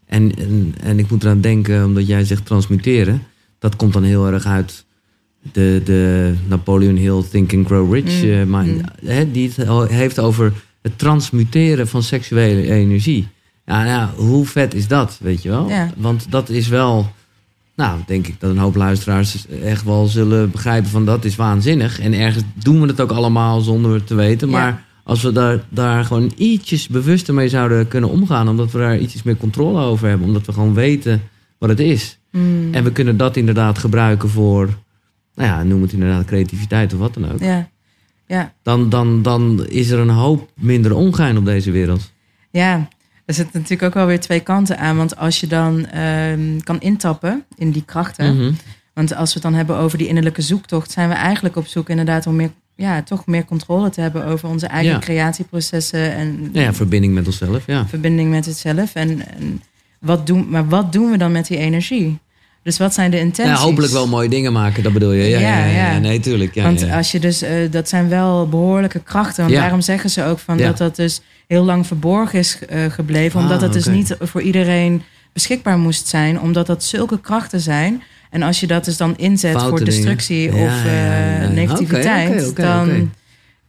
[0.05, 3.23] En, en, en ik moet eraan denken, omdat jij zegt transmuteren,
[3.59, 4.85] dat komt dan heel erg uit
[5.51, 8.23] de, de Napoleon Hill Think and Grow Rich.
[8.23, 9.31] Mm, maar, mm.
[9.31, 13.27] die het heeft over het transmuteren van seksuele energie.
[13.65, 15.69] Ja, nou, hoe vet is dat, weet je wel?
[15.69, 15.89] Ja.
[15.97, 17.11] Want dat is wel.
[17.75, 21.99] Nou, denk ik dat een hoop luisteraars echt wel zullen begrijpen van dat is waanzinnig.
[21.99, 24.49] En ergens doen we het ook allemaal zonder het te weten.
[24.49, 24.53] Ja.
[24.59, 28.97] Maar als we daar, daar gewoon ietsjes bewuster mee zouden kunnen omgaan, omdat we daar
[28.99, 31.21] ietsjes meer controle over hebben, omdat we gewoon weten
[31.57, 32.17] wat het is.
[32.31, 34.69] Mm, En we kunnen dat inderdaad gebruiken voor,
[35.35, 37.39] nou ja, noem het inderdaad creativiteit of wat dan ook.
[37.39, 37.69] ja,
[38.27, 42.11] ja, Dan, dan, dan is er een hoop minder ongein op deze wereld.
[42.51, 42.87] ja.
[43.25, 44.97] Er zitten natuurlijk ook wel weer twee kanten aan.
[44.97, 48.35] Want als je dan ehm, kan intappen in die krachten.
[48.37, 48.51] Mhm.
[48.93, 51.89] Want als we het dan hebben over die innerlijke zoektocht, zijn we eigenlijk op zoek
[51.89, 54.99] inderdaad om meer, ja, toch meer controle te hebben over onze eigen Ja.
[54.99, 57.87] creatieprocessen en ja, verbinding met onszelf, ja.
[57.87, 58.93] verbinding met het zelf.
[58.95, 59.61] En, en
[59.99, 62.19] wat doen, maar wat doen we dan met die energie?
[62.63, 63.57] Dus wat zijn de intenties?
[63.59, 65.23] Ja, hopelijk wel mooie dingen maken, dat bedoel je.
[65.23, 66.53] Ja, ja, Ja, nee, tuurlijk.
[66.53, 69.43] Ja, Want als je dus, eh, dat zijn wel behoorlijke krachten.
[69.43, 73.39] Want daarom zeggen ze ook van dat dat dus heel lang verborgen is eh, gebleven.
[73.39, 75.01] Ah, Omdat het dus niet voor iedereen
[75.33, 76.39] beschikbaar moest zijn.
[76.39, 78.03] Omdat dat zulke krachten zijn.
[78.29, 81.47] En als je dat dus dan inzet Foute voor destructie of eh, ja, ja, ja.
[81.47, 83.11] negativiteit, dan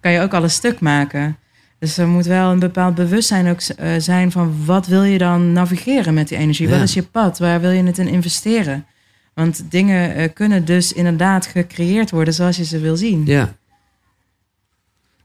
[0.00, 1.36] kan je ook alles stuk maken.
[1.78, 5.52] Dus er moet wel een bepaald bewustzijn ook eh, zijn van wat wil je dan
[5.52, 6.68] navigeren met die energie?
[6.68, 6.74] Ja.
[6.74, 7.38] Wat is je pad?
[7.38, 8.86] Waar wil je het in investeren?
[9.34, 13.22] Want dingen kunnen dus inderdaad gecreëerd worden zoals je ze wil zien.
[13.26, 13.54] Ja.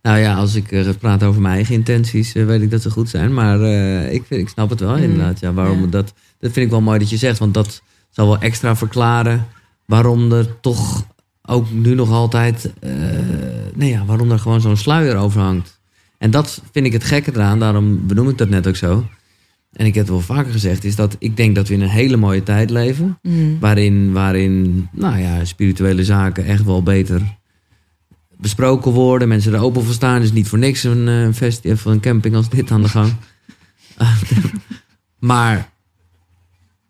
[0.01, 2.89] Nou ja, als ik eh, praat over mijn eigen intenties, eh, weet ik dat ze
[2.89, 3.33] goed zijn.
[3.33, 5.03] Maar eh, ik, ik snap het wel Mm.
[5.03, 5.39] inderdaad.
[5.39, 5.87] Ja, waarom Ja.
[5.87, 7.39] Dat, dat vind ik wel mooi dat je zegt.
[7.39, 9.45] Want dat zal wel extra verklaren
[9.85, 11.05] waarom er toch
[11.41, 12.73] ook nu nog altijd...
[13.75, 15.79] nee ja, waarom er gewoon zo'n sluier over hangt.
[16.17, 17.59] En dat vind ik het gekke eraan.
[17.59, 19.05] Daarom benoem ik dat net ook zo.
[19.73, 20.83] En ik heb het wel vaker gezegd.
[20.83, 23.17] Is dat ik denk dat we in een hele mooie tijd leven.
[23.21, 23.57] Mm.
[23.59, 27.21] Waarin, waarin nou ja, spirituele zaken echt wel beter
[28.39, 29.27] besproken worden.
[29.27, 30.21] Mensen er open voor staan.
[30.21, 32.89] Dus niet voor niks een, eh, een festival of een camping als dit aan de
[32.89, 33.13] gang.
[35.19, 35.69] maar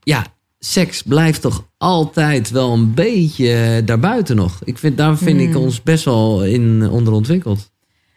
[0.03, 0.25] ja,
[0.59, 4.61] seks blijft toch altijd wel een beetje daarbuiten nog.
[4.63, 5.61] Ik vind, daar vind ik Hmm.
[5.61, 7.71] ons best wel in onderontwikkeld.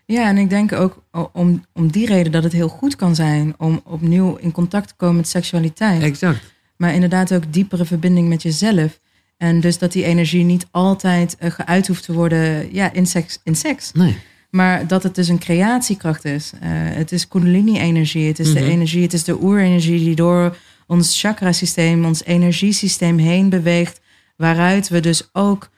[0.07, 1.03] Ja, en ik denk ook
[1.33, 4.95] om, om die reden dat het heel goed kan zijn om opnieuw in contact te
[4.97, 6.03] komen met seksualiteit.
[6.03, 6.53] Exact.
[6.77, 8.99] Maar inderdaad ook diepere verbinding met jezelf.
[9.43, 13.39] En dus dat die energie niet altijd eh, geuit hoeft te worden ja, in, seks,
[13.45, 13.93] in seks.
[13.93, 14.17] Nee.
[14.51, 16.53] Maar dat het dus een creatiekracht is.
[16.61, 18.27] Eh, het is kundalini-energie.
[18.29, 18.69] Het is de Mhm.
[18.71, 24.01] energie, het is de oerenergie die door ons chakrasysteem, ons energiesysteem heen beweegt.
[24.37, 25.71] Waaruit we dus ook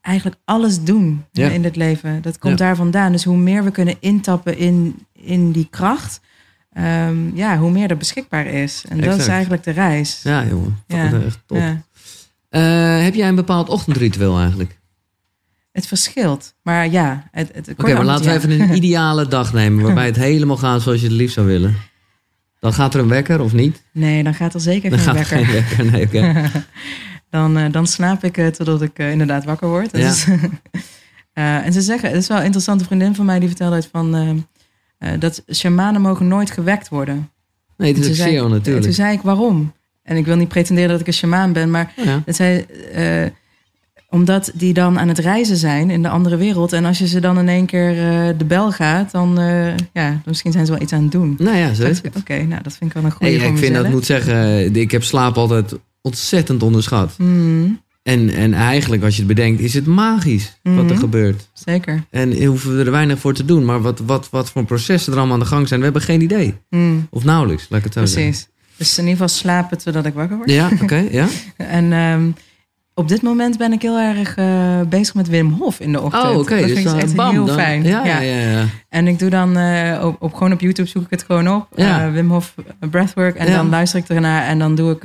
[0.00, 1.48] eigenlijk alles doen Ja.
[1.48, 2.22] in dit leven.
[2.22, 2.64] Dat komt Ja.
[2.66, 3.12] daar vandaan.
[3.12, 6.20] Dus hoe meer we kunnen intappen in, in die kracht,
[6.72, 8.84] ehm, ja, hoe meer er beschikbaar is.
[8.88, 10.20] En dat is eigenlijk de reis.
[10.22, 10.82] Ja, jongen.
[10.86, 11.08] Ja.
[11.08, 11.62] Dat is echt top.
[12.54, 14.78] Eh, heb jij een bepaald ochtendritueel eigenlijk?
[15.72, 16.54] Het verschilt.
[16.62, 20.16] Maar ja, het, het Oké, maar laten we even een ideale dag nemen waarbij het
[20.16, 21.76] helemaal gaat zoals je het liefst zou willen.
[22.60, 23.82] Dan gaat er een wekker of niet?
[23.92, 25.62] Nee, dan gaat er zeker Dan geen gaat er wekker.
[25.62, 26.22] geen wekker.
[26.22, 26.50] Nee,
[27.30, 29.96] dan, eh, dan slaap ik eh, totdat ik inderdaad wakker word.
[29.96, 30.08] Ja.
[30.08, 30.26] Dus,
[31.66, 34.46] en ze zeggen, het is wel een interessante vriendin van mij die vertelde het van
[35.18, 37.30] dat shamanen mogen nooit gewekt worden.
[37.76, 38.84] Nee, het is ook zei zeer natuurlijk.
[38.84, 39.72] Toen zei ik waarom?
[40.04, 42.22] En ik wil niet pretenderen dat ik een shamaan ben, maar Ja.
[42.26, 43.22] het zei, eh,
[44.08, 46.72] omdat die dan aan het reizen zijn in de andere wereld.
[46.72, 50.20] En als je ze dan in één keer eh, de bel gaat, dan, eh, ja,
[50.24, 51.34] misschien zijn ze wel iets aan het doen.
[51.38, 53.88] Nou ja, zo Oké, nou dat vind ik wel een goede Hey, ik vind dat,
[53.88, 57.14] moet zeggen, ik heb slaap altijd ontzettend onderschat.
[57.16, 60.96] Hmm, En, en eigenlijk, als je het bedenkt, is het magisch wat er Mhm.
[60.98, 61.48] gebeurt.
[61.52, 62.04] zeker.
[62.10, 63.64] En hoeven we er weinig voor te doen.
[63.64, 66.20] Maar wat, wat, wat voor processen er allemaal aan de gang zijn, we hebben geen
[66.20, 66.54] idee.
[66.70, 68.34] Hmm, Of nauwelijks, laat ik het zo zeggen.
[68.76, 70.50] Dus in ieder geval slapen totdat ik wakker word.
[70.50, 71.26] Ja, oké, ja.
[71.56, 72.30] En ehm,
[72.94, 76.24] op dit moment ben ik heel erg eh, bezig met Wim Hof in de ochtend.
[76.24, 76.58] Oh, oké.
[76.58, 77.82] Dat dus vind ik echt bam, heel dan- fijn.
[77.84, 78.50] Ja, ja, ja.
[78.50, 78.64] ja.
[78.88, 81.68] En ik doe dan eh, op, op, gewoon op YouTube zoek ik het gewoon op.
[81.74, 82.06] Ja.
[82.06, 82.54] Eh, Wim Hof
[82.90, 83.36] Breathwork.
[83.36, 84.46] En dan luister ik ernaar.
[84.46, 85.02] En dan doe ik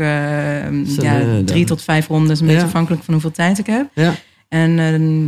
[1.02, 2.40] ja, drie tot vijf rondes.
[2.40, 3.90] Een beetje afhankelijk van hoeveel tijd ik heb.
[3.94, 4.14] Ja.
[4.48, 5.24] En ehm,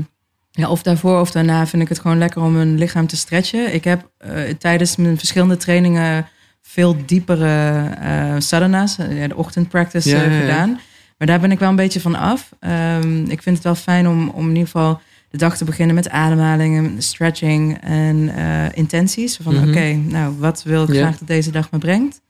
[0.51, 3.73] ja, of daarvoor of daarna vind ik het gewoon lekker om mijn lichaam te stretchen.
[3.73, 4.09] Ik heb
[4.57, 6.27] tijdens mijn verschillende trainingen
[6.62, 10.39] veel diepere eh sadhana's, eh, de ochtendpractice Ja, eh, ja, ja.
[10.41, 10.80] gedaan.
[11.18, 12.49] Maar daar ben ik wel een beetje van af.
[12.59, 15.95] Ehm, ik vind het wel fijn om, om in ieder geval de dag te beginnen
[15.95, 18.32] met ademhalingen, stretching en
[18.74, 19.39] intenties.
[19.41, 19.70] Van Mhm.
[19.70, 22.22] oké, nou wat wil ik graag dat deze dag me brengt?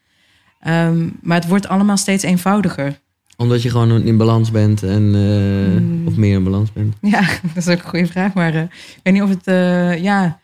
[0.60, 3.00] Ehm, maar het wordt allemaal steeds eenvoudiger.
[3.38, 6.08] Omdat je gewoon in balans bent en Mm.
[6.08, 6.96] of meer in balans bent.
[7.02, 7.22] Ja,
[7.54, 8.34] dat is ook een goede vraag.
[8.34, 9.46] Maar ik weet niet of het,
[10.02, 10.40] ja.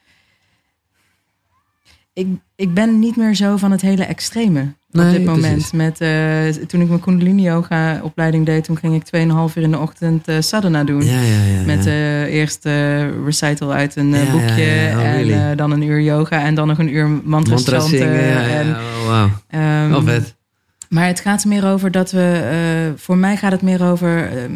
[2.18, 5.53] Ik, ik ben niet meer zo van het hele extreme Nee, op dit moment.
[5.53, 5.72] precies.
[5.72, 9.72] Met, eh, toen ik mijn Kundalini Yoga opleiding deed, toen ging ik 2,5 uur in
[9.72, 11.03] de ochtend eh, sadhana doen.
[11.05, 11.65] Ja, ja, ja.
[11.65, 11.84] Met ja.
[11.84, 14.91] de eerste recital uit een boekje.
[14.95, 15.55] Oh, en really?
[15.55, 16.43] dan een uur yoga.
[16.43, 18.70] En dan nog een uur mantra, Mantra zingen, en.
[18.70, 19.30] Oh, wauw.
[19.47, 20.36] ehm, Oh, vet.
[20.89, 22.93] maar het gaat er meer over dat we...
[22.95, 24.28] voor mij gaat het meer over...
[24.38, 24.51] ehm,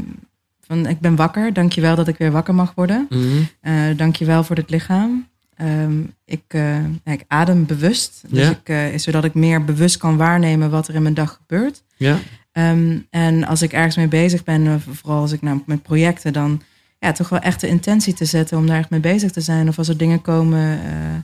[0.68, 3.07] van, ik ben wakker, dankjewel dat ik weer wakker mag worden.
[3.09, 3.22] Mhm.
[3.62, 5.30] Eh dankjewel voor dit lichaam.
[5.62, 8.49] Ehm, ik, eh, ik adem bewust, dus Ja.
[8.49, 11.84] ik, eh, zodat ik meer bewust kan waarnemen wat er in mijn dag gebeurt.
[11.97, 12.20] Ja,
[12.51, 16.62] Ehm, en als ik ergens mee bezig ben, vooral als ik namelijk met projecten, dan
[16.99, 19.68] ja, toch wel echt de intentie te zetten om daar echt mee bezig te zijn.
[19.68, 21.20] Of als er dingen komen, eh,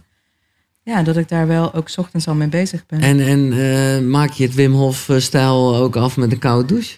[0.84, 3.00] ja, dat ik daar wel ook ochtends al mee bezig ben.
[3.02, 6.98] en, en maak je het Wim Hof-stijl ook af met een koude douche?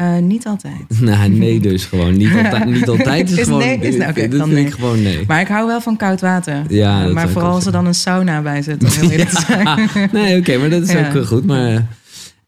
[0.00, 1.00] Eh, niet altijd.
[1.00, 2.16] Nou, nee dus gewoon.
[2.16, 3.58] Niet altijd, niet altijd is, Is gewoon...
[3.58, 5.24] nee, is nou, dit ik gewoon nee.
[5.26, 6.62] Maar ik hou wel van koud water.
[6.68, 8.84] Ja, Eh, maar vooral als er dan een sauna bij zit.
[8.84, 11.12] Om heel eerlijk nee, oké, maar dat is Ja.
[11.14, 11.46] ook goed.
[11.46, 11.86] Maar,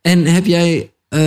[0.01, 1.21] en heb jij, eh,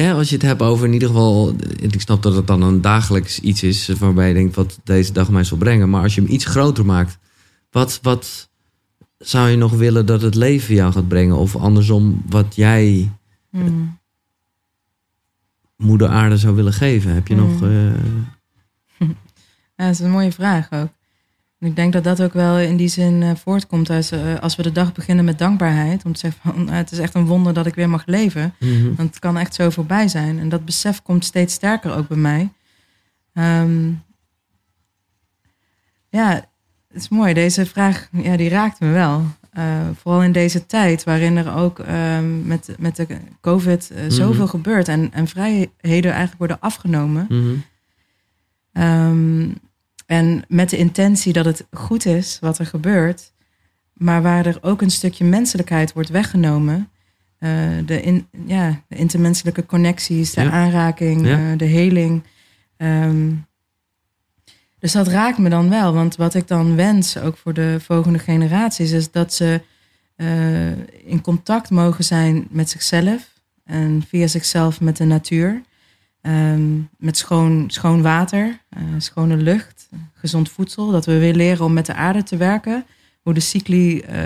[0.00, 1.54] hè, als je het hebt over in ieder geval...
[1.80, 5.30] Ik snap dat het dan een dagelijks iets is waarbij je denkt wat deze dag
[5.30, 5.90] mij zal brengen.
[5.90, 7.18] Maar als je hem iets groter maakt,
[7.70, 8.48] wat, wat
[9.18, 11.36] zou je nog willen dat het leven jou gaat brengen?
[11.36, 13.10] Of andersom, wat jij
[13.50, 13.98] Hmm.
[15.80, 17.14] Moeder aarde zou willen geven?
[17.14, 17.40] Heb je Mm.
[17.40, 17.62] nog...
[17.62, 19.08] eh,
[19.76, 20.88] Ja, dat is een mooie vraag ook.
[21.58, 24.56] En ik denk dat dat ook wel in die zin eh, voortkomt als, eh, als
[24.56, 26.04] we de dag beginnen met dankbaarheid.
[26.04, 28.54] Om te zeggen van het is echt een wonder dat ik weer mag leven.
[28.58, 28.94] mhm.
[28.94, 30.38] Want het kan echt zo voorbij zijn.
[30.38, 32.52] En dat besef komt steeds sterker ook bij mij.
[33.32, 33.90] Ehm,
[36.08, 36.30] ja,
[36.88, 37.34] het is mooi.
[37.34, 39.24] Deze vraag ja, die raakt me wel.
[39.50, 43.06] Eh, vooral in deze tijd waarin er ook ehm, met, met de
[43.40, 44.88] COVID eh, zoveel gebeurt.
[44.88, 47.26] En, en vrijheden eigenlijk worden afgenomen.
[47.28, 47.54] Mhm.
[48.72, 49.48] Ehm,
[50.06, 53.32] en met de intentie dat het goed is wat er gebeurt,
[53.92, 56.88] maar waar er ook een stukje menselijkheid wordt weggenomen.
[57.38, 57.50] Eh,
[57.86, 60.50] de, in, ja, de intermenselijke connecties, de Ja.
[60.50, 61.54] aanraking, Ja.
[61.56, 62.22] de heling.
[62.76, 63.30] Ehm,
[64.80, 65.92] dus dat raakt me dan wel.
[65.92, 69.60] Want wat ik dan wens, ook voor de volgende generaties, is dat ze
[70.16, 70.70] eh,
[71.04, 73.30] in contact mogen zijn met zichzelf
[73.64, 75.62] en via zichzelf met de natuur.
[76.20, 80.90] Ehm, met schoon, schoon water, eh, schone lucht, gezond voedsel.
[80.90, 82.84] Dat we weer leren om met de aarde te werken.
[83.22, 84.24] Hoe de cycli eh,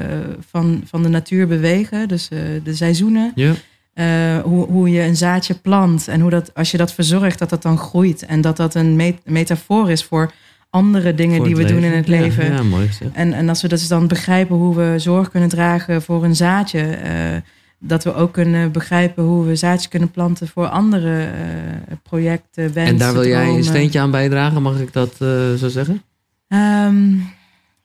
[0.49, 2.29] van, van de natuur bewegen, dus
[2.63, 3.33] de seizoenen.
[3.35, 3.55] Ja.
[3.95, 7.51] Eh, hoe, hoe je een zaadje plant en hoe dat, als je dat verzorgt, dat
[7.51, 8.27] dat dan groeit.
[8.27, 10.33] En dat dat een met- metafoor is voor
[10.71, 12.53] andere dingen Voor die we doen in het leven.
[12.53, 12.89] Ja, mooi.
[13.13, 16.81] En, en als we dus dan begrijpen hoe we zorg kunnen dragen voor een zaadje,
[16.81, 17.13] eh,
[17.79, 22.93] dat we ook kunnen begrijpen hoe we zaadjes kunnen planten voor andere eh, projecten, wensen,
[22.93, 23.65] En daar wil jij dromen.
[23.65, 25.15] steentje aan bijdragen, mag ik dat
[25.59, 26.03] zo zeggen?
[26.49, 27.13] Ehm,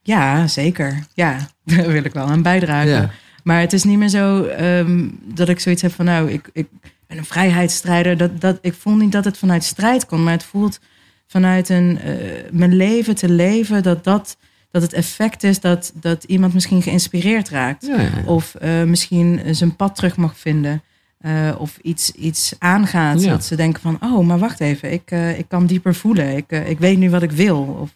[0.02, 1.04] ja, zeker.
[1.14, 1.38] Ja,
[1.76, 2.90] daar wil ik wel aan bijdragen.
[2.90, 3.10] Ja.
[3.44, 6.68] Maar het is niet meer zo ehm, dat ik zoiets heb van, nou, ik, ik
[7.08, 8.18] ben een vrijheidsstrijder.
[8.18, 10.80] Dat, dat, ik voel niet dat het vanuit strijd komt, maar het voelt
[11.28, 12.16] vanuit een, eh,
[12.52, 14.38] mijn leven te leven, dat, dat,
[14.72, 17.86] dat het effect is dat, dat iemand misschien geïnspireerd raakt.
[17.86, 18.12] Ja, ja.
[18.26, 20.82] Of eh, misschien zijn pad terug mag vinden.
[21.20, 23.22] Eh, of iets, iets aangaat.
[23.22, 23.30] Ja.
[23.30, 24.92] Dat ze denken van, oh, maar wacht even.
[24.92, 26.38] Ik, ik kan dieper voelen.
[26.38, 27.78] Ik, ik weet nu wat ik wil.
[27.82, 27.90] Of,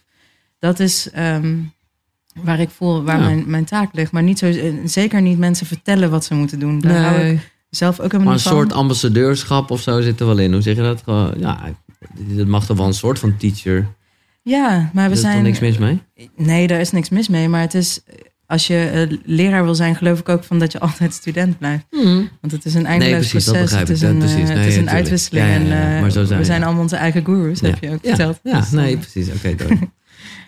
[0.60, 1.56] dat is ehm,
[2.42, 3.26] waar ik voel, waar Ja.
[3.26, 4.12] mijn, mijn taak ligt.
[4.12, 6.80] Maar niet zo, eh, zeker niet mensen vertellen wat ze moeten doen.
[6.80, 7.40] Daar hou Nee, ik
[7.70, 8.54] zelf ook helemaal maar een niet van.
[8.58, 10.54] soort ambassadeurschap of zo zit er wel in.
[10.54, 11.02] Hoe zeg je dat?
[11.04, 11.60] Gewoon, Ja,
[12.38, 13.88] het mag toch wel een soort van teacher.
[14.42, 15.34] Ja, maar we Er is zijn...
[15.34, 16.02] toch niks mis mee?
[16.36, 17.50] Nee, daar is niks mis mee.
[17.50, 18.00] Maar het is...
[18.46, 18.78] Als je
[19.10, 21.86] eh, leraar wil zijn, geloof ik ook van dat je altijd student blijft.
[22.42, 23.62] Want het is een eindeloos precies, dat proces.
[23.70, 24.48] begrijp het is een, Dat precies.
[24.48, 24.96] Nee, het is een tuurlijk.
[24.96, 25.46] uitwisseling.
[25.46, 28.00] Ja, ja, ja, En, eh, zijn we zijn allemaal onze eigen gurus, heb je ook
[28.04, 28.40] verteld.
[28.44, 29.28] Ja, Dus, nee, precies.
[29.30, 29.78] Oké, door.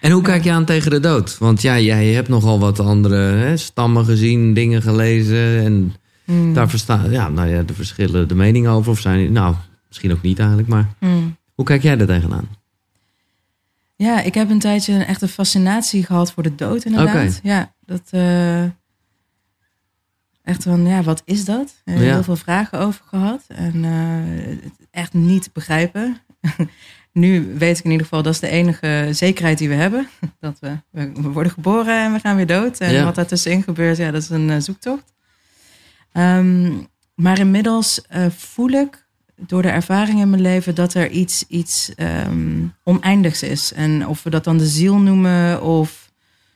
[0.01, 1.38] En hoe kijk je aan tegen de dood?
[1.38, 5.63] Want ja, jij hebt nogal wat andere hè, stammen gezien, dingen gelezen.
[5.63, 5.95] En
[6.26, 8.91] hmm, daar verstaan ja, nou ja, de verschillen de meningen over.
[8.91, 9.55] Of zijn, nou,
[9.88, 10.67] misschien ook niet eigenlijk.
[10.67, 11.38] Maar hmm.
[11.53, 12.47] hoe kijk jij er tegenaan?
[13.95, 17.38] Ja, ik heb een tijdje een echte fascinatie gehad voor de dood, inderdaad.
[17.38, 17.47] Oké.
[17.47, 18.01] Ja, dat...
[18.09, 18.63] eh,
[20.45, 21.81] echt van, ja, wat is dat?
[21.85, 21.93] Ja.
[21.93, 23.43] Heel veel vragen over gehad.
[23.47, 26.17] En eh, echt niet begrijpen.
[27.15, 30.07] nu weet ik in ieder geval, dat is de enige zekerheid die we hebben.
[30.39, 32.79] Dat we, we worden geboren en we gaan weer dood.
[32.79, 33.03] En Ja.
[33.03, 35.13] wat daartussenin gebeurt, ja, dat is een eh, zoektocht.
[36.11, 36.71] Ehm,
[37.15, 39.05] maar inmiddels eh, voel ik
[39.35, 43.73] door de ervaring in mijn leven dat er iets, iets ehm, oneindigs is.
[43.73, 46.11] En of we dat dan de ziel noemen of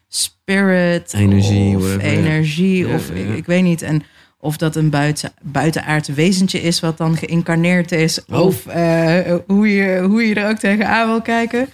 [0.07, 3.81] spirit Energie, of whatever, energie Ja, of ja, ik, ik weet niet.
[3.81, 4.03] En
[4.39, 8.25] of dat een buiten, buitenaard wezentje is wat dan geïncarneerd is.
[8.25, 8.39] Oh.
[8.39, 11.67] Of eh, hoe, je, hoe je er ook tegenaan wil kijken.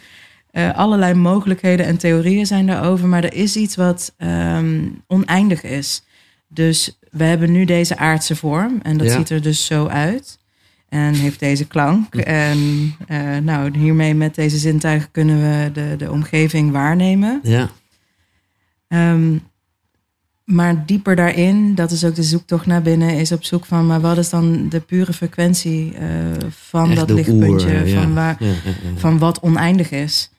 [0.51, 3.07] Eh, allerlei mogelijkheden en theorieën zijn daarover.
[3.07, 6.03] Maar er is iets wat ehm, oneindig is.
[6.47, 8.79] Dus we hebben nu deze aardse vorm.
[8.83, 9.13] En dat Ja.
[9.17, 10.39] ziet er dus zo uit.
[10.89, 12.15] En heeft deze klank.
[12.15, 12.59] En
[13.07, 17.39] eh, nou, hiermee met deze zintuigen kunnen we de, de omgeving waarnemen.
[17.43, 17.69] Ja,
[18.87, 19.37] Ehm,
[20.45, 24.01] maar dieper daarin, dat is ook de zoektocht naar binnen, is op zoek van, maar
[24.01, 26.07] wat is dan de pure frequentie eh,
[26.49, 28.01] van echt dat lichtpuntje, oer, ja.
[28.01, 28.73] van, waar, Ja, ja, ja.
[28.95, 30.30] van wat oneindig is.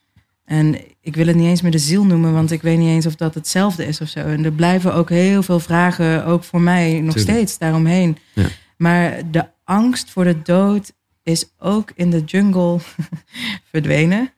[0.45, 3.07] En ik wil het niet eens meer de ziel noemen, want ik weet niet eens
[3.07, 4.19] of dat hetzelfde is of zo.
[4.19, 7.37] En er blijven ook heel veel vragen, ook voor mij nog Tuurlijk.
[7.37, 8.17] steeds daaromheen.
[8.33, 8.47] Ja.
[8.77, 10.93] Maar de angst voor de dood
[11.23, 12.79] is ook in de jungle
[13.73, 14.33] verdwenen.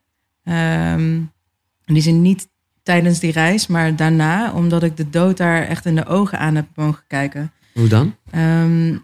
[0.45, 1.21] Ehm,
[1.85, 2.49] die zijn niet
[2.89, 6.55] tijdens die reis, maar daarna, omdat ik de dood daar echt in de ogen aan
[6.55, 7.53] heb mogen kijken.
[7.75, 8.15] Hoe dan?
[8.31, 8.97] Ehm,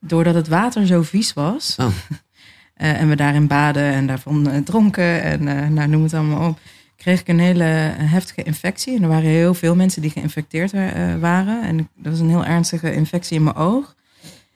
[0.00, 1.76] doordat het water zo vies was.
[1.80, 1.86] Oh.
[2.74, 6.48] eh, en we daarin baden en daarvan eh, dronken en eh, nou, noem het allemaal
[6.48, 6.58] op.
[6.96, 7.64] Kreeg ik een hele
[7.96, 8.96] heftige infectie.
[8.96, 10.72] En er waren heel veel mensen die geïnfecteerd
[11.20, 11.62] waren.
[11.62, 13.94] En dat was een heel ernstige infectie in mijn oog.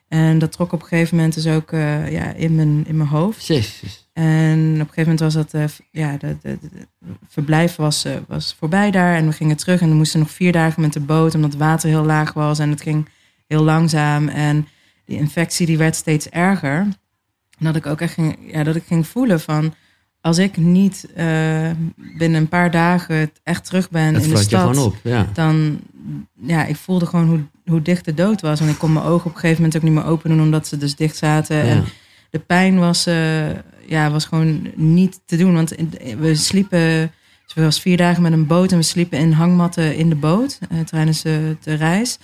[0.08, 3.08] En dat trok op een gegeven moment dus ook eh, ja, in, mijn, in mijn
[3.08, 3.46] hoofd.
[3.46, 4.08] Jezus.
[4.12, 6.68] En op een gegeven moment was dat, v- ja, de, de, de-
[6.98, 9.14] de verblijf was, eh, was voorbij daar.
[9.16, 11.60] En we gingen terug en we moesten nog vier dagen met de boot, omdat het
[11.60, 12.58] water heel laag was.
[12.58, 13.08] En het ging
[13.46, 14.28] heel langzaam.
[14.28, 14.68] En
[15.04, 16.78] die infectie die werd steeds erger.
[17.58, 19.74] En dat ik ook echt ging, ja, dat ik ging voelen van,
[20.26, 24.96] als ik niet eh, binnen een paar dagen echt terug ben in de stad op.
[25.02, 25.26] Ja.
[25.32, 25.80] dan,
[26.40, 28.60] ja, ik voelde gewoon hoe, hoe dicht de dood was.
[28.60, 30.66] En ik kon mijn ogen op een gegeven moment ook niet meer open doen, omdat
[30.66, 31.62] ze dus dicht zaten.
[31.62, 31.84] En
[32.30, 33.50] de pijn was, eh,
[33.86, 35.54] ja, was gewoon niet te doen.
[35.54, 35.74] Want
[36.18, 37.12] we sliepen,
[37.44, 40.14] dus we was vier dagen met een boot en we sliepen in hangmatten in de
[40.14, 42.18] boot eh, tijdens de, de reis.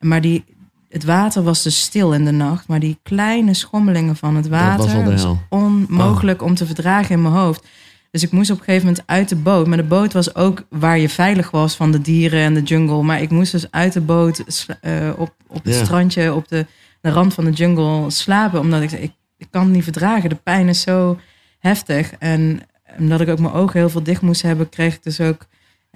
[0.00, 0.44] Maar die,
[0.88, 5.04] het water was dus stil in de nacht, maar die kleine schommelingen van het water
[5.04, 5.38] was hel.
[5.48, 7.66] onmogelijk om te verdragen in mijn hoofd.
[8.10, 9.66] Dus ik moest op een gegeven moment uit de boot.
[9.66, 13.02] Maar de boot was ook waar je veilig was van de dieren en de jungle.
[13.02, 15.84] Maar ik moest dus uit de boot eh, op, op het Ja.
[15.84, 16.66] strandje, op de,
[17.00, 18.60] de rand van de jungle slapen.
[18.60, 20.28] Omdat ik, ik, ik kan het niet verdragen.
[20.28, 21.18] De pijn is zo
[21.58, 22.12] heftig.
[22.18, 22.60] En
[22.98, 25.46] omdat ik ook mijn ogen heel veel dicht moest hebben, kreeg ik dus ook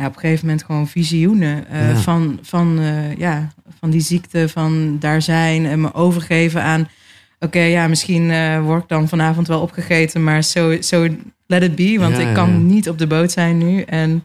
[0.02, 1.96] ja, op een gegeven moment gewoon visioenen eh, Ja.
[1.96, 6.88] van, van, eh, ja, van die ziekte, van daar zijn en me overgeven aan
[7.38, 11.08] oké, ja, misschien eh, word ik dan vanavond wel opgegeten, maar zo so,
[11.46, 13.80] let it be, want Ja, ik kan niet op de boot zijn nu.
[13.80, 14.24] En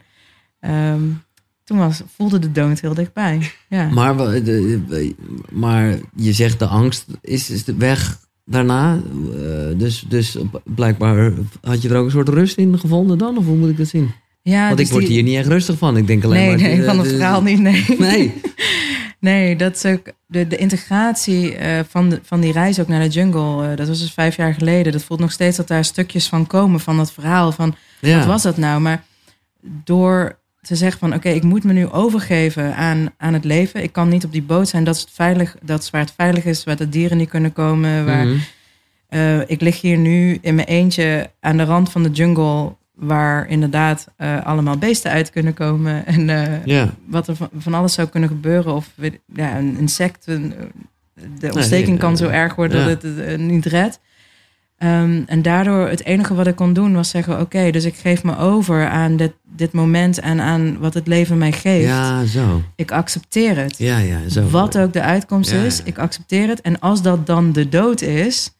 [0.60, 1.02] ehm,
[1.64, 3.50] toen was, voelde de dood heel dichtbij.
[3.68, 3.88] Ja.
[3.88, 4.14] Maar,
[5.50, 9.00] maar je zegt de angst is, is de weg daarna.
[9.76, 13.38] dus, dus blijkbaar had je er ook een soort rust in gevonden dan?
[13.38, 14.10] Of hoe moet ik dat zien?
[14.50, 15.96] Ja Want dus ik word die- hier niet echt rustig van.
[15.96, 16.58] Ik denk alleen Nee, maar...
[16.76, 17.84] nee, van het de- verhaal niet, nee.
[17.98, 18.32] Nee.
[19.20, 23.00] Nee, dat is ook de, de integratie eh, van, de, van die reis ook naar
[23.02, 23.70] de jungle.
[23.70, 24.92] eh, dat was dus vijf jaar geleden.
[24.92, 27.52] Dat voelt nog steeds dat daar stukjes van komen van dat verhaal.
[27.52, 28.16] Van Ja.
[28.18, 28.80] wat was dat nou?
[28.80, 29.04] Maar
[29.62, 33.82] door te zeggen van oké, ik moet me nu overgeven aan, aan het leven.
[33.82, 34.84] Ik kan niet op die boot zijn.
[34.84, 37.52] Dat is, het veilig, dat is waar het veilig is, waar de dieren niet kunnen
[37.52, 38.04] komen.
[38.06, 38.36] Waar, Mhm.
[39.08, 42.76] eh, ik lig hier nu in mijn eentje aan de rand van de jungle.
[42.98, 46.06] Waar inderdaad eh, allemaal beesten uit kunnen komen.
[46.06, 46.88] En eh, Ja.
[47.06, 48.74] wat er van, van alles zou kunnen gebeuren.
[48.74, 48.88] Of
[49.34, 50.26] ja, een insect.
[50.26, 50.54] Een,
[51.38, 54.00] de ontsteking nee, kan zo erg worden dat het het eh, niet redt.
[54.78, 58.22] Ehm, en daardoor het enige wat ik kon doen was zeggen: Oké, dus ik geef
[58.22, 61.86] me over aan dit, dit moment en aan wat het leven mij geeft.
[61.86, 62.62] ja, zo.
[62.76, 63.78] Ik accepteer het.
[63.78, 64.48] Ja, ja, zo.
[64.48, 65.84] Wat ook de uitkomst Ja, is, ja.
[65.84, 66.60] ik accepteer het.
[66.60, 68.50] En als dat dan de dood is,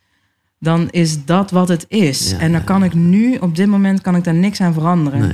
[0.60, 2.30] dan is dat wat het is.
[2.30, 5.20] Ja, en dan kan ik nu, op dit moment, kan ik daar niks aan veranderen.
[5.20, 5.30] Nee.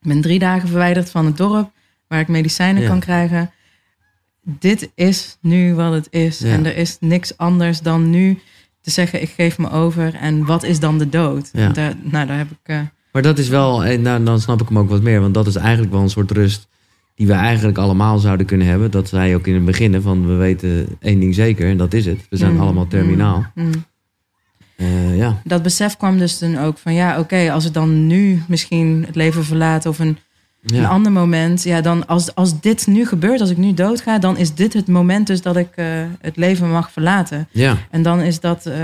[0.00, 1.70] Ik ben drie dagen verwijderd van het dorp
[2.08, 2.88] waar ik medicijnen Ja.
[2.88, 3.50] kan krijgen.
[4.42, 6.38] Dit is nu wat het is.
[6.38, 6.46] Ja.
[6.52, 8.38] En er is niks anders dan nu
[8.80, 10.14] te zeggen: ik geef me over.
[10.14, 11.50] En wat is dan de dood?
[11.52, 11.68] Ja.
[11.68, 12.56] Daar, nou, daar heb ik.
[12.62, 12.80] eh,
[13.12, 15.20] Maar dat is wel, en nou, dan snap ik hem ook wat meer.
[15.20, 16.68] Want dat is eigenlijk wel een soort rust
[17.14, 18.90] die we eigenlijk allemaal zouden kunnen hebben.
[18.90, 22.06] Dat zei ook in het begin van we weten één ding zeker en dat is
[22.06, 22.26] het.
[22.30, 23.46] We zijn mm, allemaal terminaal.
[23.54, 23.70] mm,
[24.76, 25.40] Eh, ja.
[25.44, 29.14] Dat besef kwam dus dan ook van: ja, oké, als het dan nu misschien het
[29.16, 30.18] leven verlaat of een.
[30.66, 34.36] Een ander moment, ja, dan als, als dit nu gebeurt, als ik nu doodga, dan
[34.36, 35.86] is dit het moment dus dat ik eh,
[36.20, 37.48] het leven mag verlaten.
[37.50, 38.74] ja, En dan is dat eh,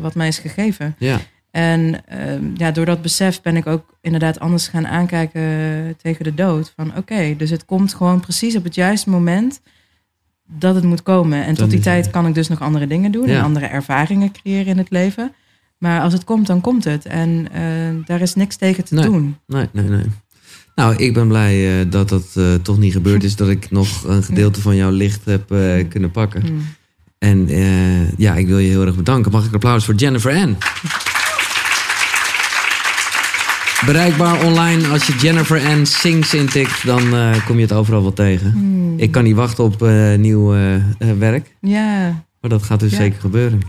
[0.00, 0.94] wat mij is gegeven.
[0.98, 1.18] ja,
[1.50, 5.42] En ehm, ja, door dat besef ben ik ook inderdaad anders gaan aankijken
[6.02, 6.72] tegen de dood.
[6.76, 9.60] Van oké, dus het komt gewoon precies op het juiste moment
[10.48, 11.44] dat het moet komen.
[11.44, 13.38] En tot die tijd kan ik dus nog andere dingen doen Ja.
[13.38, 15.32] en andere ervaringen creëren in het leven.
[15.82, 17.06] Maar als het komt, dan komt het.
[17.06, 19.04] En eh, daar is niks tegen te Nee.
[19.04, 19.36] doen.
[19.46, 20.04] nee, nee, nee.
[20.74, 23.36] Nou, ik ben blij eh, dat dat eh, toch niet gebeurd is.
[23.36, 25.48] Dat ik nog een gedeelte van jouw licht heb
[25.88, 26.46] kunnen pakken.
[26.46, 26.64] Hmm.
[27.18, 27.46] En
[28.16, 29.32] ja, ik wil je heel erg bedanken.
[29.32, 30.56] Mag ik een applaus voor Jennifer Ann?
[33.86, 34.88] Bereikbaar online.
[34.88, 37.02] Als je Jennifer Ann Sings intikt, dan
[37.46, 38.52] kom je het overal wel tegen.
[38.52, 38.98] Hmm.
[38.98, 39.80] Ik kan niet wachten op
[40.16, 40.46] nieuw
[41.18, 41.56] werk.
[41.60, 42.96] Ja, Maar dat gaat dus Ja.
[42.96, 43.60] zeker gebeuren.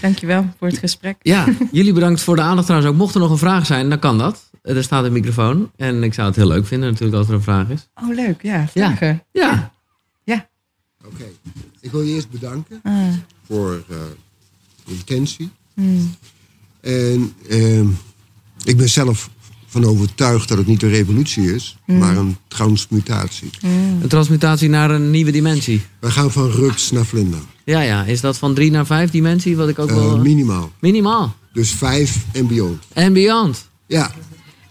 [0.00, 1.16] Dankjewel voor het gesprek.
[1.22, 2.98] Ja, jullie bedankt voor de aandacht trouwens ook.
[2.98, 4.50] Mocht er nog een vraag zijn, dan kan dat.
[4.62, 5.70] Er staat een microfoon.
[5.76, 7.88] En ik zou het heel leuk vinden natuurlijk als er een vraag is.
[8.02, 8.42] Oh, leuk.
[8.42, 8.66] Ja, Ja.
[8.66, 9.22] vragen.
[9.32, 9.72] Ja,
[11.06, 11.24] Oké,
[11.80, 12.92] ik wil je eerst bedanken Ah,
[13.46, 13.96] voor eh,
[14.84, 15.50] de intentie.
[15.74, 16.14] hmm.
[16.80, 17.86] En ehm,
[18.64, 19.30] ik ben zelf
[19.66, 21.98] van overtuigd dat het niet een revolutie is, Mm.
[21.98, 23.50] maar een transmutatie.
[23.60, 23.98] Hmm.
[24.02, 25.82] een transmutatie naar een nieuwe dimensie.
[26.00, 27.40] We gaan van rups naar vlinder.
[27.68, 28.04] Ja, ja.
[28.04, 29.56] Is dat van drie naar vijf dimensie?
[29.56, 30.18] Wat ik ook Eh, wel...
[30.18, 30.72] minimaal.
[30.80, 31.36] Minimaal.
[31.52, 32.84] Dus vijf en beyond.
[32.92, 33.68] En beyond.
[33.86, 34.12] Ja,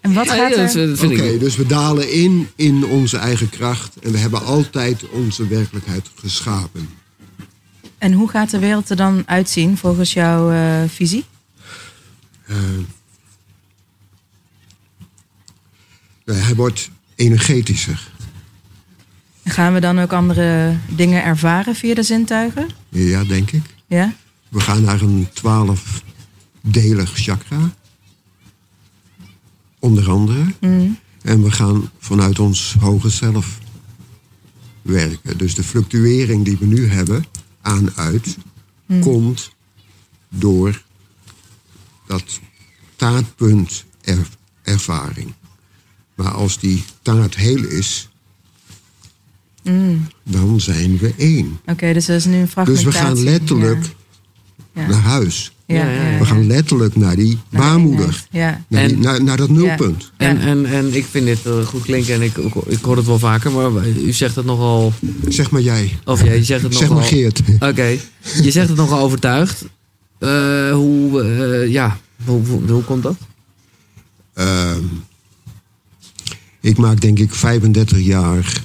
[0.02, 0.98] En wat Ja, gaat er...
[0.98, 1.38] vind oké.
[1.38, 3.96] dus we dalen in in onze eigen kracht.
[4.00, 6.90] En we hebben altijd onze werkelijkheid geschapen.
[7.98, 11.26] En hoe gaat de wereld er dan uitzien volgens jouw eh, visie?
[12.46, 12.56] Eh,
[16.26, 18.12] nou, hij wordt energetischer.
[19.48, 22.68] Gaan we dan ook andere dingen ervaren via de zintuigen?
[22.90, 23.64] Ja, denk ik.
[23.88, 24.14] Ja?
[24.50, 27.74] We gaan naar een twaalfdelig chakra.
[29.80, 30.46] Onder andere.
[30.60, 30.98] Mm.
[31.22, 33.58] En we gaan vanuit ons hoge zelf
[34.82, 35.38] werken.
[35.38, 37.26] Dus de fluctuering die we nu hebben,
[37.62, 38.38] aan-uit,
[39.02, 39.52] komt
[40.30, 40.82] door
[42.08, 42.40] dat
[42.96, 44.28] taartpunt er-
[44.62, 45.34] ervaring.
[46.16, 48.07] Maar als die taart heel is,
[49.70, 50.08] Mm.
[50.24, 51.60] dan zijn we één.
[51.66, 52.86] Oké, dus dat is nu een Dus fragmentatie.
[52.92, 53.86] we gaan letterlijk
[54.74, 54.88] Ja.
[54.88, 55.52] Naar huis.
[55.66, 56.18] Ja, Ja, ja, ja, ja.
[56.18, 58.26] We gaan letterlijk naar die Naar baarmoeder.
[58.32, 60.12] Naar, die- En- naar, naar dat nulpunt.
[60.18, 60.28] Ja.
[60.28, 62.38] En, en, en ik vind dit goed klinken en ik,
[62.68, 64.94] ik hoor het wel vaker, maar u zegt het nogal.
[65.28, 65.98] Zeg maar jij.
[66.06, 66.98] Of ja, je zegt het Zeg nogal.
[66.98, 67.42] maar Geert.
[67.70, 67.98] Oké,
[68.42, 69.66] je zegt het nogal overtuigd.
[70.20, 73.18] Eh, hoe, eh, ja, hoe, hoe, hoe komt dat?
[74.34, 74.84] Ehm,
[76.62, 78.64] ik maak denk ik 35 jaar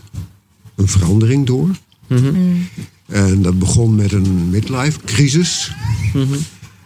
[0.77, 1.69] een verandering door.
[2.07, 2.69] Mhm, Mm.
[3.07, 5.73] En dat begon met een midlife crisis.
[6.15, 6.35] mhm.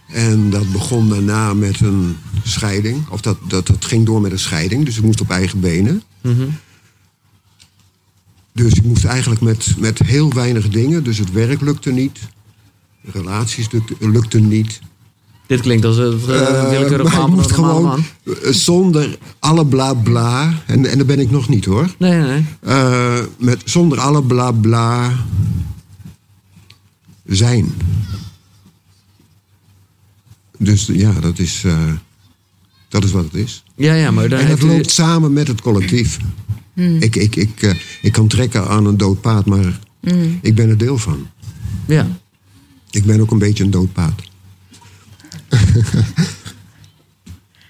[0.06, 3.08] En dat begon daarna met een scheiding.
[3.08, 4.84] Of dat, dat, dat ging door met een scheiding.
[4.84, 6.02] Dus ik moest op eigen benen.
[6.20, 6.46] Mhm.
[8.52, 11.04] Dus ik moest eigenlijk met, met heel weinig dingen.
[11.04, 12.18] Dus het werk lukte niet.
[13.12, 14.80] relaties lukte, lukten niet.
[15.46, 18.36] Dit klinkt als het uh, Eh, willekeurig maar ik van moest een normale gewoon man.
[18.42, 21.94] eh, zonder alle bla bla, en, en daar ben ik nog niet hoor.
[21.98, 22.44] Nee, nee, nee.
[22.60, 25.12] Eh, met, zonder alle bla bla
[27.26, 27.74] zijn.
[30.58, 31.92] Dus ja, dat is, eh,
[32.88, 33.62] dat is wat het is.
[33.74, 36.18] Ja, ja, maar dan En u- loopt samen met het collectief.
[36.74, 39.80] Ik, ik, ik, eh, ik kan trekken aan een dood paard, maar
[40.40, 41.26] ik ben er deel van.
[41.86, 42.06] Ja.
[42.90, 44.30] Ik ben ook een beetje een dood paard.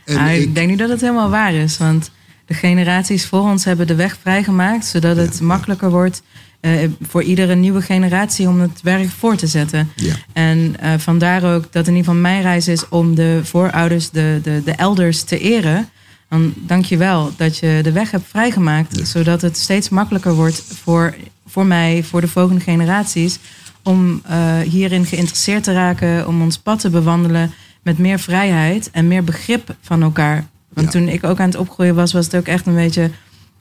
[0.04, 1.78] en Ah, ik, ik, denk niet dat het helemaal waar is.
[1.78, 2.10] Want
[2.44, 4.84] de generaties voor ons hebben de weg vrijgemaakt.
[4.84, 6.22] Zodat het makkelijker wordt
[6.60, 9.90] eh, voor iedere nieuwe generatie om het werk voor te zetten.
[9.94, 10.14] Ja.
[10.32, 14.40] En eh, vandaar ook dat in ieder geval mijn reis is om de voorouders, de,
[14.42, 15.88] de, de elders te eren.
[16.28, 19.08] Dan dank je wel dat je de weg hebt vrijgemaakt.
[19.08, 21.14] Zodat het steeds makkelijker wordt voor,
[21.46, 23.38] voor mij, voor de volgende generaties.
[23.82, 27.52] Om eh, hierin geïnteresseerd te raken, om ons pad te bewandelen
[27.86, 30.44] met meer vrijheid en meer begrip van elkaar.
[30.74, 30.98] Want Ja.
[30.98, 33.10] toen ik ook aan het opgroeien was, was het ook echt een beetje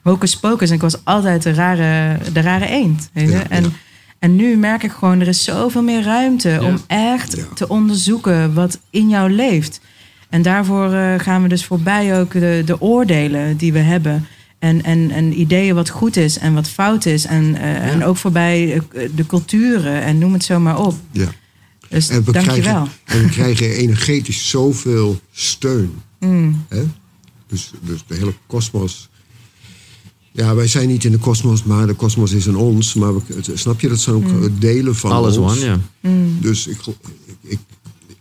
[0.02, 0.68] hocus pocus.
[0.68, 3.10] En ik was altijd de rare, de rare eend.
[3.12, 3.34] Weet je?
[3.34, 3.68] Ja, en, ja.
[4.18, 8.78] en nu merk ik gewoon, er is zoveel meer ruimte om echt te onderzoeken wat
[8.90, 9.80] in jou leeft.
[10.28, 14.26] En daarvoor eh, gaan we dus voorbij ook de, de oordelen die we hebben.
[14.58, 17.26] En, en, en ideeën wat goed is en wat fout is.
[17.26, 20.94] En, eh, en ook voorbij eh, de culturen en noem het zo maar op.
[21.10, 21.26] ja.
[21.88, 22.88] Dus En we, dank je krijgen, wel.
[23.04, 25.92] en we krijgen energetisch zoveel steun.
[26.20, 26.64] Mm.
[26.68, 26.84] Hè?
[27.46, 29.08] Dus, dus de hele kosmos.
[30.32, 32.94] Ja, wij zijn niet in de kosmos, maar de kosmos is in ons.
[32.94, 33.20] Maar we,
[33.54, 35.52] snap je, dat zijn ook eh, delen van Alles ons.
[35.52, 35.80] one, ja.
[36.40, 37.58] Dus ik, ik, ik,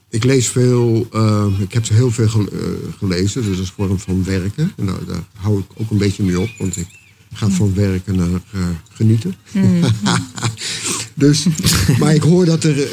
[0.09, 2.59] ik lees veel, eh, ik heb heel veel eh,
[2.97, 4.71] gelezen, dus als vorm van werken.
[4.77, 6.87] En daar, daar hou ik ook een beetje mee op, want ik
[7.33, 8.41] ga van werken naar
[8.89, 9.35] genieten.
[11.13, 11.45] dus,
[11.99, 12.87] maar ik hoor dat er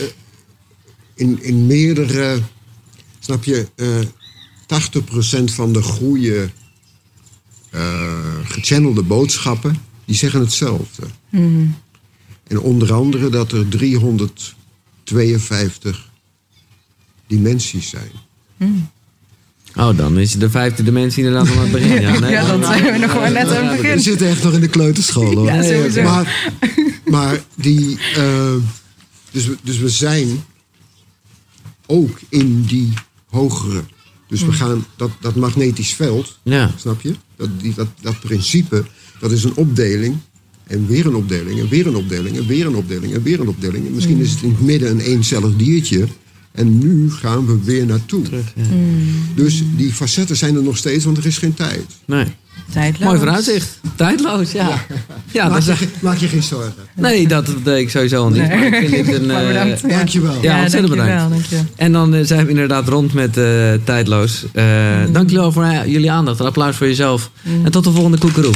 [1.22, 2.40] in, in meerdere,
[3.18, 3.86] snap je, eh
[5.40, 6.50] 80% van de goede
[7.70, 11.02] eh gechannelde boodschappen, die zeggen hetzelfde.
[12.46, 16.10] En onder andere dat er 352
[17.26, 18.10] dimensies zijn.
[19.76, 22.00] Oh, dan is de vijfde dimensie inderdaad al aan het begin.
[22.06, 22.30] Ja, nee.
[22.30, 24.00] Ja, dan zijn we nog maar net aan het We begin.
[24.00, 25.46] zitten echt nog in de kleuterschool hoor.
[25.46, 26.02] Ja, sowieso.
[26.02, 26.50] Maar,
[27.04, 27.98] maar die.
[28.16, 28.54] eh,
[29.30, 30.44] dus, we, dus we zijn
[31.92, 32.88] ook in die
[33.26, 33.82] hogere.
[34.28, 36.70] Dus we gaan dat, dat magnetisch veld, Ja.
[36.78, 37.14] snap je?
[37.36, 38.84] Dat, die, dat, dat principe,
[39.20, 40.16] dat is een opdeling.
[40.66, 43.48] En weer een opdeling, en weer een opdeling, en weer een opdeling, en weer een
[43.48, 43.86] opdeling.
[43.86, 44.22] En misschien Mm.
[44.22, 46.06] is het in het midden een eencellig diertje.
[46.52, 48.22] En nu gaan we weer naartoe.
[49.34, 51.84] Dus die facetten zijn er nog steeds, want er is geen tijd.
[52.06, 52.26] Nee.
[52.72, 53.06] Tijdloos.
[53.08, 53.78] Mooi vooruitzicht.
[53.96, 54.68] Tijdloos, ja.
[55.32, 56.74] Ja, maak, dat je, maak je geen zorgen.
[56.94, 58.48] nee, dat deed ik sowieso al niet.
[58.48, 59.26] Maar ik vind dit een...
[59.32, 59.80] Maar eh, bedankt.
[59.80, 59.88] Ja.
[59.88, 60.42] Dankjewel.
[60.42, 61.30] Ja, ontzettend dankjewel, bedankt.
[61.32, 61.64] dankjewel.
[61.76, 64.44] En dan eh, zijn we inderdaad rond met eh, Tijdloos.
[64.52, 64.64] Eh,
[65.10, 66.40] Dank jullie wel voor jullie aandacht.
[66.40, 67.30] Een applaus voor jezelf.
[67.64, 68.54] En tot de volgende koekeroe.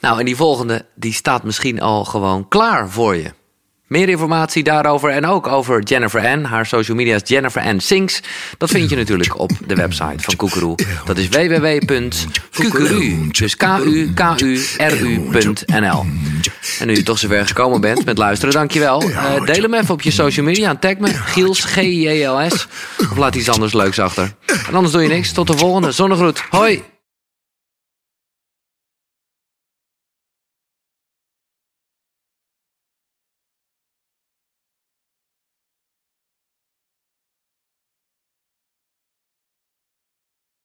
[0.00, 3.30] Nou, en die volgende, die staat misschien al gewoon klaar voor je.
[3.88, 6.44] Meer informatie daarover en ook over Jennifer Ann.
[6.44, 8.20] Haar social media is Jennifer Ann Sings.
[8.58, 10.78] Dat vind je natuurlijk op de website van Koekeroe.
[11.04, 13.28] Dat is www.kukeru.
[13.30, 16.06] Dus k-u-k-u-r-u.nl
[16.78, 19.02] En nu je toch zover gekomen bent met luisteren, dankjewel.
[19.02, 21.08] Eh deel hem even op je social media en tag me.
[21.08, 22.68] Giels, G-I-E-L-S.
[23.10, 24.32] Of laat iets anders leuks achter.
[24.68, 25.32] En anders doe je niks.
[25.32, 25.92] Tot de volgende.
[25.92, 26.42] Zonnegroet.
[26.50, 26.82] Hoi!